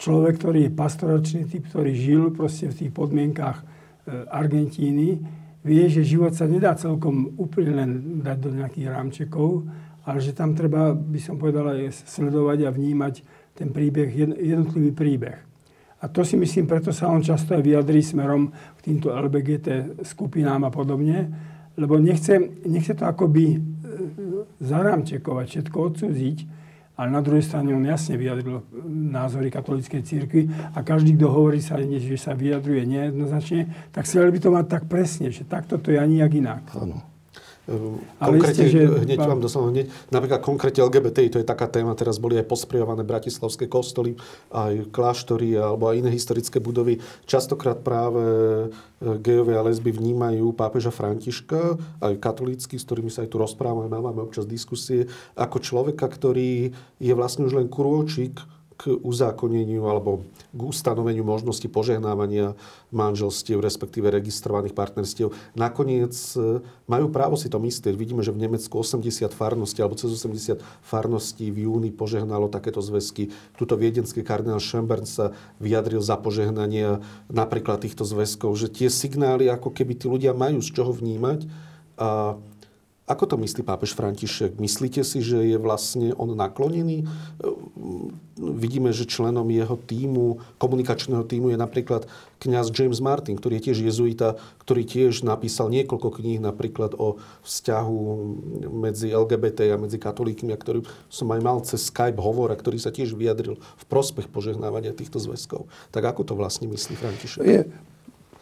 človek, 0.01 0.41
ktorý 0.41 0.59
je 0.67 0.71
pastoračný 0.73 1.41
typ, 1.45 1.69
ktorý 1.69 1.93
žil 1.93 2.23
proste 2.33 2.73
v 2.73 2.77
tých 2.77 2.91
podmienkách 2.91 3.57
e, 3.61 3.65
Argentíny, 4.33 5.21
vie, 5.61 5.85
že 5.89 6.05
život 6.05 6.33
sa 6.33 6.49
nedá 6.49 6.73
celkom 6.73 7.37
úplne 7.37 7.71
len 7.77 7.89
dať 8.25 8.37
do 8.41 8.49
nejakých 8.57 8.87
rámčekov, 8.89 9.69
ale 10.05 10.17
že 10.17 10.33
tam 10.33 10.57
treba, 10.57 10.93
by 10.97 11.19
som 11.21 11.37
povedal, 11.37 11.77
aj 11.77 12.05
sledovať 12.09 12.65
a 12.65 12.73
vnímať 12.73 13.13
ten 13.53 13.69
príbeh, 13.69 14.09
jednotlivý 14.41 14.91
príbeh. 14.91 15.37
A 16.01 16.09
to 16.09 16.25
si 16.25 16.33
myslím, 16.33 16.65
preto 16.65 16.89
sa 16.89 17.13
on 17.13 17.21
často 17.21 17.53
aj 17.53 17.61
vyjadrí 17.61 18.01
smerom 18.01 18.49
k 18.49 18.79
týmto 18.81 19.13
LBGT 19.13 20.01
skupinám 20.01 20.65
a 20.65 20.73
podobne, 20.73 21.29
lebo 21.77 22.01
nechce, 22.01 22.41
nechce 22.65 22.97
to 22.97 23.05
akoby 23.05 23.53
e, 23.53 23.59
zarámčekovať, 24.65 25.45
všetko 25.45 25.77
odsúziť, 25.77 26.37
ale 27.01 27.09
na 27.09 27.25
druhej 27.25 27.41
strane 27.41 27.73
on 27.73 27.81
jasne 27.81 28.13
vyjadril 28.13 28.61
názory 28.85 29.49
katolíckej 29.49 30.05
církvy 30.05 30.53
a 30.77 30.85
každý, 30.85 31.17
kto 31.17 31.33
hovorí 31.33 31.57
sa, 31.57 31.81
že 31.81 32.13
sa 32.13 32.37
vyjadruje 32.37 32.85
nejednoznačne, 32.85 33.89
tak 33.89 34.05
chcel 34.05 34.29
by 34.29 34.37
to 34.37 34.53
mať 34.53 34.65
tak 34.69 34.83
presne, 34.85 35.33
že 35.33 35.41
takto 35.41 35.81
to 35.81 35.89
je 35.89 35.97
ani 35.97 36.21
jak 36.21 36.29
inak. 36.37 36.61
Áno. 36.77 37.10
Konkrétne, 38.19 38.65
že... 38.67 38.81
hneď 38.85 39.19
vám 39.21 39.41
doslova 39.41 39.71
hneď, 39.71 39.87
napríklad 40.11 40.41
konkrétne 40.43 40.85
LGBT, 40.87 41.17
to 41.31 41.39
je 41.41 41.47
taká 41.47 41.67
téma, 41.67 41.97
teraz 41.97 42.19
boli 42.21 42.37
aj 42.37 42.47
pospriované 42.47 43.01
bratislavské 43.01 43.65
kostoly, 43.71 44.17
aj 44.51 44.89
kláštory 44.91 45.55
alebo 45.55 45.89
aj 45.89 46.05
iné 46.05 46.09
historické 46.11 46.59
budovy. 46.59 46.99
Častokrát 47.25 47.79
práve 47.81 48.21
e, 48.21 48.67
gejové 49.21 49.55
a 49.57 49.65
lesby 49.65 49.91
vnímajú 49.95 50.51
pápeža 50.53 50.93
Františka, 50.93 51.79
aj 52.03 52.13
katolícky, 52.19 52.75
s 52.77 52.85
ktorými 52.85 53.09
sa 53.09 53.23
aj 53.25 53.29
tu 53.31 53.37
rozprávame, 53.39 53.91
máme 53.91 54.21
občas 54.21 54.49
diskusie, 54.49 55.07
ako 55.35 55.57
človeka, 55.61 56.05
ktorý 56.05 56.71
je 57.01 57.13
vlastne 57.15 57.47
už 57.47 57.57
len 57.57 57.67
kurôčik 57.71 58.39
k 58.81 58.97
uzákoneniu 58.97 59.85
alebo 59.85 60.25
k 60.49 60.61
ustanoveniu 60.65 61.21
možnosti 61.21 61.69
požehnávania 61.69 62.57
manželstiev, 62.89 63.61
respektíve 63.61 64.09
registrovaných 64.09 64.73
partnerstiev. 64.73 65.29
Nakoniec 65.53 66.17
e, 66.33 66.65
majú 66.89 67.13
právo 67.13 67.37
si 67.37 67.45
to 67.45 67.61
myslieť. 67.61 67.93
Vidíme, 67.93 68.25
že 68.25 68.33
v 68.33 68.49
Nemecku 68.49 68.73
80 68.73 69.29
farností 69.37 69.85
alebo 69.85 69.93
cez 69.93 70.09
80 70.17 70.65
farností 70.81 71.53
v 71.53 71.69
júni 71.69 71.93
požehnalo 71.93 72.49
takéto 72.49 72.81
zväzky. 72.81 73.29
Tuto 73.53 73.77
viedenský 73.77 74.25
kardinál 74.25 74.57
Schembern 74.57 75.05
sa 75.05 75.29
vyjadril 75.61 76.01
za 76.01 76.17
požehnanie 76.17 77.05
napríklad 77.29 77.85
týchto 77.85 78.01
zväzkov, 78.01 78.57
že 78.57 78.73
tie 78.73 78.89
signály 78.89 79.45
ako 79.45 79.69
keby 79.69 79.93
tí 79.93 80.09
ľudia 80.09 80.33
majú 80.33 80.57
z 80.57 80.73
čoho 80.73 80.89
vnímať 80.89 81.45
a 82.01 82.33
ako 83.11 83.27
to 83.27 83.35
myslí 83.43 83.67
pápež 83.67 83.91
František? 83.91 84.55
Myslíte 84.55 85.03
si, 85.03 85.19
že 85.19 85.43
je 85.43 85.57
vlastne 85.59 86.15
on 86.15 86.31
naklonený? 86.31 87.03
Vidíme, 88.37 88.93
že 88.93 89.09
členom 89.09 89.45
jeho 89.49 89.75
týmu, 89.75 90.39
komunikačného 90.61 91.25
týmu 91.25 91.51
je 91.51 91.57
napríklad 91.57 92.05
kňaz 92.41 92.69
James 92.73 93.01
Martin, 93.01 93.37
ktorý 93.37 93.57
je 93.57 93.65
tiež 93.71 93.79
jezuita, 93.85 94.37
ktorý 94.61 94.85
tiež 94.85 95.25
napísal 95.25 95.73
niekoľko 95.73 96.21
kníh 96.21 96.39
napríklad 96.41 96.93
o 96.97 97.21
vzťahu 97.45 97.99
medzi 98.69 99.13
LGBT 99.13 99.73
a 99.73 99.81
medzi 99.81 99.97
katolíkmi, 99.97 100.53
a 100.53 100.61
ktorý 100.61 100.85
som 101.09 101.29
aj 101.33 101.41
mal 101.41 101.57
cez 101.65 101.89
Skype 101.89 102.21
hovor, 102.21 102.53
a 102.53 102.59
ktorý 102.59 102.77
sa 102.77 102.93
tiež 102.93 103.17
vyjadril 103.17 103.57
v 103.57 103.83
prospech 103.89 104.29
požehnávania 104.29 104.93
týchto 104.93 105.17
zväzkov. 105.17 105.69
Tak 105.89 106.05
ako 106.05 106.21
to 106.21 106.33
vlastne 106.37 106.69
myslí 106.69 106.93
František? 106.97 107.41
Je, 107.41 107.61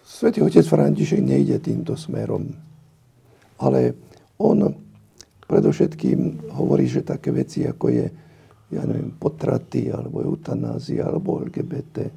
Svetý 0.10 0.42
otec 0.42 0.66
František 0.66 1.22
nejde 1.22 1.62
týmto 1.62 1.94
smerom. 1.94 2.50
Ale 3.62 3.94
on 4.42 4.74
predovšetkým 5.46 6.50
hovorí, 6.58 6.90
že 6.90 7.06
také 7.06 7.30
veci, 7.30 7.62
ako 7.70 7.86
je 7.94 8.06
ja 8.70 8.86
neviem, 8.86 9.14
potraty, 9.18 9.90
alebo 9.90 10.22
eutanázia, 10.22 11.10
alebo 11.10 11.42
LGBT, 11.42 12.10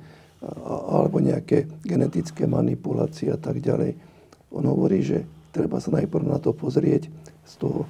alebo 0.67 1.23
nejaké 1.23 1.71
genetické 1.87 2.45
manipulácie 2.51 3.31
a 3.33 3.39
tak 3.39 3.63
ďalej. 3.63 3.95
On 4.53 4.65
hovorí, 4.67 5.01
že 5.01 5.25
treba 5.55 5.81
sa 5.81 5.95
najprv 5.95 6.25
na 6.29 6.37
to 6.43 6.53
pozrieť 6.53 7.09
z 7.47 7.53
toho 7.57 7.89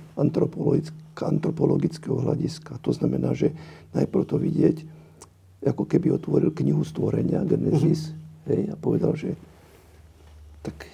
antropologického 1.19 2.17
hľadiska. 2.23 2.79
To 2.83 2.91
znamená, 2.95 3.35
že 3.35 3.55
najprv 3.97 4.23
to 4.27 4.37
vidieť, 4.39 4.77
ako 5.63 5.87
keby 5.87 6.11
otvoril 6.15 6.51
knihu 6.51 6.83
stvorenia, 6.83 7.47
Genesis, 7.47 8.11
uh-huh. 8.11 8.51
hej, 8.51 8.63
a 8.71 8.75
povedal, 8.75 9.15
že 9.15 9.39
tak 10.63 10.87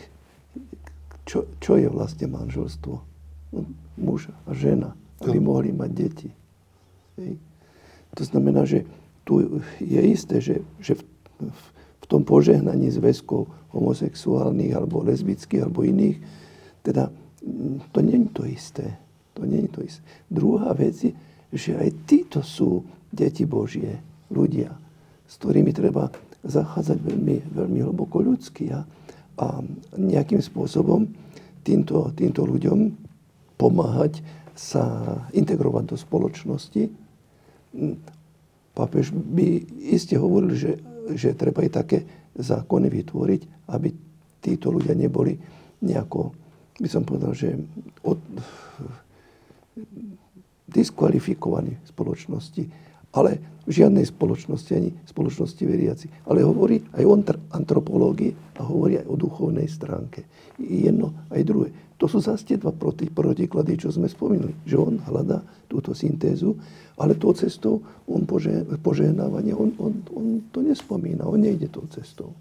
čo, 1.29 1.45
čo 1.61 1.77
je 1.77 1.89
vlastne 1.93 2.25
manželstvo? 2.33 2.95
No, 3.53 3.61
muž 4.01 4.33
a 4.49 4.53
žena, 4.57 4.97
aby 5.21 5.37
mohli 5.41 5.73
mať 5.73 5.91
deti. 5.93 6.29
Hej. 7.21 7.37
To 8.17 8.23
znamená, 8.25 8.65
že 8.65 8.89
tu 9.29 9.61
je 9.83 10.01
isté, 10.01 10.41
že, 10.41 10.65
že 10.81 10.97
v, 10.97 11.03
v, 11.45 11.61
v 12.01 12.05
tom 12.09 12.25
požehnaní 12.25 12.89
zväzkov 12.89 13.51
homosexuálnych 13.77 14.73
alebo 14.73 15.05
lesbických 15.05 15.69
alebo 15.69 15.85
iných, 15.85 16.17
teda 16.81 17.13
mm, 17.45 17.93
to 17.93 17.99
nie 18.01 18.17
je 18.25 18.31
to 18.33 18.43
isté. 18.49 18.87
To 19.37 19.45
nie 19.45 19.69
je 19.69 19.71
to 19.71 19.81
isté. 19.85 20.03
Druhá 20.33 20.73
vec 20.73 20.97
je, 20.99 21.13
že 21.53 21.77
aj 21.77 21.89
títo 22.09 22.41
sú 22.41 22.83
deti 23.13 23.45
Božie, 23.45 24.01
ľudia, 24.29 24.73
s 25.25 25.41
ktorými 25.41 25.73
treba 25.73 26.13
zachádzať 26.45 26.99
veľmi, 27.01 27.37
veľmi 27.53 27.81
hlboko 27.85 28.21
ľudsky 28.21 28.73
a, 28.73 28.85
a 29.41 29.47
nejakým 29.97 30.41
spôsobom 30.41 31.09
týmto, 31.65 32.13
týmto 32.17 32.45
ľuďom 32.45 32.93
pomáhať 33.59 34.21
sa 34.55 34.85
integrovať 35.33 35.85
do 35.95 35.97
spoločnosti, 35.97 36.83
Pápež 38.73 39.11
by 39.11 39.47
iste 39.91 40.15
hovoril, 40.15 40.55
že, 40.55 40.79
že 41.13 41.35
treba 41.35 41.67
aj 41.67 41.73
také 41.73 41.99
zákony 42.39 42.87
vytvoriť, 42.89 43.41
aby 43.75 43.89
títo 44.39 44.71
ľudia 44.71 44.95
neboli 44.95 45.35
nejako, 45.83 46.31
by 46.79 46.89
som 46.89 47.03
povedal, 47.03 47.35
že 47.35 47.59
od, 48.07 48.19
diskvalifikovaní 50.69 51.81
v 51.81 51.87
spoločnosti, 51.89 52.63
ale 53.15 53.61
v 53.69 53.73
žiadnej 53.85 54.09
spoločnosti, 54.09 54.73
ani 54.73 54.91
spoločnosti 55.05 55.61
veriaci. 55.61 56.07
Ale 56.25 56.41
hovorí 56.41 56.81
aj 56.97 57.05
o 57.05 57.13
antropológii 57.53 58.57
a 58.57 58.65
hovorí 58.65 58.97
aj 58.97 59.07
o 59.13 59.15
duchovnej 59.21 59.69
stránke. 59.69 60.25
Jedno 60.57 61.29
aj 61.29 61.43
druhé. 61.45 61.69
To 62.01 62.09
sú 62.09 62.23
zase 62.25 62.49
tie 62.49 62.57
dva 62.57 62.73
proti, 62.73 63.11
protiklady, 63.13 63.77
čo 63.77 63.93
sme 63.93 64.09
spomínali. 64.09 64.57
Že 64.65 64.77
on 64.81 64.95
hľadá 65.05 65.45
túto 65.69 65.93
syntézu, 65.93 66.57
ale 66.97 67.19
tou 67.19 67.37
cestou 67.37 67.85
on 68.09 68.25
požehnávanie, 68.81 69.53
on, 69.53 69.75
on, 69.77 69.93
on 70.17 70.27
to 70.49 70.65
nespomína, 70.65 71.29
on 71.29 71.43
nejde 71.43 71.69
tou 71.69 71.85
cestou. 71.93 72.33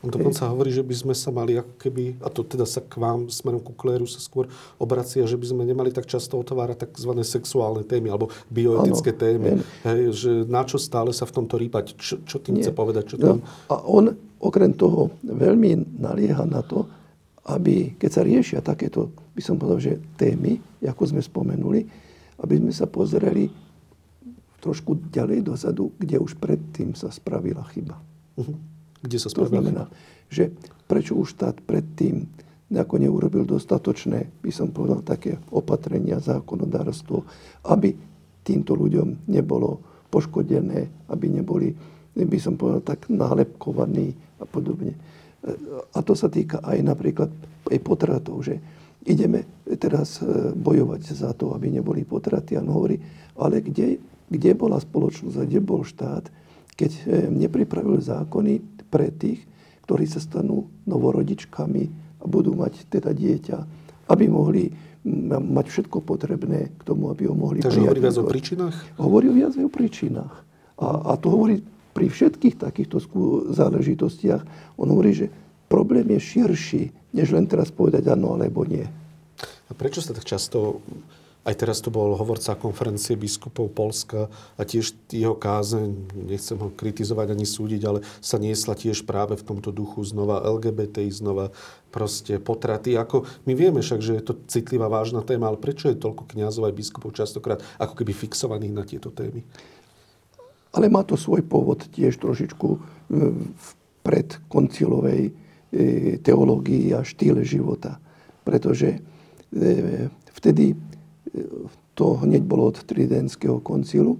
On 0.00 0.08
dokonca 0.08 0.48
hovorí, 0.48 0.72
že 0.72 0.80
by 0.80 0.96
sme 0.96 1.14
sa 1.14 1.28
mali 1.28 1.60
ako 1.60 1.76
keby, 1.76 2.24
a 2.24 2.32
to 2.32 2.40
teda 2.40 2.64
sa 2.64 2.80
k 2.80 2.96
vám 2.96 3.28
smerom 3.28 3.60
ku 3.60 3.76
kléru 3.76 4.08
sa 4.08 4.16
skôr 4.16 4.48
obracia, 4.80 5.28
že 5.28 5.36
by 5.36 5.52
sme 5.52 5.62
nemali 5.68 5.92
tak 5.92 6.08
často 6.08 6.40
otvárať 6.40 6.88
tzv. 6.88 7.12
sexuálne 7.20 7.84
témy 7.84 8.08
alebo 8.08 8.32
bioetické 8.48 9.12
ano, 9.12 9.20
témy. 9.20 9.48
Hej, 9.84 10.00
že 10.16 10.32
na 10.48 10.64
čo 10.64 10.80
stále 10.80 11.12
sa 11.12 11.28
v 11.28 11.36
tomto 11.36 11.60
rýpať? 11.60 12.00
Čo, 12.00 12.24
čo 12.24 12.40
tým 12.40 12.56
Nie. 12.56 12.64
chce 12.64 12.72
povedať? 12.72 13.12
Čo 13.12 13.16
no, 13.20 13.44
A 13.68 13.76
on 13.84 14.16
okrem 14.40 14.72
toho 14.72 15.12
veľmi 15.20 16.00
nalieha 16.00 16.48
na 16.48 16.64
to, 16.64 16.88
aby 17.44 17.92
keď 18.00 18.10
sa 18.10 18.22
riešia 18.24 18.60
takéto, 18.64 19.12
by 19.36 19.42
som 19.44 19.60
povedal, 19.60 19.84
že 19.84 20.00
témy, 20.16 20.56
ako 20.80 21.12
sme 21.12 21.20
spomenuli, 21.20 21.84
aby 22.40 22.54
sme 22.56 22.72
sa 22.72 22.88
pozreli 22.88 23.52
trošku 24.64 25.12
ďalej 25.12 25.44
dozadu, 25.44 25.92
kde 26.00 26.20
už 26.20 26.36
predtým 26.40 26.96
sa 26.96 27.12
spravila 27.12 27.64
chyba. 27.72 27.96
Uh-huh. 28.36 28.56
Kde 29.00 29.16
sa 29.16 29.32
To 29.32 29.48
znamená, 29.48 29.88
že 30.28 30.52
prečo 30.84 31.16
už 31.16 31.36
štát 31.36 31.60
predtým 31.64 32.28
ako 32.70 33.02
neurobil 33.02 33.42
dostatočné, 33.42 34.30
by 34.46 34.52
som 34.54 34.70
povedal, 34.70 35.02
také 35.02 35.42
opatrenia, 35.50 36.22
zákonodárstvo, 36.22 37.26
aby 37.66 37.98
týmto 38.46 38.78
ľuďom 38.78 39.26
nebolo 39.26 39.82
poškodené, 40.06 41.10
aby 41.10 41.26
neboli, 41.30 41.74
by 42.14 42.38
som 42.38 42.54
povedal, 42.54 42.82
tak 42.94 43.10
nálepkovaní 43.10 44.14
a 44.38 44.44
podobne. 44.46 44.94
A 45.94 45.98
to 46.04 46.14
sa 46.14 46.30
týka 46.30 46.62
aj 46.62 46.78
napríklad 46.84 47.30
aj 47.70 47.78
potratov, 47.82 48.42
že 48.46 48.58
ideme 49.06 49.46
teraz 49.80 50.20
e, 50.20 50.52
bojovať 50.52 51.00
za 51.16 51.32
to, 51.32 51.56
aby 51.56 51.72
neboli 51.72 52.04
potraty. 52.04 52.58
A 52.58 52.62
hovorí, 52.66 53.00
ale 53.38 53.64
kde, 53.64 53.96
kde 54.28 54.50
bola 54.52 54.76
spoločnosť 54.76 55.36
a 55.40 55.46
kde 55.48 55.60
bol 55.64 55.80
štát, 55.86 56.28
keď 56.76 56.90
e, 56.92 57.02
nepripravil 57.30 58.02
zákony 58.04 58.79
pre 58.90 59.14
tých, 59.14 59.46
ktorí 59.86 60.04
sa 60.10 60.18
stanú 60.18 60.66
novorodičkami 60.84 61.82
a 62.20 62.24
budú 62.26 62.52
mať 62.58 62.90
teda 62.90 63.14
dieťa, 63.14 63.58
aby 64.10 64.24
mohli 64.26 64.70
mať 65.40 65.66
všetko 65.72 66.04
potrebné 66.04 66.76
k 66.76 66.82
tomu, 66.84 67.08
aby 67.08 67.24
ho 67.24 67.32
mohli 67.32 67.64
Takže 67.64 67.80
hovorí 67.80 68.00
viac 68.04 68.16
o 68.20 68.26
príčinách? 68.28 68.76
Hovorí 69.00 69.26
viac 69.32 69.54
o 69.56 69.70
príčinách. 69.72 70.34
A, 70.76 70.86
a 71.08 71.12
to 71.16 71.32
hovorí 71.32 71.64
pri 71.96 72.06
všetkých 72.12 72.60
takýchto 72.60 73.00
záležitostiach, 73.50 74.42
on 74.76 74.86
hovorí, 74.92 75.16
že 75.16 75.26
problém 75.72 76.04
je 76.16 76.20
širší, 76.20 76.82
než 77.16 77.32
len 77.32 77.48
teraz 77.48 77.72
povedať 77.72 78.12
áno 78.12 78.36
alebo 78.36 78.68
nie. 78.68 78.84
A 79.40 79.72
prečo 79.72 80.04
sa 80.04 80.12
tak 80.12 80.28
často, 80.28 80.84
aj 81.40 81.54
teraz 81.56 81.80
to 81.80 81.88
bol 81.88 82.12
hovorca 82.20 82.52
konferencie 82.52 83.16
biskupov 83.16 83.72
Polska 83.72 84.28
a 84.60 84.62
tiež 84.62 84.92
jeho 85.08 85.32
kázeň, 85.32 86.12
nechcem 86.28 86.60
ho 86.60 86.68
kritizovať 86.68 87.32
ani 87.32 87.48
súdiť, 87.48 87.82
ale 87.88 88.04
sa 88.20 88.36
niesla 88.36 88.76
tiež 88.76 89.08
práve 89.08 89.40
v 89.40 89.46
tomto 89.48 89.72
duchu 89.72 90.04
znova 90.04 90.44
LGBTI, 90.44 91.08
znova 91.08 91.48
proste 91.88 92.36
potraty. 92.36 92.92
Ako, 93.00 93.24
my 93.48 93.56
vieme 93.56 93.80
však, 93.80 94.00
že 94.04 94.20
je 94.20 94.24
to 94.24 94.34
citlivá, 94.52 94.92
vážna 94.92 95.24
téma, 95.24 95.48
ale 95.48 95.56
prečo 95.56 95.88
je 95.88 95.96
toľko 95.96 96.28
kňazov 96.28 96.68
aj 96.68 96.76
biskupov 96.76 97.16
častokrát 97.16 97.64
ako 97.80 97.96
keby 97.96 98.12
fixovaných 98.12 98.76
na 98.76 98.84
tieto 98.84 99.08
témy? 99.08 99.40
Ale 100.76 100.92
má 100.92 101.02
to 101.02 101.16
svoj 101.16 101.40
pôvod 101.42 101.88
tiež 101.88 102.20
trošičku 102.20 102.68
e, 102.68 102.78
v 103.48 103.68
predkoncilovej 104.06 105.22
e, 105.26 105.32
teológii 106.22 106.94
a 106.94 107.02
štýle 107.02 107.42
života. 107.42 107.98
Pretože 108.46 109.02
e, 109.50 110.06
vtedy 110.36 110.78
to 111.94 112.06
hneď 112.26 112.42
bolo 112.42 112.70
od 112.70 112.82
Tridentského 112.82 113.62
koncilu, 113.62 114.18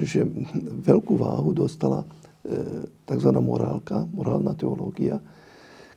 že 0.00 0.24
veľkú 0.84 1.18
váhu 1.18 1.52
dostala 1.52 2.06
tzv. 3.06 3.30
morálka, 3.42 4.06
morálna 4.14 4.54
teológia, 4.54 5.18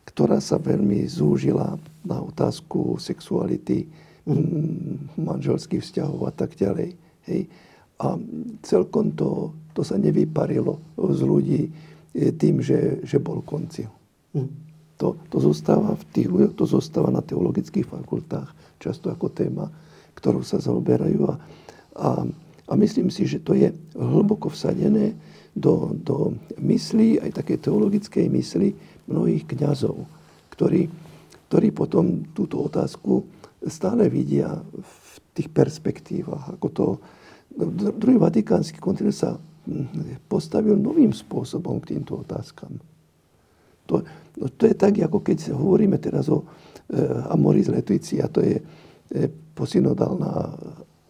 ktorá 0.09 0.41
sa 0.41 0.57
veľmi 0.57 1.05
zúžila 1.05 1.77
na 2.01 2.17
otázku 2.19 2.97
sexuality, 2.97 3.85
manželských 5.17 5.81
vzťahov 5.81 6.29
a 6.29 6.33
tak 6.33 6.57
ďalej. 6.57 6.93
Hej. 7.29 7.41
A 7.99 8.15
celkom 8.63 9.13
to, 9.13 9.53
to 9.73 9.81
sa 9.81 9.99
nevyparilo 9.99 10.79
z 10.95 11.21
ľudí 11.25 11.61
e, 11.67 11.71
tým, 12.37 12.63
že, 12.63 13.03
že 13.03 13.17
bol 13.19 13.43
koncil. 13.43 13.89
Mm. 14.37 14.49
To, 14.99 15.15
to, 15.31 15.37
zostáva 15.39 15.95
v 15.95 16.03
tých 16.11 16.27
to 16.55 16.63
zostáva 16.67 17.09
na 17.11 17.23
teologických 17.23 17.87
fakultách, 17.87 18.51
často 18.83 19.07
ako 19.07 19.31
téma, 19.31 19.71
ktorú 20.17 20.41
sa 20.41 20.61
zaoberajú. 20.61 21.29
A, 21.29 21.35
a, 21.99 22.09
a 22.69 22.73
myslím 22.77 23.09
si, 23.09 23.25
že 23.25 23.41
to 23.41 23.57
je 23.57 23.73
hlboko 23.97 24.49
vsadené 24.49 25.17
do, 25.57 25.91
do 25.93 26.37
myslí, 26.61 27.19
aj 27.19 27.43
také 27.43 27.57
teologickej 27.59 28.29
mysli 28.29 28.73
mnohých 29.09 29.43
kňazov, 29.49 30.05
ktorí, 30.53 30.87
ktorí 31.49 31.67
potom 31.73 32.29
túto 32.31 32.61
otázku 32.61 33.25
stále 33.67 34.07
vidia 34.07 34.55
v 34.61 35.15
tých 35.35 35.49
perspektívach, 35.51 36.55
ako 36.55 36.67
to, 36.71 36.85
druhý 37.97 38.15
vatikánsky 38.21 38.79
koncil 38.79 39.11
sa 39.11 39.35
hm, 39.35 40.23
postavil 40.29 40.79
novým 40.79 41.11
spôsobom 41.11 41.81
k 41.83 41.97
týmto 41.97 42.23
otázkam. 42.23 42.79
To, 43.89 44.05
no 44.37 44.45
to 44.53 44.69
je 44.69 44.75
tak, 44.77 45.01
ako 45.01 45.25
keď 45.25 45.51
hovoríme 45.51 45.97
teraz 45.97 46.29
o 46.29 46.45
e, 46.45 46.45
Amoris 47.33 47.67
Laetitia, 47.67 48.29
to 48.29 48.45
je 48.45 48.61
e, 48.61 49.21
posynodálna 49.59 50.55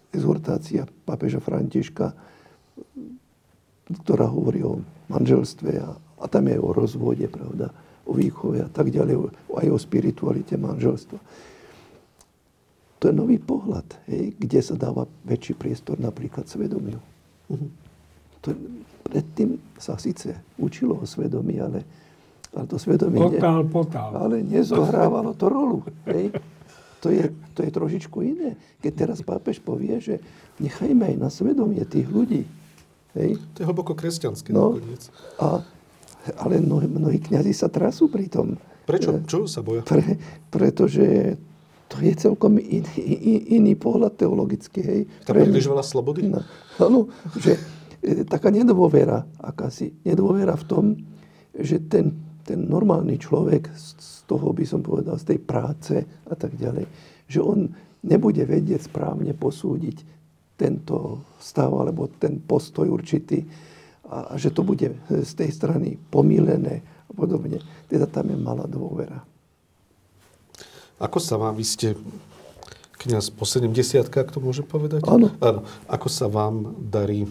exhortácia 0.10 0.90
pápeža 1.06 1.38
Františka 1.38 2.18
ktorá 3.90 4.30
hovorí 4.30 4.62
o 4.62 4.86
manželstve 5.10 5.82
a, 5.82 5.98
a 5.98 6.26
tam 6.30 6.46
je 6.46 6.58
o 6.62 6.70
rozvode, 6.70 7.26
pravda, 7.26 7.74
o 8.06 8.14
výchove 8.14 8.62
a 8.62 8.70
tak 8.70 8.94
ďalej, 8.94 9.34
aj 9.50 9.68
o 9.70 9.78
spiritualite 9.82 10.54
manželstva. 10.62 11.18
To 13.00 13.04
je 13.08 13.14
nový 13.16 13.40
pohľad, 13.40 13.88
hej, 14.12 14.36
kde 14.36 14.60
sa 14.60 14.76
dáva 14.76 15.08
väčší 15.24 15.56
priestor 15.56 15.98
napríklad 15.98 16.46
svedomiu. 16.46 17.00
Uh-huh. 17.48 17.72
To, 18.44 18.54
predtým 19.08 19.58
sa 19.80 19.96
síce 19.96 20.36
učilo 20.60 21.00
o 21.00 21.06
svedomí, 21.08 21.58
ale, 21.64 21.88
ale 22.54 22.66
to 22.68 22.76
svedomie... 22.76 23.24
Potál, 23.24 23.64
ne, 23.66 23.72
potál. 23.72 24.12
Ale 24.20 24.44
nezohrávalo 24.44 25.32
to 25.34 25.46
rolu. 25.48 25.80
Hej. 26.12 26.36
To 27.00 27.08
je, 27.08 27.32
to 27.56 27.64
je 27.64 27.72
trošičku 27.72 28.18
iné. 28.20 28.60
Keď 28.84 28.92
teraz 28.96 29.18
pápež 29.24 29.64
povie, 29.64 30.00
že 30.04 30.20
nechajme 30.60 31.16
aj 31.16 31.16
na 31.16 31.30
svedomie 31.32 31.84
tých 31.88 32.08
ľudí. 32.12 32.44
Hej. 33.16 33.40
To 33.56 33.58
je 33.64 33.66
hlboko 33.66 33.96
kresťanské 33.98 34.54
no, 34.54 34.78
A, 35.40 35.64
ale 36.38 36.62
mnohí, 36.62 36.86
mnohí 36.86 37.18
kniazy 37.24 37.56
sa 37.56 37.72
trasú 37.72 38.12
pri 38.12 38.28
tom. 38.30 38.60
Prečo? 38.86 39.24
Čo 39.26 39.48
sa 39.48 39.64
boja? 39.64 39.82
Pre, 39.82 40.04
pretože 40.52 41.38
to 41.90 41.98
je 42.06 42.14
celkom 42.14 42.62
iný, 42.62 42.94
iný 43.50 43.74
pohľad 43.74 44.14
teologický. 44.14 44.80
Hej. 44.86 45.02
Tam 45.26 45.42
príliš 45.42 45.66
veľa 45.66 45.82
slobody? 45.82 46.30
No, 46.30 46.46
áno, 46.78 47.10
že 47.34 47.58
e, 48.06 48.22
taká 48.30 48.54
nedôvera, 48.54 49.26
akási 49.42 49.98
nedôvera 50.06 50.54
v 50.54 50.66
tom, 50.70 50.86
že 51.58 51.82
ten, 51.82 52.14
ten 52.50 52.66
normálny 52.66 53.22
človek 53.22 53.70
z 53.78 54.26
toho, 54.26 54.50
by 54.50 54.66
som 54.66 54.82
povedal, 54.82 55.22
z 55.22 55.36
tej 55.36 55.40
práce 55.46 55.96
a 56.02 56.34
tak 56.34 56.58
ďalej, 56.58 56.90
že 57.30 57.40
on 57.46 57.70
nebude 58.02 58.42
vedieť 58.42 58.90
správne 58.90 59.38
posúdiť 59.38 60.18
tento 60.58 61.22
stav 61.38 61.70
alebo 61.70 62.10
ten 62.10 62.42
postoj 62.42 62.90
určitý 62.90 63.46
a, 64.10 64.34
a 64.34 64.42
že 64.42 64.50
to 64.50 64.66
bude 64.66 64.90
z 65.08 65.32
tej 65.38 65.54
strany 65.54 65.96
pomílené 66.10 66.82
a 66.82 67.12
podobne. 67.14 67.62
Teda 67.86 68.10
tam 68.10 68.34
je 68.34 68.38
malá 68.42 68.66
dôvera. 68.66 69.22
Ako 71.00 71.22
sa 71.22 71.38
vám, 71.40 71.56
vy 71.56 71.64
ste 71.64 71.88
kniaz 73.00 73.32
po 73.32 73.48
70 73.48 74.10
ak 74.10 74.36
to 74.36 74.44
môžem 74.44 74.68
povedať? 74.68 75.06
Áno. 75.08 75.32
Áno. 75.40 75.64
Ako 75.88 76.12
sa 76.12 76.28
vám 76.28 76.76
darí 76.92 77.24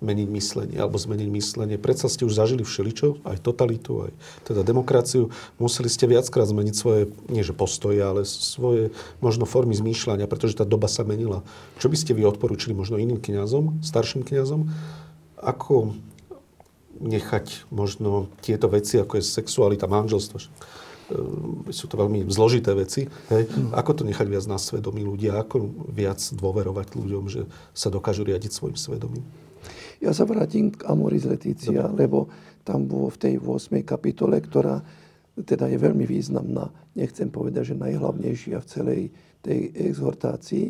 meniť 0.00 0.28
myslenie, 0.32 0.76
alebo 0.80 0.96
zmeniť 0.96 1.28
myslenie. 1.28 1.76
Predsa 1.76 2.08
ste 2.08 2.24
už 2.24 2.36
zažili 2.36 2.64
všeličo, 2.64 3.24
aj 3.24 3.44
totalitu, 3.44 4.08
aj 4.08 4.12
teda 4.48 4.64
demokraciu. 4.64 5.28
Museli 5.60 5.92
ste 5.92 6.08
viackrát 6.08 6.48
zmeniť 6.48 6.74
svoje, 6.74 7.12
nie 7.28 7.44
že 7.44 7.52
postoje, 7.52 8.00
ale 8.00 8.24
svoje 8.24 8.90
možno 9.20 9.44
formy 9.44 9.76
zmýšľania, 9.76 10.28
pretože 10.28 10.56
tá 10.56 10.64
doba 10.64 10.88
sa 10.88 11.04
menila. 11.04 11.44
Čo 11.76 11.92
by 11.92 11.96
ste 11.96 12.16
vy 12.16 12.24
odporúčili 12.24 12.72
možno 12.72 12.96
iným 12.96 13.20
kňazom, 13.20 13.84
starším 13.84 14.24
kňazom? 14.24 14.68
Ako 15.40 15.96
nechať 17.00 17.68
možno 17.72 18.28
tieto 18.44 18.68
veci, 18.68 19.00
ako 19.00 19.20
je 19.20 19.24
sexualita, 19.24 19.88
manželstvo, 19.88 20.36
Ehm, 21.10 21.66
sú 21.74 21.90
to 21.90 21.98
veľmi 21.98 22.26
zložité 22.30 22.70
veci. 22.74 23.10
Hej. 23.30 23.50
Ako 23.74 23.98
to 23.98 24.02
nechať 24.06 24.26
viac 24.30 24.46
na 24.46 24.58
svedomí 24.58 25.02
ľudia? 25.02 25.42
Ako 25.42 25.66
viac 25.90 26.22
dôverovať 26.30 26.94
ľuďom, 26.94 27.24
že 27.26 27.42
sa 27.74 27.90
dokážu 27.90 28.22
riadiť 28.22 28.50
svojim 28.54 28.78
svedomím? 28.78 29.26
Ja 30.00 30.16
sa 30.16 30.24
vrátim 30.24 30.72
k 30.72 30.88
Amoris 30.88 31.28
Leticia, 31.28 31.84
Dobre. 31.84 32.08
lebo 32.08 32.18
tam 32.64 32.88
bolo 32.88 33.12
v 33.12 33.20
tej 33.20 33.34
8. 33.36 33.84
kapitole, 33.84 34.40
ktorá 34.40 34.80
teda 35.44 35.68
je 35.68 35.78
veľmi 35.80 36.04
významná. 36.08 36.68
Nechcem 36.96 37.28
povedať, 37.28 37.72
že 37.72 37.82
najhlavnejšia 37.82 38.56
v 38.60 38.68
celej 38.68 39.02
tej 39.40 39.72
exhortácii, 39.92 40.64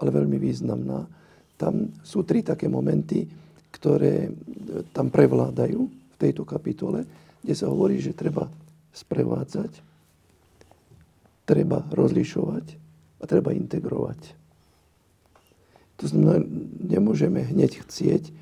ale 0.00 0.08
veľmi 0.12 0.36
významná. 0.40 1.04
Tam 1.56 1.92
sú 2.00 2.24
tri 2.24 2.40
také 2.40 2.68
momenty, 2.68 3.28
ktoré 3.70 4.28
e, 4.28 4.30
tam 4.92 5.12
prevládajú 5.12 5.80
v 5.88 6.16
tejto 6.16 6.44
kapitole, 6.48 7.04
kde 7.40 7.54
sa 7.56 7.68
hovorí, 7.68 8.00
že 8.00 8.16
treba 8.16 8.48
sprevádzať, 8.92 9.72
treba 11.44 11.84
rozlišovať 11.92 12.66
a 13.20 13.24
treba 13.28 13.52
integrovať. 13.52 14.20
To 16.00 16.04
znamená, 16.08 16.40
nemôžeme 16.80 17.44
hneď 17.44 17.84
chcieť, 17.84 18.32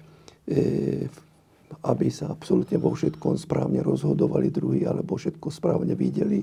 aby 1.85 2.07
sa 2.09 2.33
absolútne 2.33 2.81
vo 2.81 2.97
všetkom 2.97 3.37
správne 3.37 3.85
rozhodovali 3.85 4.49
druhí, 4.49 4.89
alebo 4.89 5.21
všetko 5.21 5.53
správne 5.53 5.93
videli, 5.93 6.41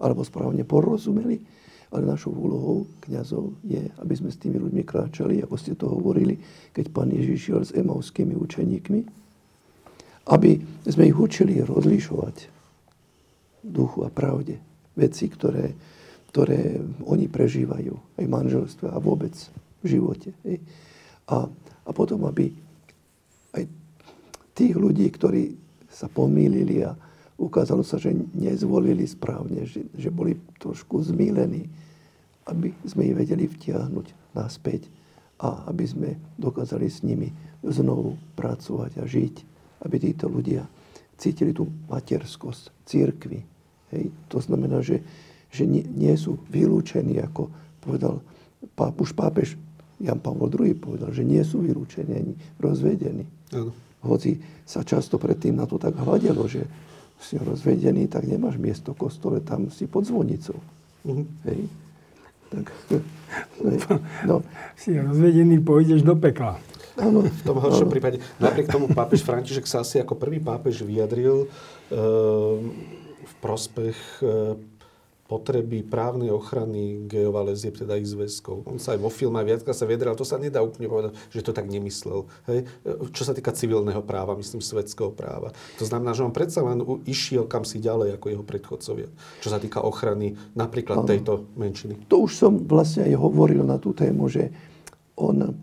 alebo 0.00 0.20
správne 0.22 0.62
porozumeli. 0.68 1.40
Ale 1.86 2.02
našou 2.02 2.34
úlohou 2.34 2.84
kňazov 3.06 3.62
je, 3.62 3.78
aby 4.02 4.14
sme 4.18 4.28
s 4.28 4.42
tými 4.42 4.58
ľuďmi 4.58 4.82
kráčali, 4.82 5.40
ako 5.40 5.54
ste 5.54 5.78
to 5.78 5.86
hovorili, 5.86 6.34
keď 6.74 6.90
pán 6.90 7.14
Ježiš 7.14 7.38
šiel 7.38 7.62
s 7.62 7.72
emauskými 7.72 8.34
učeníkmi, 8.34 9.00
aby 10.26 10.58
sme 10.82 11.04
ich 11.06 11.14
učili 11.14 11.62
rozlišovať 11.62 12.36
duchu 13.62 14.02
a 14.02 14.10
pravde. 14.10 14.58
Veci, 14.98 15.30
ktoré, 15.30 15.72
ktoré 16.34 16.82
oni 17.06 17.30
prežívajú 17.30 17.94
aj 18.18 18.26
manželstve 18.26 18.90
a 18.90 18.98
vôbec 18.98 19.32
v 19.82 19.86
živote. 19.86 20.34
A, 21.30 21.46
a 21.86 21.90
potom, 21.94 22.26
aby 22.26 22.50
aj 23.56 23.64
tých 24.52 24.74
ľudí, 24.76 25.08
ktorí 25.08 25.56
sa 25.88 26.06
pomýlili 26.12 26.84
a 26.84 26.92
ukázalo 27.40 27.80
sa, 27.80 27.96
že 27.96 28.12
nezvolili 28.36 29.04
správne, 29.08 29.64
že, 29.64 29.88
že 29.96 30.12
boli 30.12 30.36
trošku 30.60 31.00
zmýlení, 31.04 31.68
aby 32.46 32.72
sme 32.84 33.12
ich 33.12 33.16
vedeli 33.16 33.48
vtiahnuť 33.48 34.36
naspäť 34.36 34.88
a 35.40 35.68
aby 35.68 35.84
sme 35.84 36.08
dokázali 36.40 36.88
s 36.88 37.04
nimi 37.04 37.32
znovu 37.64 38.16
pracovať 38.38 38.92
a 39.00 39.04
žiť, 39.04 39.34
aby 39.84 39.96
títo 40.00 40.28
ľudia 40.30 40.64
cítili 41.16 41.52
tú 41.52 41.68
materskosť 41.88 42.72
církvy, 42.88 43.56
Hej. 43.94 44.10
To 44.32 44.38
znamená, 44.42 44.82
že, 44.82 45.02
že 45.50 45.66
nie, 45.68 45.86
nie 45.86 46.14
sú 46.18 46.42
vylúčení, 46.50 47.22
ako 47.22 47.50
povedal 47.78 48.18
páp, 48.74 48.98
už 48.98 49.14
pápež 49.14 49.54
Jan 50.02 50.18
Pavel 50.18 50.50
II 50.50 50.74
povedal, 50.76 51.10
že 51.14 51.22
nie 51.22 51.40
sú 51.46 51.62
vylúčení 51.62 52.12
ani 52.12 52.34
rozvedení. 52.58 53.24
Ano. 53.54 53.70
Hoci 54.02 54.38
sa 54.66 54.82
často 54.82 55.18
predtým 55.18 55.58
na 55.58 55.66
to 55.66 55.78
tak 55.78 55.94
hľadelo, 55.94 56.46
že 56.46 56.66
si 57.20 57.40
rozvedený, 57.40 58.10
tak 58.12 58.28
nemáš 58.28 58.60
miesto 58.60 58.92
v 58.92 59.08
kostole, 59.08 59.38
tam 59.40 59.72
si 59.72 59.88
pod 59.88 60.04
zvonicou. 60.04 60.58
Uh-huh. 61.06 61.24
Hej. 61.48 61.70
Tak, 62.52 62.66
hej. 63.66 63.78
No. 64.28 64.44
Si 64.76 64.94
rozvedený, 64.94 65.62
pôjdeš 65.64 66.04
do 66.04 66.14
pekla. 66.14 66.60
Áno. 66.96 67.24
V 67.24 67.42
tom 67.44 67.60
horšom 67.60 67.92
prípade. 67.92 68.20
Napriek 68.40 68.72
tomu 68.72 68.88
pápež 68.88 69.20
František 69.20 69.68
sa 69.68 69.84
asi 69.84 70.00
ako 70.00 70.16
prvý 70.16 70.40
pápež 70.40 70.80
vyjadril 70.80 71.44
e, 71.44 71.46
v 73.20 73.34
prospech 73.44 73.98
e, 74.24 74.56
potreby 75.26 75.82
právnej 75.82 76.30
ochrany 76.30 77.06
gejov 77.10 77.34
a 77.38 77.42
lezieb, 77.50 77.74
teda 77.74 77.98
ich 77.98 78.06
zväzkov. 78.06 78.62
On 78.62 78.78
sa 78.78 78.94
aj 78.94 79.02
vo 79.02 79.10
filme 79.10 79.42
aj 79.42 79.46
viackrát 79.46 79.76
sa 79.76 79.86
viedral, 79.86 80.14
to 80.14 80.22
sa 80.22 80.38
nedá 80.38 80.62
úplne 80.62 80.86
povedať, 80.86 81.12
že 81.34 81.42
to 81.42 81.50
tak 81.50 81.66
nemyslel. 81.66 82.30
Hej? 82.46 82.70
Čo 83.10 83.22
sa 83.26 83.34
týka 83.34 83.50
civilného 83.50 84.00
práva, 84.06 84.38
myslím 84.38 84.62
svetského 84.62 85.10
práva. 85.10 85.50
To 85.82 85.84
znamená, 85.84 86.14
že 86.14 86.22
on 86.22 86.30
predsa 86.30 86.62
len 86.62 86.82
išiel 87.04 87.50
kam 87.50 87.66
si 87.66 87.82
ďalej 87.82 88.16
ako 88.16 88.26
jeho 88.30 88.44
predchodcovia. 88.46 89.08
Čo 89.42 89.48
sa 89.50 89.58
týka 89.58 89.82
ochrany 89.82 90.38
napríklad 90.54 91.02
ano. 91.02 91.10
tejto 91.10 91.32
menšiny. 91.58 92.06
To 92.06 92.26
už 92.26 92.32
som 92.38 92.52
vlastne 92.64 93.10
aj 93.10 93.14
hovoril 93.18 93.66
na 93.66 93.82
tú 93.82 93.90
tému, 93.90 94.30
že 94.30 94.54
on 95.18 95.54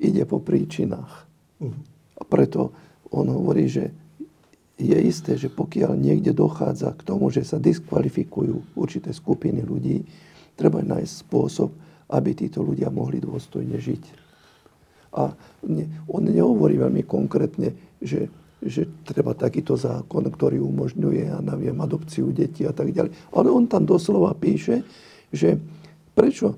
ide 0.00 0.24
po 0.24 0.40
príčinách. 0.40 1.28
Uh-huh. 1.60 1.74
A 2.18 2.22
preto 2.24 2.72
on 3.12 3.28
hovorí, 3.28 3.68
že 3.68 4.01
je 4.82 4.98
isté, 4.98 5.32
že 5.38 5.48
pokiaľ 5.48 5.94
niekde 5.94 6.34
dochádza 6.34 6.92
k 6.98 7.06
tomu, 7.06 7.30
že 7.30 7.46
sa 7.46 7.62
diskvalifikujú 7.62 8.74
určité 8.74 9.14
skupiny 9.14 9.62
ľudí, 9.62 10.02
treba 10.58 10.82
nájsť 10.82 11.12
spôsob, 11.28 11.70
aby 12.12 12.30
títo 12.36 12.60
ľudia 12.60 12.92
mohli 12.92 13.22
dôstojne 13.22 13.78
žiť. 13.78 14.04
A 15.12 15.32
on 16.08 16.22
nehovorí 16.24 16.80
veľmi 16.80 17.04
konkrétne, 17.04 17.76
že, 18.00 18.28
že 18.60 18.88
treba 19.04 19.36
takýto 19.36 19.76
zákon, 19.76 20.24
ktorý 20.28 20.60
umožňuje, 20.60 21.28
ja 21.28 21.38
neviem, 21.40 21.76
adopciu 21.80 22.32
detí 22.32 22.64
a 22.64 22.72
tak 22.72 22.92
ďalej. 22.92 23.12
Ale 23.32 23.48
on 23.52 23.68
tam 23.68 23.84
doslova 23.84 24.32
píše, 24.36 24.84
že 25.32 25.60
prečo 26.16 26.56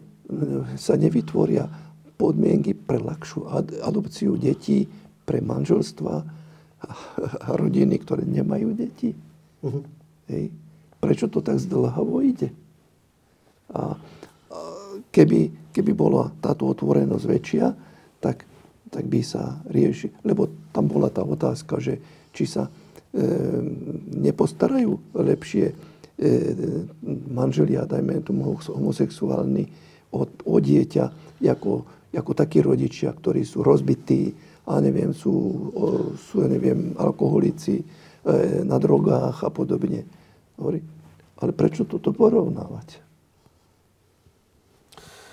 sa 0.79 0.95
nevytvoria 0.95 1.67
podmienky 2.15 2.79
pre 2.79 3.03
ľahšiu 3.03 3.51
adopciu 3.83 4.39
detí, 4.39 4.87
pre 5.25 5.43
manželstva, 5.43 6.44
rodiny, 7.61 7.97
ktoré 8.01 8.25
nemajú 8.25 8.75
deti. 8.77 9.13
Uh-huh. 9.65 9.85
Hej. 10.29 10.53
Prečo 11.01 11.29
to 11.29 11.45
tak 11.45 11.61
zdlhavo 11.61 12.25
ide? 12.25 12.49
A, 13.73 13.93
a 13.93 14.59
keby, 15.13 15.73
keby 15.73 15.93
bola 15.93 16.33
táto 16.41 16.69
otvorenosť 16.69 17.25
väčšia, 17.29 17.67
tak, 18.21 18.49
tak 18.89 19.05
by 19.05 19.21
sa 19.21 19.61
rieši. 19.69 20.25
Lebo 20.25 20.49
tam 20.73 20.89
bola 20.89 21.13
tá 21.13 21.21
otázka, 21.21 21.77
že 21.79 22.01
či 22.33 22.49
sa 22.49 22.67
e, 22.67 22.71
nepostarajú 24.17 25.15
lepšie 25.15 25.67
e, 25.71 25.75
manželia, 27.29 27.85
dajme 27.85 28.25
tomu 28.25 28.57
homosexuálni, 28.57 29.69
o, 30.15 30.25
o 30.25 30.57
dieťa, 30.57 31.05
ako, 31.45 31.85
ako 32.15 32.33
takí 32.33 32.63
rodičia, 32.65 33.13
ktorí 33.13 33.43
sú 33.45 33.61
rozbití 33.61 34.54
a 34.65 34.81
neviem, 34.81 35.13
sú, 35.13 35.33
sú 36.17 36.41
neviem, 36.49 36.97
alkoholici 36.97 37.81
e, 37.81 37.85
na 38.65 38.81
drogách 38.81 39.45
a 39.45 39.51
podobne. 39.53 40.09
Hovorí, 40.57 40.81
ale 41.37 41.53
prečo 41.53 41.85
toto 41.85 42.17
porovnávať? 42.17 42.89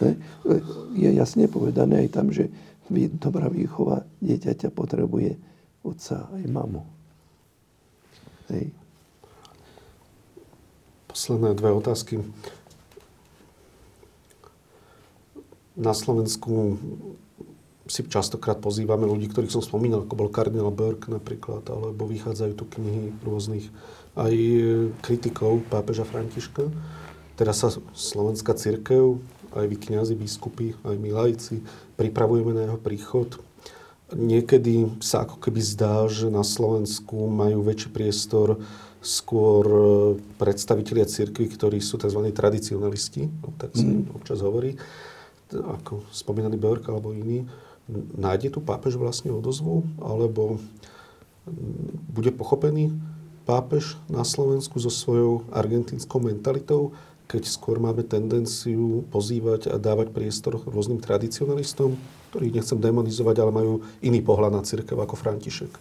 E, 0.03 0.09
je 0.99 1.09
jasne 1.15 1.47
povedané 1.47 2.07
aj 2.07 2.09
tam, 2.11 2.27
že 2.27 2.51
dobrá 3.15 3.47
výchova 3.47 4.03
dieťaťa 4.19 4.67
potrebuje 4.75 5.39
otca 5.87 6.27
aj 6.35 6.43
mamu. 6.51 6.83
Hej. 8.51 8.75
Posledné 11.07 11.55
dve 11.55 11.71
otázky. 11.71 12.19
Na 15.79 15.95
Slovensku 15.95 16.75
si 17.91 18.07
častokrát 18.07 18.63
pozývame 18.63 19.03
ľudí, 19.03 19.27
ktorých 19.27 19.51
som 19.51 19.59
spomínal, 19.59 20.07
ako 20.07 20.15
bol 20.15 20.29
kardinál 20.31 20.71
Burke 20.71 21.11
napríklad, 21.11 21.67
alebo 21.67 22.07
vychádzajú 22.07 22.53
tu 22.55 22.63
knihy 22.63 23.11
rôznych 23.19 23.67
aj 24.15 24.33
kritikov 25.03 25.67
pápeža 25.67 26.07
Františka. 26.07 26.71
Teraz 27.35 27.59
sa 27.59 27.69
slovenská 27.91 28.55
církev, 28.55 29.19
aj 29.51 29.65
vy 29.67 29.75
kniazy, 29.75 30.15
biskupy, 30.15 30.71
aj 30.87 30.95
my 30.95 31.09
laici, 31.11 31.59
pripravujeme 31.99 32.55
na 32.55 32.71
jeho 32.71 32.79
príchod. 32.79 33.27
Niekedy 34.15 35.03
sa 35.03 35.27
ako 35.27 35.43
keby 35.43 35.59
zdá, 35.59 36.07
že 36.07 36.31
na 36.31 36.47
Slovensku 36.47 37.27
majú 37.27 37.63
väčší 37.63 37.91
priestor 37.91 38.59
skôr 39.01 39.65
e, 39.65 39.83
predstavitelia 40.37 41.07
cirkvi, 41.07 41.47
ktorí 41.47 41.79
sú 41.81 41.97
tzv. 41.97 42.21
tradicionalisti, 42.29 43.27
no, 43.41 43.55
tak 43.57 43.73
sa 43.73 43.87
mm. 43.87 44.13
občas 44.13 44.43
hovorí, 44.43 44.77
ako 45.51 46.05
spomínaný 46.11 46.55
Björk 46.59 46.87
alebo 46.91 47.11
iní 47.11 47.47
nájde 47.89 48.57
tu 48.57 48.59
pápež 48.61 48.99
vlastne 48.99 49.33
odozvu, 49.33 49.87
alebo 50.01 50.61
bude 52.11 52.29
pochopený 52.29 52.93
pápež 53.49 53.97
na 54.05 54.21
Slovensku 54.21 54.77
so 54.77 54.93
svojou 54.93 55.43
argentínskou 55.49 56.21
mentalitou, 56.21 56.93
keď 57.25 57.47
skôr 57.47 57.79
máme 57.79 58.03
tendenciu 58.03 59.07
pozývať 59.09 59.71
a 59.71 59.79
dávať 59.79 60.11
priestor 60.11 60.59
rôznym 60.67 60.99
tradicionalistom, 60.99 61.95
ktorých 62.29 62.59
nechcem 62.59 62.79
demonizovať, 62.79 63.35
ale 63.39 63.51
majú 63.55 63.73
iný 64.03 64.19
pohľad 64.19 64.51
na 64.51 64.61
církev 64.61 64.99
ako 64.99 65.15
František. 65.15 65.71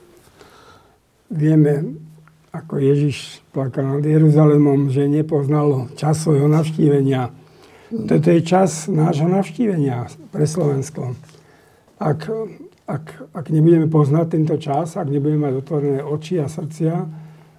Vieme, 1.30 1.98
ako 2.50 2.82
Ježiš 2.82 3.42
plakal 3.54 3.98
nad 3.98 4.02
Jeruzalemom, 4.02 4.90
že 4.90 5.06
nepoznal 5.06 5.90
čas 5.94 6.22
svojho 6.22 6.50
navštívenia. 6.50 7.30
Toto 7.90 8.28
je 8.30 8.40
čas 8.42 8.86
nášho 8.86 9.26
navštívenia 9.26 10.10
pre 10.30 10.46
Slovensko 10.46 11.14
ak, 12.00 12.20
ak, 12.88 13.04
ak 13.36 13.46
nebudeme 13.52 13.84
poznať 13.92 14.26
tento 14.32 14.56
čas, 14.56 14.96
ak 14.96 15.12
nebudeme 15.12 15.52
mať 15.52 15.54
otvorené 15.60 16.00
oči 16.00 16.40
a 16.40 16.48
srdcia, 16.48 16.96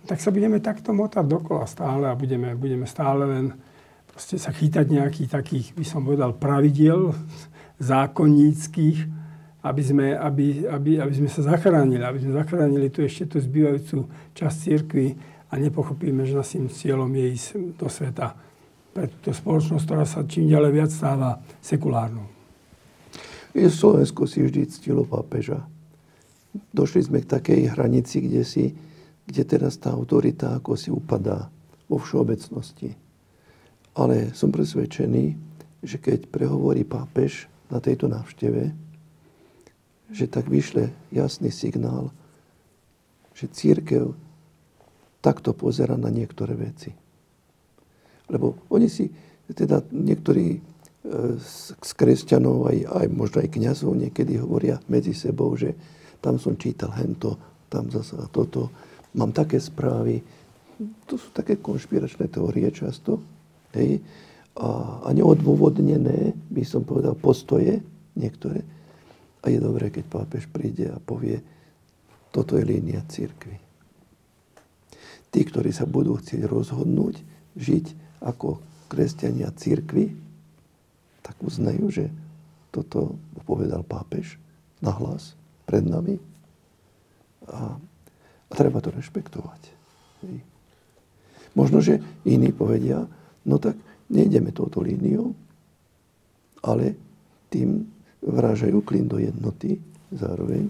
tak 0.10 0.18
sa 0.18 0.34
budeme 0.34 0.58
takto 0.58 0.98
motať 0.98 1.26
dokola 1.30 1.70
stále 1.70 2.10
a 2.10 2.18
budeme, 2.18 2.58
budeme 2.58 2.89
stále 2.89 3.30
len 3.30 3.54
proste 4.10 4.42
sa 4.42 4.50
chytať 4.50 4.89
nejakých 4.89 5.30
takých, 5.30 5.68
by 5.78 5.86
som 5.86 6.02
povedal, 6.02 6.34
pravidiel 6.34 7.14
zákonníckých, 7.78 9.22
aby 9.62 9.82
sme, 9.86 10.18
aby, 10.18 10.66
aby, 10.66 10.92
aby 10.98 11.14
sme 11.14 11.30
sa 11.30 11.46
zachránili, 11.54 12.02
aby 12.02 12.20
sme 12.26 12.34
zachránili 12.34 12.89
tu 12.89 13.06
ešte 13.06 13.38
tú 13.38 13.38
zbývajúcu 13.38 14.10
časť 14.34 14.58
církvy 14.58 15.08
a 15.54 15.62
nepochopíme, 15.62 16.26
že 16.26 16.34
našim 16.34 16.66
cieľom 16.66 17.14
je 17.14 17.26
ísť 17.30 17.50
do 17.78 17.86
sveta 17.86 18.34
pre 18.89 19.06
túto 19.06 19.38
spoločnosť, 19.38 19.84
ktorá 19.86 20.04
sa 20.10 20.26
čím 20.26 20.50
ďalej 20.50 20.72
viac 20.74 20.89
stáva 20.89 21.38
sekulárnou. 21.62 22.41
Slovensko 23.52 24.24
si 24.28 24.39
vždy 24.43 24.68
ctilo 24.72 25.04
pápeža. 25.04 25.68
Došli 26.72 27.08
sme 27.08 27.20
k 27.24 27.32
takej 27.32 27.76
hranici, 27.76 28.24
kde, 28.24 28.43
si, 28.47 28.72
kde 29.28 29.43
teraz 29.43 29.76
tá 29.80 29.91
autorita 29.91 30.56
ako 30.56 30.76
si 30.76 30.88
upadá 30.91 31.52
vo 31.91 31.99
všeobecnosti. 31.99 32.95
Ale 33.95 34.32
som 34.32 34.56
presvedčený, 34.56 35.36
že 35.84 35.97
keď 35.99 36.32
prehovorí 36.32 36.88
pápež 36.88 37.52
na 37.68 37.84
tejto 37.84 38.08
návšteve, 38.08 38.72
že 40.12 40.26
tak 40.28 40.47
vyšle 40.47 40.91
jasný 41.12 41.52
signál, 41.52 42.12
že 43.36 43.52
církev 43.52 44.16
takto 45.24 45.56
pozera 45.56 45.95
na 45.95 46.12
niektoré 46.12 46.56
veci. 46.56 46.91
Lebo 48.28 48.60
oni 48.72 48.88
si, 48.88 49.08
teda 49.52 49.84
niektorí 49.91 50.70
z 51.82 51.91
kresťanov, 51.97 52.70
aj, 52.70 52.78
aj 52.86 53.08
možno 53.10 53.41
aj 53.41 53.49
kniazov 53.58 53.97
niekedy 53.97 54.38
hovoria 54.38 54.78
medzi 54.86 55.18
sebou, 55.18 55.49
že 55.58 55.74
tam 56.22 56.38
som 56.38 56.54
čítal 56.62 56.93
hento, 56.93 57.38
tam 57.74 57.89
zase 57.89 58.14
toto. 58.30 58.70
Mám 59.18 59.34
také 59.34 59.58
správy. 59.58 60.22
To 61.10 61.18
sú 61.18 61.34
také 61.34 61.58
konšpiračné 61.58 62.30
teórie 62.30 62.70
často. 62.70 63.18
Hej? 63.74 63.97
A, 64.62 65.02
a 65.02 65.10
neodôvodnené, 65.10 66.38
by 66.54 66.64
som 66.68 66.86
povedal, 66.86 67.18
postoje 67.18 67.82
niektoré. 68.14 68.62
A 69.41 69.49
je 69.49 69.58
dobré, 69.58 69.89
keď 69.89 70.06
pápež 70.06 70.45
príde 70.54 70.86
a 70.93 71.02
povie, 71.02 71.41
toto 72.30 72.62
je 72.62 72.64
línia 72.64 73.02
církvy. 73.10 73.58
Tí, 75.34 75.41
ktorí 75.47 75.74
sa 75.74 75.89
budú 75.89 76.22
chcieť 76.22 76.45
rozhodnúť 76.45 77.24
žiť 77.58 77.86
ako 78.22 78.62
kresťania 78.91 79.49
církvy, 79.56 80.20
tak 81.22 81.38
uznajú, 81.41 81.89
že 81.93 82.05
toto 82.74 83.17
povedal 83.45 83.86
pápež 83.86 84.38
na 84.82 84.93
hlas 84.95 85.38
pred 85.69 85.86
nami 85.86 86.17
a, 87.47 87.78
a 88.49 88.53
treba 88.53 88.82
to 88.82 88.89
rešpektovať. 88.89 89.61
Možno, 91.53 91.84
že 91.84 91.99
iní 92.24 92.53
povedia, 92.55 93.05
no 93.45 93.55
tak 93.59 93.76
nejdeme 94.07 94.55
touto 94.55 94.80
líniou, 94.80 95.36
ale 96.63 96.95
tým 97.51 97.89
vrážajú 98.22 98.80
klin 98.86 99.09
do 99.09 99.17
jednoty 99.17 99.82
zároveň 100.13 100.69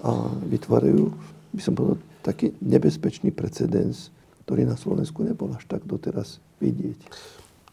a 0.00 0.30
vytvárajú, 0.46 1.10
by 1.52 1.60
som 1.62 1.74
povedal, 1.74 1.98
taký 2.22 2.54
nebezpečný 2.62 3.34
precedens, 3.34 4.14
ktorý 4.46 4.64
na 4.64 4.78
Slovensku 4.78 5.26
nebol 5.26 5.52
až 5.52 5.66
tak 5.66 5.84
doteraz 5.84 6.38
vidieť. 6.62 6.98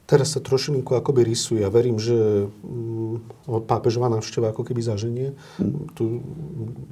Teraz 0.05 0.37
sa 0.37 0.39
trošinku 0.39 0.93
akoby 0.93 1.25
rysuje. 1.25 1.65
Ja 1.65 1.73
verím, 1.73 1.97
že 1.97 2.45
mm, 2.45 3.65
pápežová 3.65 4.05
návšteva 4.05 4.53
ako 4.53 4.61
keby 4.61 4.85
zaženie. 4.85 5.33
Mm. 5.57 5.89
Tu 5.97 6.21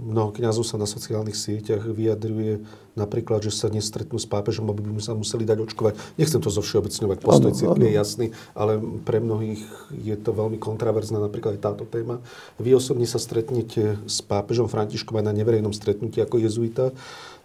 mnoho 0.02 0.34
kňazov 0.34 0.66
sa 0.66 0.82
na 0.82 0.90
sociálnych 0.90 1.38
sieťach 1.38 1.86
vyjadruje 1.86 2.66
napríklad, 2.98 3.46
že 3.46 3.54
sa 3.54 3.70
nestretnú 3.70 4.18
s 4.18 4.26
pápežom, 4.26 4.66
aby 4.70 4.82
by 4.82 4.98
sa 4.98 5.14
museli 5.14 5.46
dať 5.46 5.62
očkovať. 5.62 5.94
Nechcem 6.18 6.42
to 6.42 6.50
zovšeobecňovať, 6.50 7.18
postoj 7.22 7.54
cirkvi 7.54 7.90
je 7.90 7.94
jasný, 7.94 8.26
ale 8.58 8.82
pre 9.06 9.22
mnohých 9.22 9.62
je 9.94 10.16
to 10.18 10.34
veľmi 10.34 10.58
kontraverzná 10.58 11.22
napríklad 11.22 11.58
aj 11.58 11.62
táto 11.62 11.86
téma. 11.86 12.18
Vy 12.58 12.74
osobne 12.78 13.06
sa 13.06 13.22
stretnete 13.22 13.98
s 14.10 14.26
pápežom 14.26 14.66
Františkom 14.70 15.22
aj 15.22 15.26
na 15.30 15.34
neverejnom 15.34 15.74
stretnutí 15.74 16.22
ako 16.22 16.42
jezuita, 16.42 16.94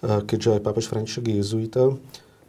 keďže 0.00 0.60
aj 0.60 0.64
pápež 0.64 0.88
František 0.88 1.28
je 1.28 1.34
jezuita. 1.44 1.82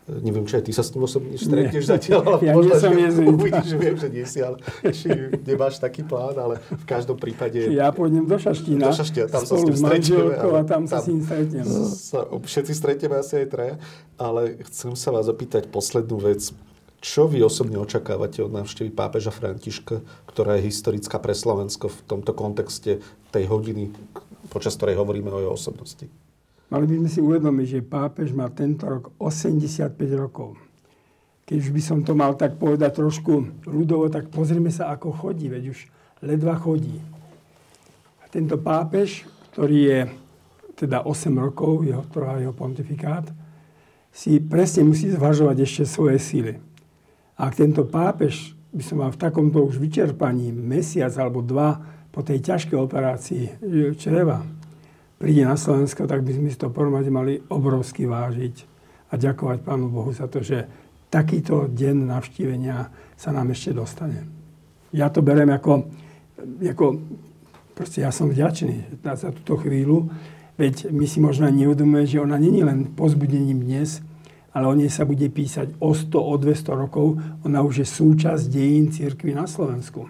Neviem, 0.09 0.43
či 0.49 0.57
aj 0.57 0.63
ty 0.65 0.71
sa 0.73 0.81
s 0.81 0.89
ním 0.97 1.05
osobne 1.05 1.37
stretneš 1.37 1.85
zatiaľ, 1.85 2.21
ale 2.33 2.39
ja 2.41 2.53
možno, 2.57 2.73
že 2.81 2.89
uvidíš, 3.37 3.67
že 3.69 3.77
viem, 3.77 3.95
že 3.95 4.07
nie 4.09 4.25
si, 4.25 4.39
ale 4.41 4.57
či 4.89 5.07
nemáš 5.45 5.77
taký 5.77 6.01
plán, 6.01 6.33
ale 6.33 6.57
v 6.57 6.85
každom 6.89 7.15
prípade... 7.15 7.69
Ja 7.69 7.93
pôjdem 7.93 8.25
do 8.25 8.37
Šaštína, 8.41 8.89
do 8.89 8.97
Šaštína 8.97 9.27
tam 9.29 9.43
sa 9.45 9.55
s 9.55 9.63
ním 9.63 9.77
stretneme. 9.77 10.33
A 10.33 10.61
tam 10.65 10.83
sa 10.89 10.97
s 10.99 11.07
ním 11.07 11.21
stretnem. 11.21 11.65
Sa, 11.93 12.19
všetci 12.25 12.73
stretneme 12.73 13.15
asi 13.21 13.45
aj 13.45 13.47
traja, 13.53 13.75
ale 14.17 14.57
chcem 14.71 14.97
sa 14.97 15.13
vás 15.13 15.29
opýtať 15.29 15.69
poslednú 15.69 16.17
vec. 16.17 16.49
Čo 16.99 17.31
vy 17.31 17.39
osobne 17.39 17.79
očakávate 17.79 18.43
od 18.43 18.51
návštevy 18.51 18.91
pápeža 18.91 19.31
Františka, 19.31 20.03
ktorá 20.27 20.59
je 20.59 20.67
historická 20.67 21.15
pre 21.15 21.31
Slovensko 21.31 21.87
v 21.87 21.99
tomto 22.03 22.35
kontexte 22.35 22.99
tej 23.31 23.47
hodiny, 23.47 23.95
počas 24.51 24.75
ktorej 24.75 24.99
hovoríme 24.99 25.31
o 25.31 25.39
jeho 25.39 25.55
osobnosti? 25.55 26.11
Mali 26.69 26.85
by 26.85 26.95
sme 27.01 27.09
si 27.09 27.19
uvedomiť, 27.19 27.67
že 27.67 27.81
pápež 27.81 28.29
má 28.37 28.45
tento 28.53 28.85
rok 28.85 29.09
85 29.17 29.97
rokov. 30.13 30.53
Keď 31.49 31.57
už 31.65 31.69
by 31.73 31.81
som 31.81 31.99
to 32.05 32.13
mal 32.13 32.37
tak 32.37 32.61
povedať 32.61 33.01
trošku 33.01 33.65
ľudovo, 33.65 34.05
tak 34.13 34.29
pozrime 34.29 34.69
sa, 34.69 34.93
ako 34.93 35.09
chodí, 35.09 35.49
veď 35.49 35.73
už 35.73 35.79
ledva 36.21 36.53
chodí. 36.61 37.01
A 38.21 38.29
tento 38.29 38.61
pápež, 38.61 39.25
ktorý 39.49 39.77
je 39.81 39.99
teda 40.77 41.09
8 41.09 41.33
rokov, 41.33 41.89
jeho, 41.89 42.05
trvá 42.05 42.37
jeho 42.37 42.53
pontifikát, 42.53 43.25
si 44.13 44.37
presne 44.37 44.85
musí 44.85 45.09
zvažovať 45.09 45.57
ešte 45.65 45.83
svoje 45.89 46.21
síly. 46.21 46.53
Ak 47.33 47.57
tento 47.57 47.81
pápež 47.81 48.53
by 48.69 48.83
som 48.85 49.01
mal 49.01 49.09
v 49.09 49.17
takomto 49.17 49.65
už 49.65 49.81
vyčerpaní 49.81 50.53
mesiac 50.53 51.09
alebo 51.17 51.41
dva 51.41 51.81
po 52.13 52.21
tej 52.21 52.45
ťažkej 52.45 52.77
operácii 52.77 53.43
čreva, 53.97 54.45
príde 55.19 55.43
na 55.43 55.59
Slovensko, 55.59 56.07
tak 56.07 56.23
by 56.23 56.31
sme 56.31 56.47
si 56.47 56.55
to 56.55 56.71
porovnať 56.71 57.05
mali 57.11 57.43
obrovsky 57.51 58.07
vážiť 58.07 58.55
a 59.11 59.19
ďakovať 59.19 59.59
Pánu 59.67 59.91
Bohu 59.91 60.15
za 60.15 60.31
to, 60.31 60.39
že 60.39 60.63
takýto 61.11 61.67
deň 61.67 62.07
navštívenia 62.07 62.87
sa 63.19 63.35
nám 63.35 63.51
ešte 63.51 63.75
dostane. 63.75 64.23
Ja 64.95 65.11
to 65.11 65.19
berem 65.19 65.51
ako, 65.51 65.91
ako 66.63 66.85
proste 67.75 68.07
ja 68.07 68.15
som 68.15 68.31
vďačný 68.31 69.03
za 69.03 69.29
túto 69.35 69.59
chvíľu, 69.59 70.07
veď 70.55 70.87
my 70.89 71.05
si 71.05 71.19
možno 71.19 71.51
neuvedomujeme, 71.51 72.07
že 72.07 72.23
ona 72.23 72.39
není 72.39 72.63
len 72.63 72.95
pozbudením 72.95 73.59
dnes, 73.59 73.99
ale 74.55 74.65
o 74.65 74.73
nej 74.73 74.89
sa 74.89 75.05
bude 75.05 75.27
písať 75.29 75.77
o 75.77 75.93
100, 75.93 76.15
o 76.15 76.35
200 76.39 76.73
rokov. 76.73 77.21
Ona 77.45 77.61
už 77.61 77.85
je 77.85 77.87
súčasť 77.87 78.49
dejín 78.49 78.89
církvy 78.89 79.37
na 79.37 79.45
Slovensku. 79.45 80.09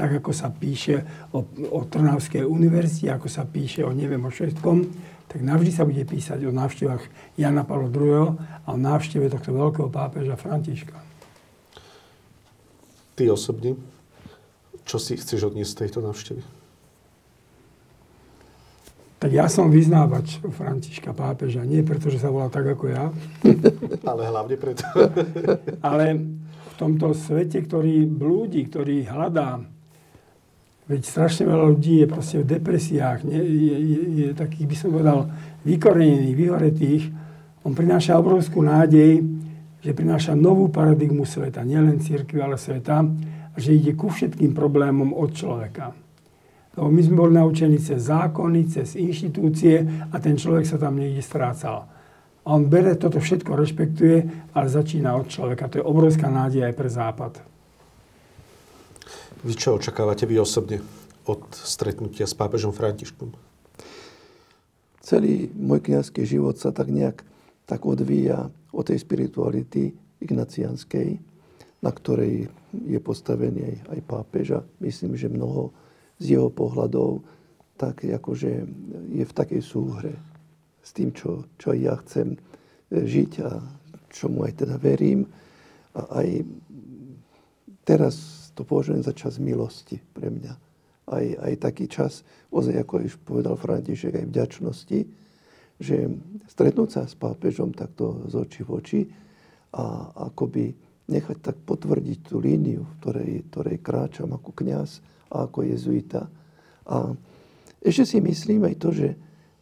Tak 0.00 0.24
ako 0.24 0.32
sa 0.32 0.48
píše 0.48 1.28
o, 1.36 1.44
o 1.76 1.84
Trnavskej 1.84 2.48
univerzite, 2.48 3.12
ako 3.12 3.28
sa 3.28 3.44
píše 3.44 3.84
o 3.84 3.92
neviem 3.92 4.24
o 4.24 4.32
všetkom, 4.32 4.88
tak 5.28 5.44
navždy 5.44 5.70
sa 5.76 5.84
bude 5.84 6.00
písať 6.08 6.40
o 6.48 6.56
návštevách 6.56 7.36
Jana 7.36 7.68
Pavla 7.68 7.92
II. 7.92 8.40
a 8.64 8.68
o 8.72 8.78
návšteve 8.80 9.28
tohto 9.28 9.52
veľkého 9.52 9.92
pápeža 9.92 10.40
Františka. 10.40 10.96
Ty 13.12 13.36
osobne, 13.36 13.76
čo 14.88 14.96
si 14.96 15.20
chceš 15.20 15.52
odniesť 15.52 15.70
z 15.70 15.80
tejto 15.84 16.00
návštevy? 16.00 16.42
Tak 19.20 19.30
ja 19.36 19.52
som 19.52 19.68
vyznávač 19.68 20.40
Františka 20.40 21.12
pápeža. 21.12 21.60
Nie 21.68 21.84
preto, 21.84 22.08
že 22.08 22.16
sa 22.16 22.32
volá 22.32 22.48
tak 22.48 22.72
ako 22.72 22.88
ja. 22.88 23.12
Ale 24.10 24.32
hlavne 24.32 24.56
preto. 24.56 24.82
Ale 25.86 26.16
v 26.40 26.74
tomto 26.80 27.12
svete, 27.12 27.60
ktorý 27.60 28.08
blúdi, 28.08 28.64
ktorý 28.64 29.04
hľadá 29.04 29.60
Veď 30.90 31.06
strašne 31.06 31.46
veľa 31.46 31.70
ľudí 31.70 32.02
je 32.02 32.08
proste 32.10 32.42
v 32.42 32.50
depresiách, 32.58 33.22
nie? 33.22 33.38
Je, 33.38 33.76
je, 33.78 33.98
je 34.10 34.28
takých, 34.34 34.66
by 34.66 34.74
som 34.74 34.88
povedal, 34.90 35.30
vykorenených, 35.62 36.34
vyhoretých. 36.34 37.02
On 37.62 37.70
prináša 37.70 38.18
obrovskú 38.18 38.58
nádej, 38.66 39.22
že 39.78 39.94
prináša 39.94 40.34
novú 40.34 40.66
paradigmu 40.66 41.22
sveta, 41.22 41.62
nielen 41.62 42.02
církvy, 42.02 42.42
ale 42.42 42.58
sveta, 42.58 43.06
a 43.54 43.56
že 43.56 43.78
ide 43.78 43.94
ku 43.94 44.10
všetkým 44.10 44.50
problémom 44.50 45.14
od 45.14 45.30
človeka. 45.30 45.94
Lebo 46.74 46.90
my 46.90 47.00
sme 47.06 47.18
boli 47.22 47.32
naučení 47.38 47.78
cez 47.78 48.10
zákony, 48.10 48.66
cez 48.66 48.98
inštitúcie 48.98 49.86
a 50.10 50.18
ten 50.18 50.34
človek 50.34 50.66
sa 50.66 50.74
tam 50.74 50.98
niekde 50.98 51.22
strácal. 51.22 51.86
A 52.42 52.48
on 52.50 52.66
bere 52.66 52.98
toto 52.98 53.22
všetko, 53.22 53.54
rešpektuje, 53.54 54.16
ale 54.58 54.66
začína 54.66 55.14
od 55.14 55.30
človeka. 55.30 55.70
To 55.70 55.78
je 55.78 55.86
obrovská 55.86 56.26
nádej 56.26 56.66
aj 56.66 56.74
pre 56.74 56.88
Západ. 56.90 57.32
Vy 59.40 59.56
čo 59.56 59.80
očakávate 59.80 60.28
vy 60.28 60.36
osobne 60.36 60.84
od 61.24 61.40
stretnutia 61.56 62.28
s 62.28 62.36
pápežom 62.36 62.76
Františkom? 62.76 63.32
Celý 65.00 65.48
môj 65.56 65.80
kniazský 65.80 66.28
život 66.28 66.60
sa 66.60 66.76
tak 66.76 66.92
nejak 66.92 67.24
tak 67.64 67.88
odvíja 67.88 68.52
od 68.76 68.84
tej 68.84 69.00
spirituality 69.00 69.96
ignacianskej, 70.20 71.16
na 71.80 71.88
ktorej 71.88 72.52
je 72.84 73.00
postavený 73.00 73.80
aj, 73.88 74.00
pápež 74.04 74.60
a 74.60 74.64
myslím, 74.84 75.16
že 75.16 75.32
mnoho 75.32 75.72
z 76.20 76.36
jeho 76.36 76.52
pohľadov 76.52 77.24
tak 77.80 78.04
akože 78.04 78.52
je 79.08 79.24
v 79.24 79.32
takej 79.32 79.62
súhre 79.64 80.20
s 80.84 80.92
tým, 80.92 81.16
čo, 81.16 81.48
čo 81.56 81.72
ja 81.72 81.96
chcem 82.04 82.36
žiť 82.92 83.32
a 83.40 83.56
čomu 84.12 84.44
aj 84.44 84.52
teda 84.52 84.76
verím. 84.76 85.24
A 85.96 86.20
aj 86.20 86.44
teraz 87.88 88.39
to 88.54 88.62
považujem 88.66 89.02
za 89.02 89.12
čas 89.12 89.38
milosti 89.38 90.00
pre 90.14 90.30
mňa. 90.30 90.54
Aj, 91.10 91.26
aj 91.26 91.54
taký 91.58 91.90
čas, 91.90 92.22
ozaj 92.54 92.86
ako 92.86 93.02
už 93.02 93.14
povedal 93.26 93.58
František, 93.58 94.14
aj 94.14 94.30
vďačnosti, 94.30 94.98
že 95.80 95.96
stretnúť 96.46 96.88
sa 96.92 97.02
s 97.08 97.16
pápežom 97.16 97.74
takto 97.74 98.28
z 98.30 98.34
očí 98.36 98.60
v 98.62 98.70
oči 98.70 99.00
a 99.74 100.12
akoby 100.30 100.70
nechať 101.10 101.38
tak 101.42 101.56
potvrdiť 101.66 102.18
tú 102.30 102.38
líniu, 102.38 102.86
v 102.86 102.94
ktorej, 103.02 103.32
ktorej 103.50 103.78
kráčam 103.82 104.30
ako 104.30 104.50
kňaz 104.54 105.02
a 105.34 105.50
ako 105.50 105.66
jezuita. 105.66 106.30
A 106.86 107.10
ešte 107.82 108.04
si 108.06 108.18
myslím 108.22 108.70
aj 108.70 108.76
to, 108.78 108.88
že, 108.94 109.10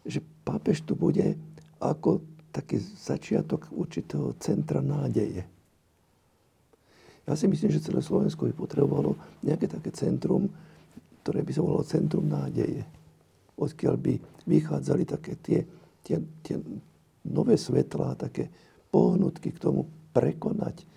že 0.04 0.20
pápež 0.44 0.84
tu 0.84 0.98
bude 0.98 1.38
ako 1.80 2.20
taký 2.52 2.82
začiatok 2.82 3.70
určitého 3.72 4.36
centra 4.42 4.82
nádeje 4.82 5.57
ja 7.28 7.36
si 7.36 7.44
myslím, 7.44 7.68
že 7.68 7.84
celé 7.84 8.00
Slovensko 8.00 8.48
by 8.48 8.54
potrebovalo 8.56 9.12
nejaké 9.44 9.68
také 9.68 9.92
centrum, 9.92 10.48
ktoré 11.20 11.44
by 11.44 11.52
sa 11.52 11.60
volalo 11.60 11.84
Centrum 11.84 12.24
nádeje. 12.24 12.88
Odkiaľ 13.60 13.94
by 14.00 14.12
vychádzali 14.48 15.04
také 15.04 15.36
tie, 15.36 15.60
tie, 16.00 16.16
tie 16.40 16.56
nové 17.28 17.60
svetlá, 17.60 18.16
také 18.16 18.48
pohnutky 18.88 19.52
k 19.52 19.60
tomu 19.60 19.84
prekonať 20.16 20.88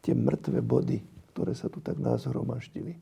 tie 0.00 0.16
mŕtve 0.16 0.64
body, 0.64 1.04
ktoré 1.36 1.52
sa 1.52 1.68
tu 1.68 1.84
tak 1.84 2.00
nás 2.00 2.24
hromaždili. 2.24 2.96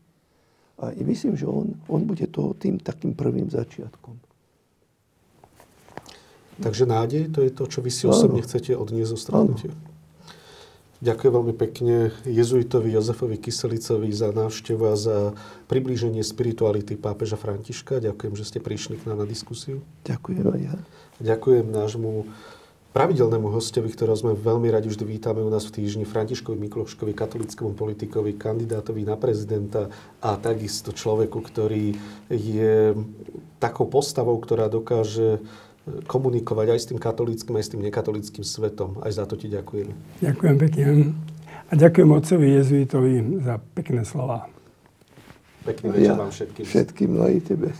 A 0.82 0.90
myslím, 1.06 1.38
že 1.38 1.46
on, 1.46 1.78
on 1.86 2.02
bude 2.02 2.26
to 2.34 2.50
tým 2.58 2.82
takým 2.82 3.14
prvým 3.14 3.46
začiatkom. 3.46 4.18
Takže 6.58 6.84
nádej, 6.90 7.30
to 7.30 7.46
je 7.46 7.50
to, 7.54 7.64
čo 7.70 7.78
vy 7.78 7.90
si 7.94 8.10
osobne 8.10 8.42
chcete 8.42 8.74
odniesť 8.74 9.10
zo 9.14 9.18
stretnutia? 9.18 9.70
Ďakujem 11.02 11.32
veľmi 11.34 11.54
pekne 11.58 12.14
jezuitovi 12.22 12.94
Jozefovi 12.94 13.34
Kyselicovi 13.34 14.14
za 14.14 14.30
návštevu 14.30 14.84
a 14.86 14.94
za 14.94 15.34
priblíženie 15.66 16.22
spirituality 16.22 16.94
pápeža 16.94 17.34
Františka. 17.34 17.98
Ďakujem, 17.98 18.38
že 18.38 18.46
ste 18.46 18.58
prišli 18.62 19.02
k 19.02 19.10
nám 19.10 19.22
na 19.22 19.26
diskusiu. 19.26 19.82
Ďakujem 20.06 20.46
aj 20.46 20.60
ja. 20.62 20.74
Ďakujem 21.18 21.74
nášmu 21.74 22.30
pravidelnému 22.94 23.50
hostovi, 23.50 23.90
ktorého 23.90 24.14
sme 24.14 24.38
veľmi 24.38 24.70
radi 24.70 24.86
vždy 24.94 25.02
vítame 25.02 25.42
u 25.42 25.50
nás 25.50 25.66
v 25.66 25.82
týždni, 25.82 26.06
Františkovi 26.06 26.70
Mikloškovi, 26.70 27.16
katolickému 27.16 27.74
politikovi, 27.74 28.38
kandidátovi 28.38 29.02
na 29.02 29.18
prezidenta 29.18 29.90
a 30.22 30.38
takisto 30.38 30.94
človeku, 30.94 31.42
ktorý 31.42 31.98
je 32.30 32.94
takou 33.58 33.90
postavou, 33.90 34.38
ktorá 34.38 34.70
dokáže 34.70 35.42
komunikovať 36.06 36.66
aj 36.72 36.78
s 36.78 36.86
tým 36.94 36.98
katolickým, 37.02 37.54
aj 37.58 37.64
s 37.66 37.70
tým 37.74 37.82
nekatolickým 37.82 38.44
svetom. 38.46 39.02
Aj 39.02 39.10
za 39.10 39.26
to 39.26 39.34
ti 39.34 39.50
ďakujem. 39.50 39.90
Ďakujem 40.22 40.56
pekne. 40.58 40.84
A 41.68 41.72
ďakujem 41.74 42.10
otcovi 42.12 42.46
jezuitovi 42.60 43.12
za 43.42 43.58
pekné 43.74 44.06
slova. 44.06 44.46
Pekný 45.62 45.94
večer 45.94 46.14
ja, 46.14 46.18
vám 46.18 46.30
všetkým. 46.30 46.64
Všetkým, 46.66 47.10
no 47.14 47.20
aj 47.26 47.38
tebe. 47.46 47.70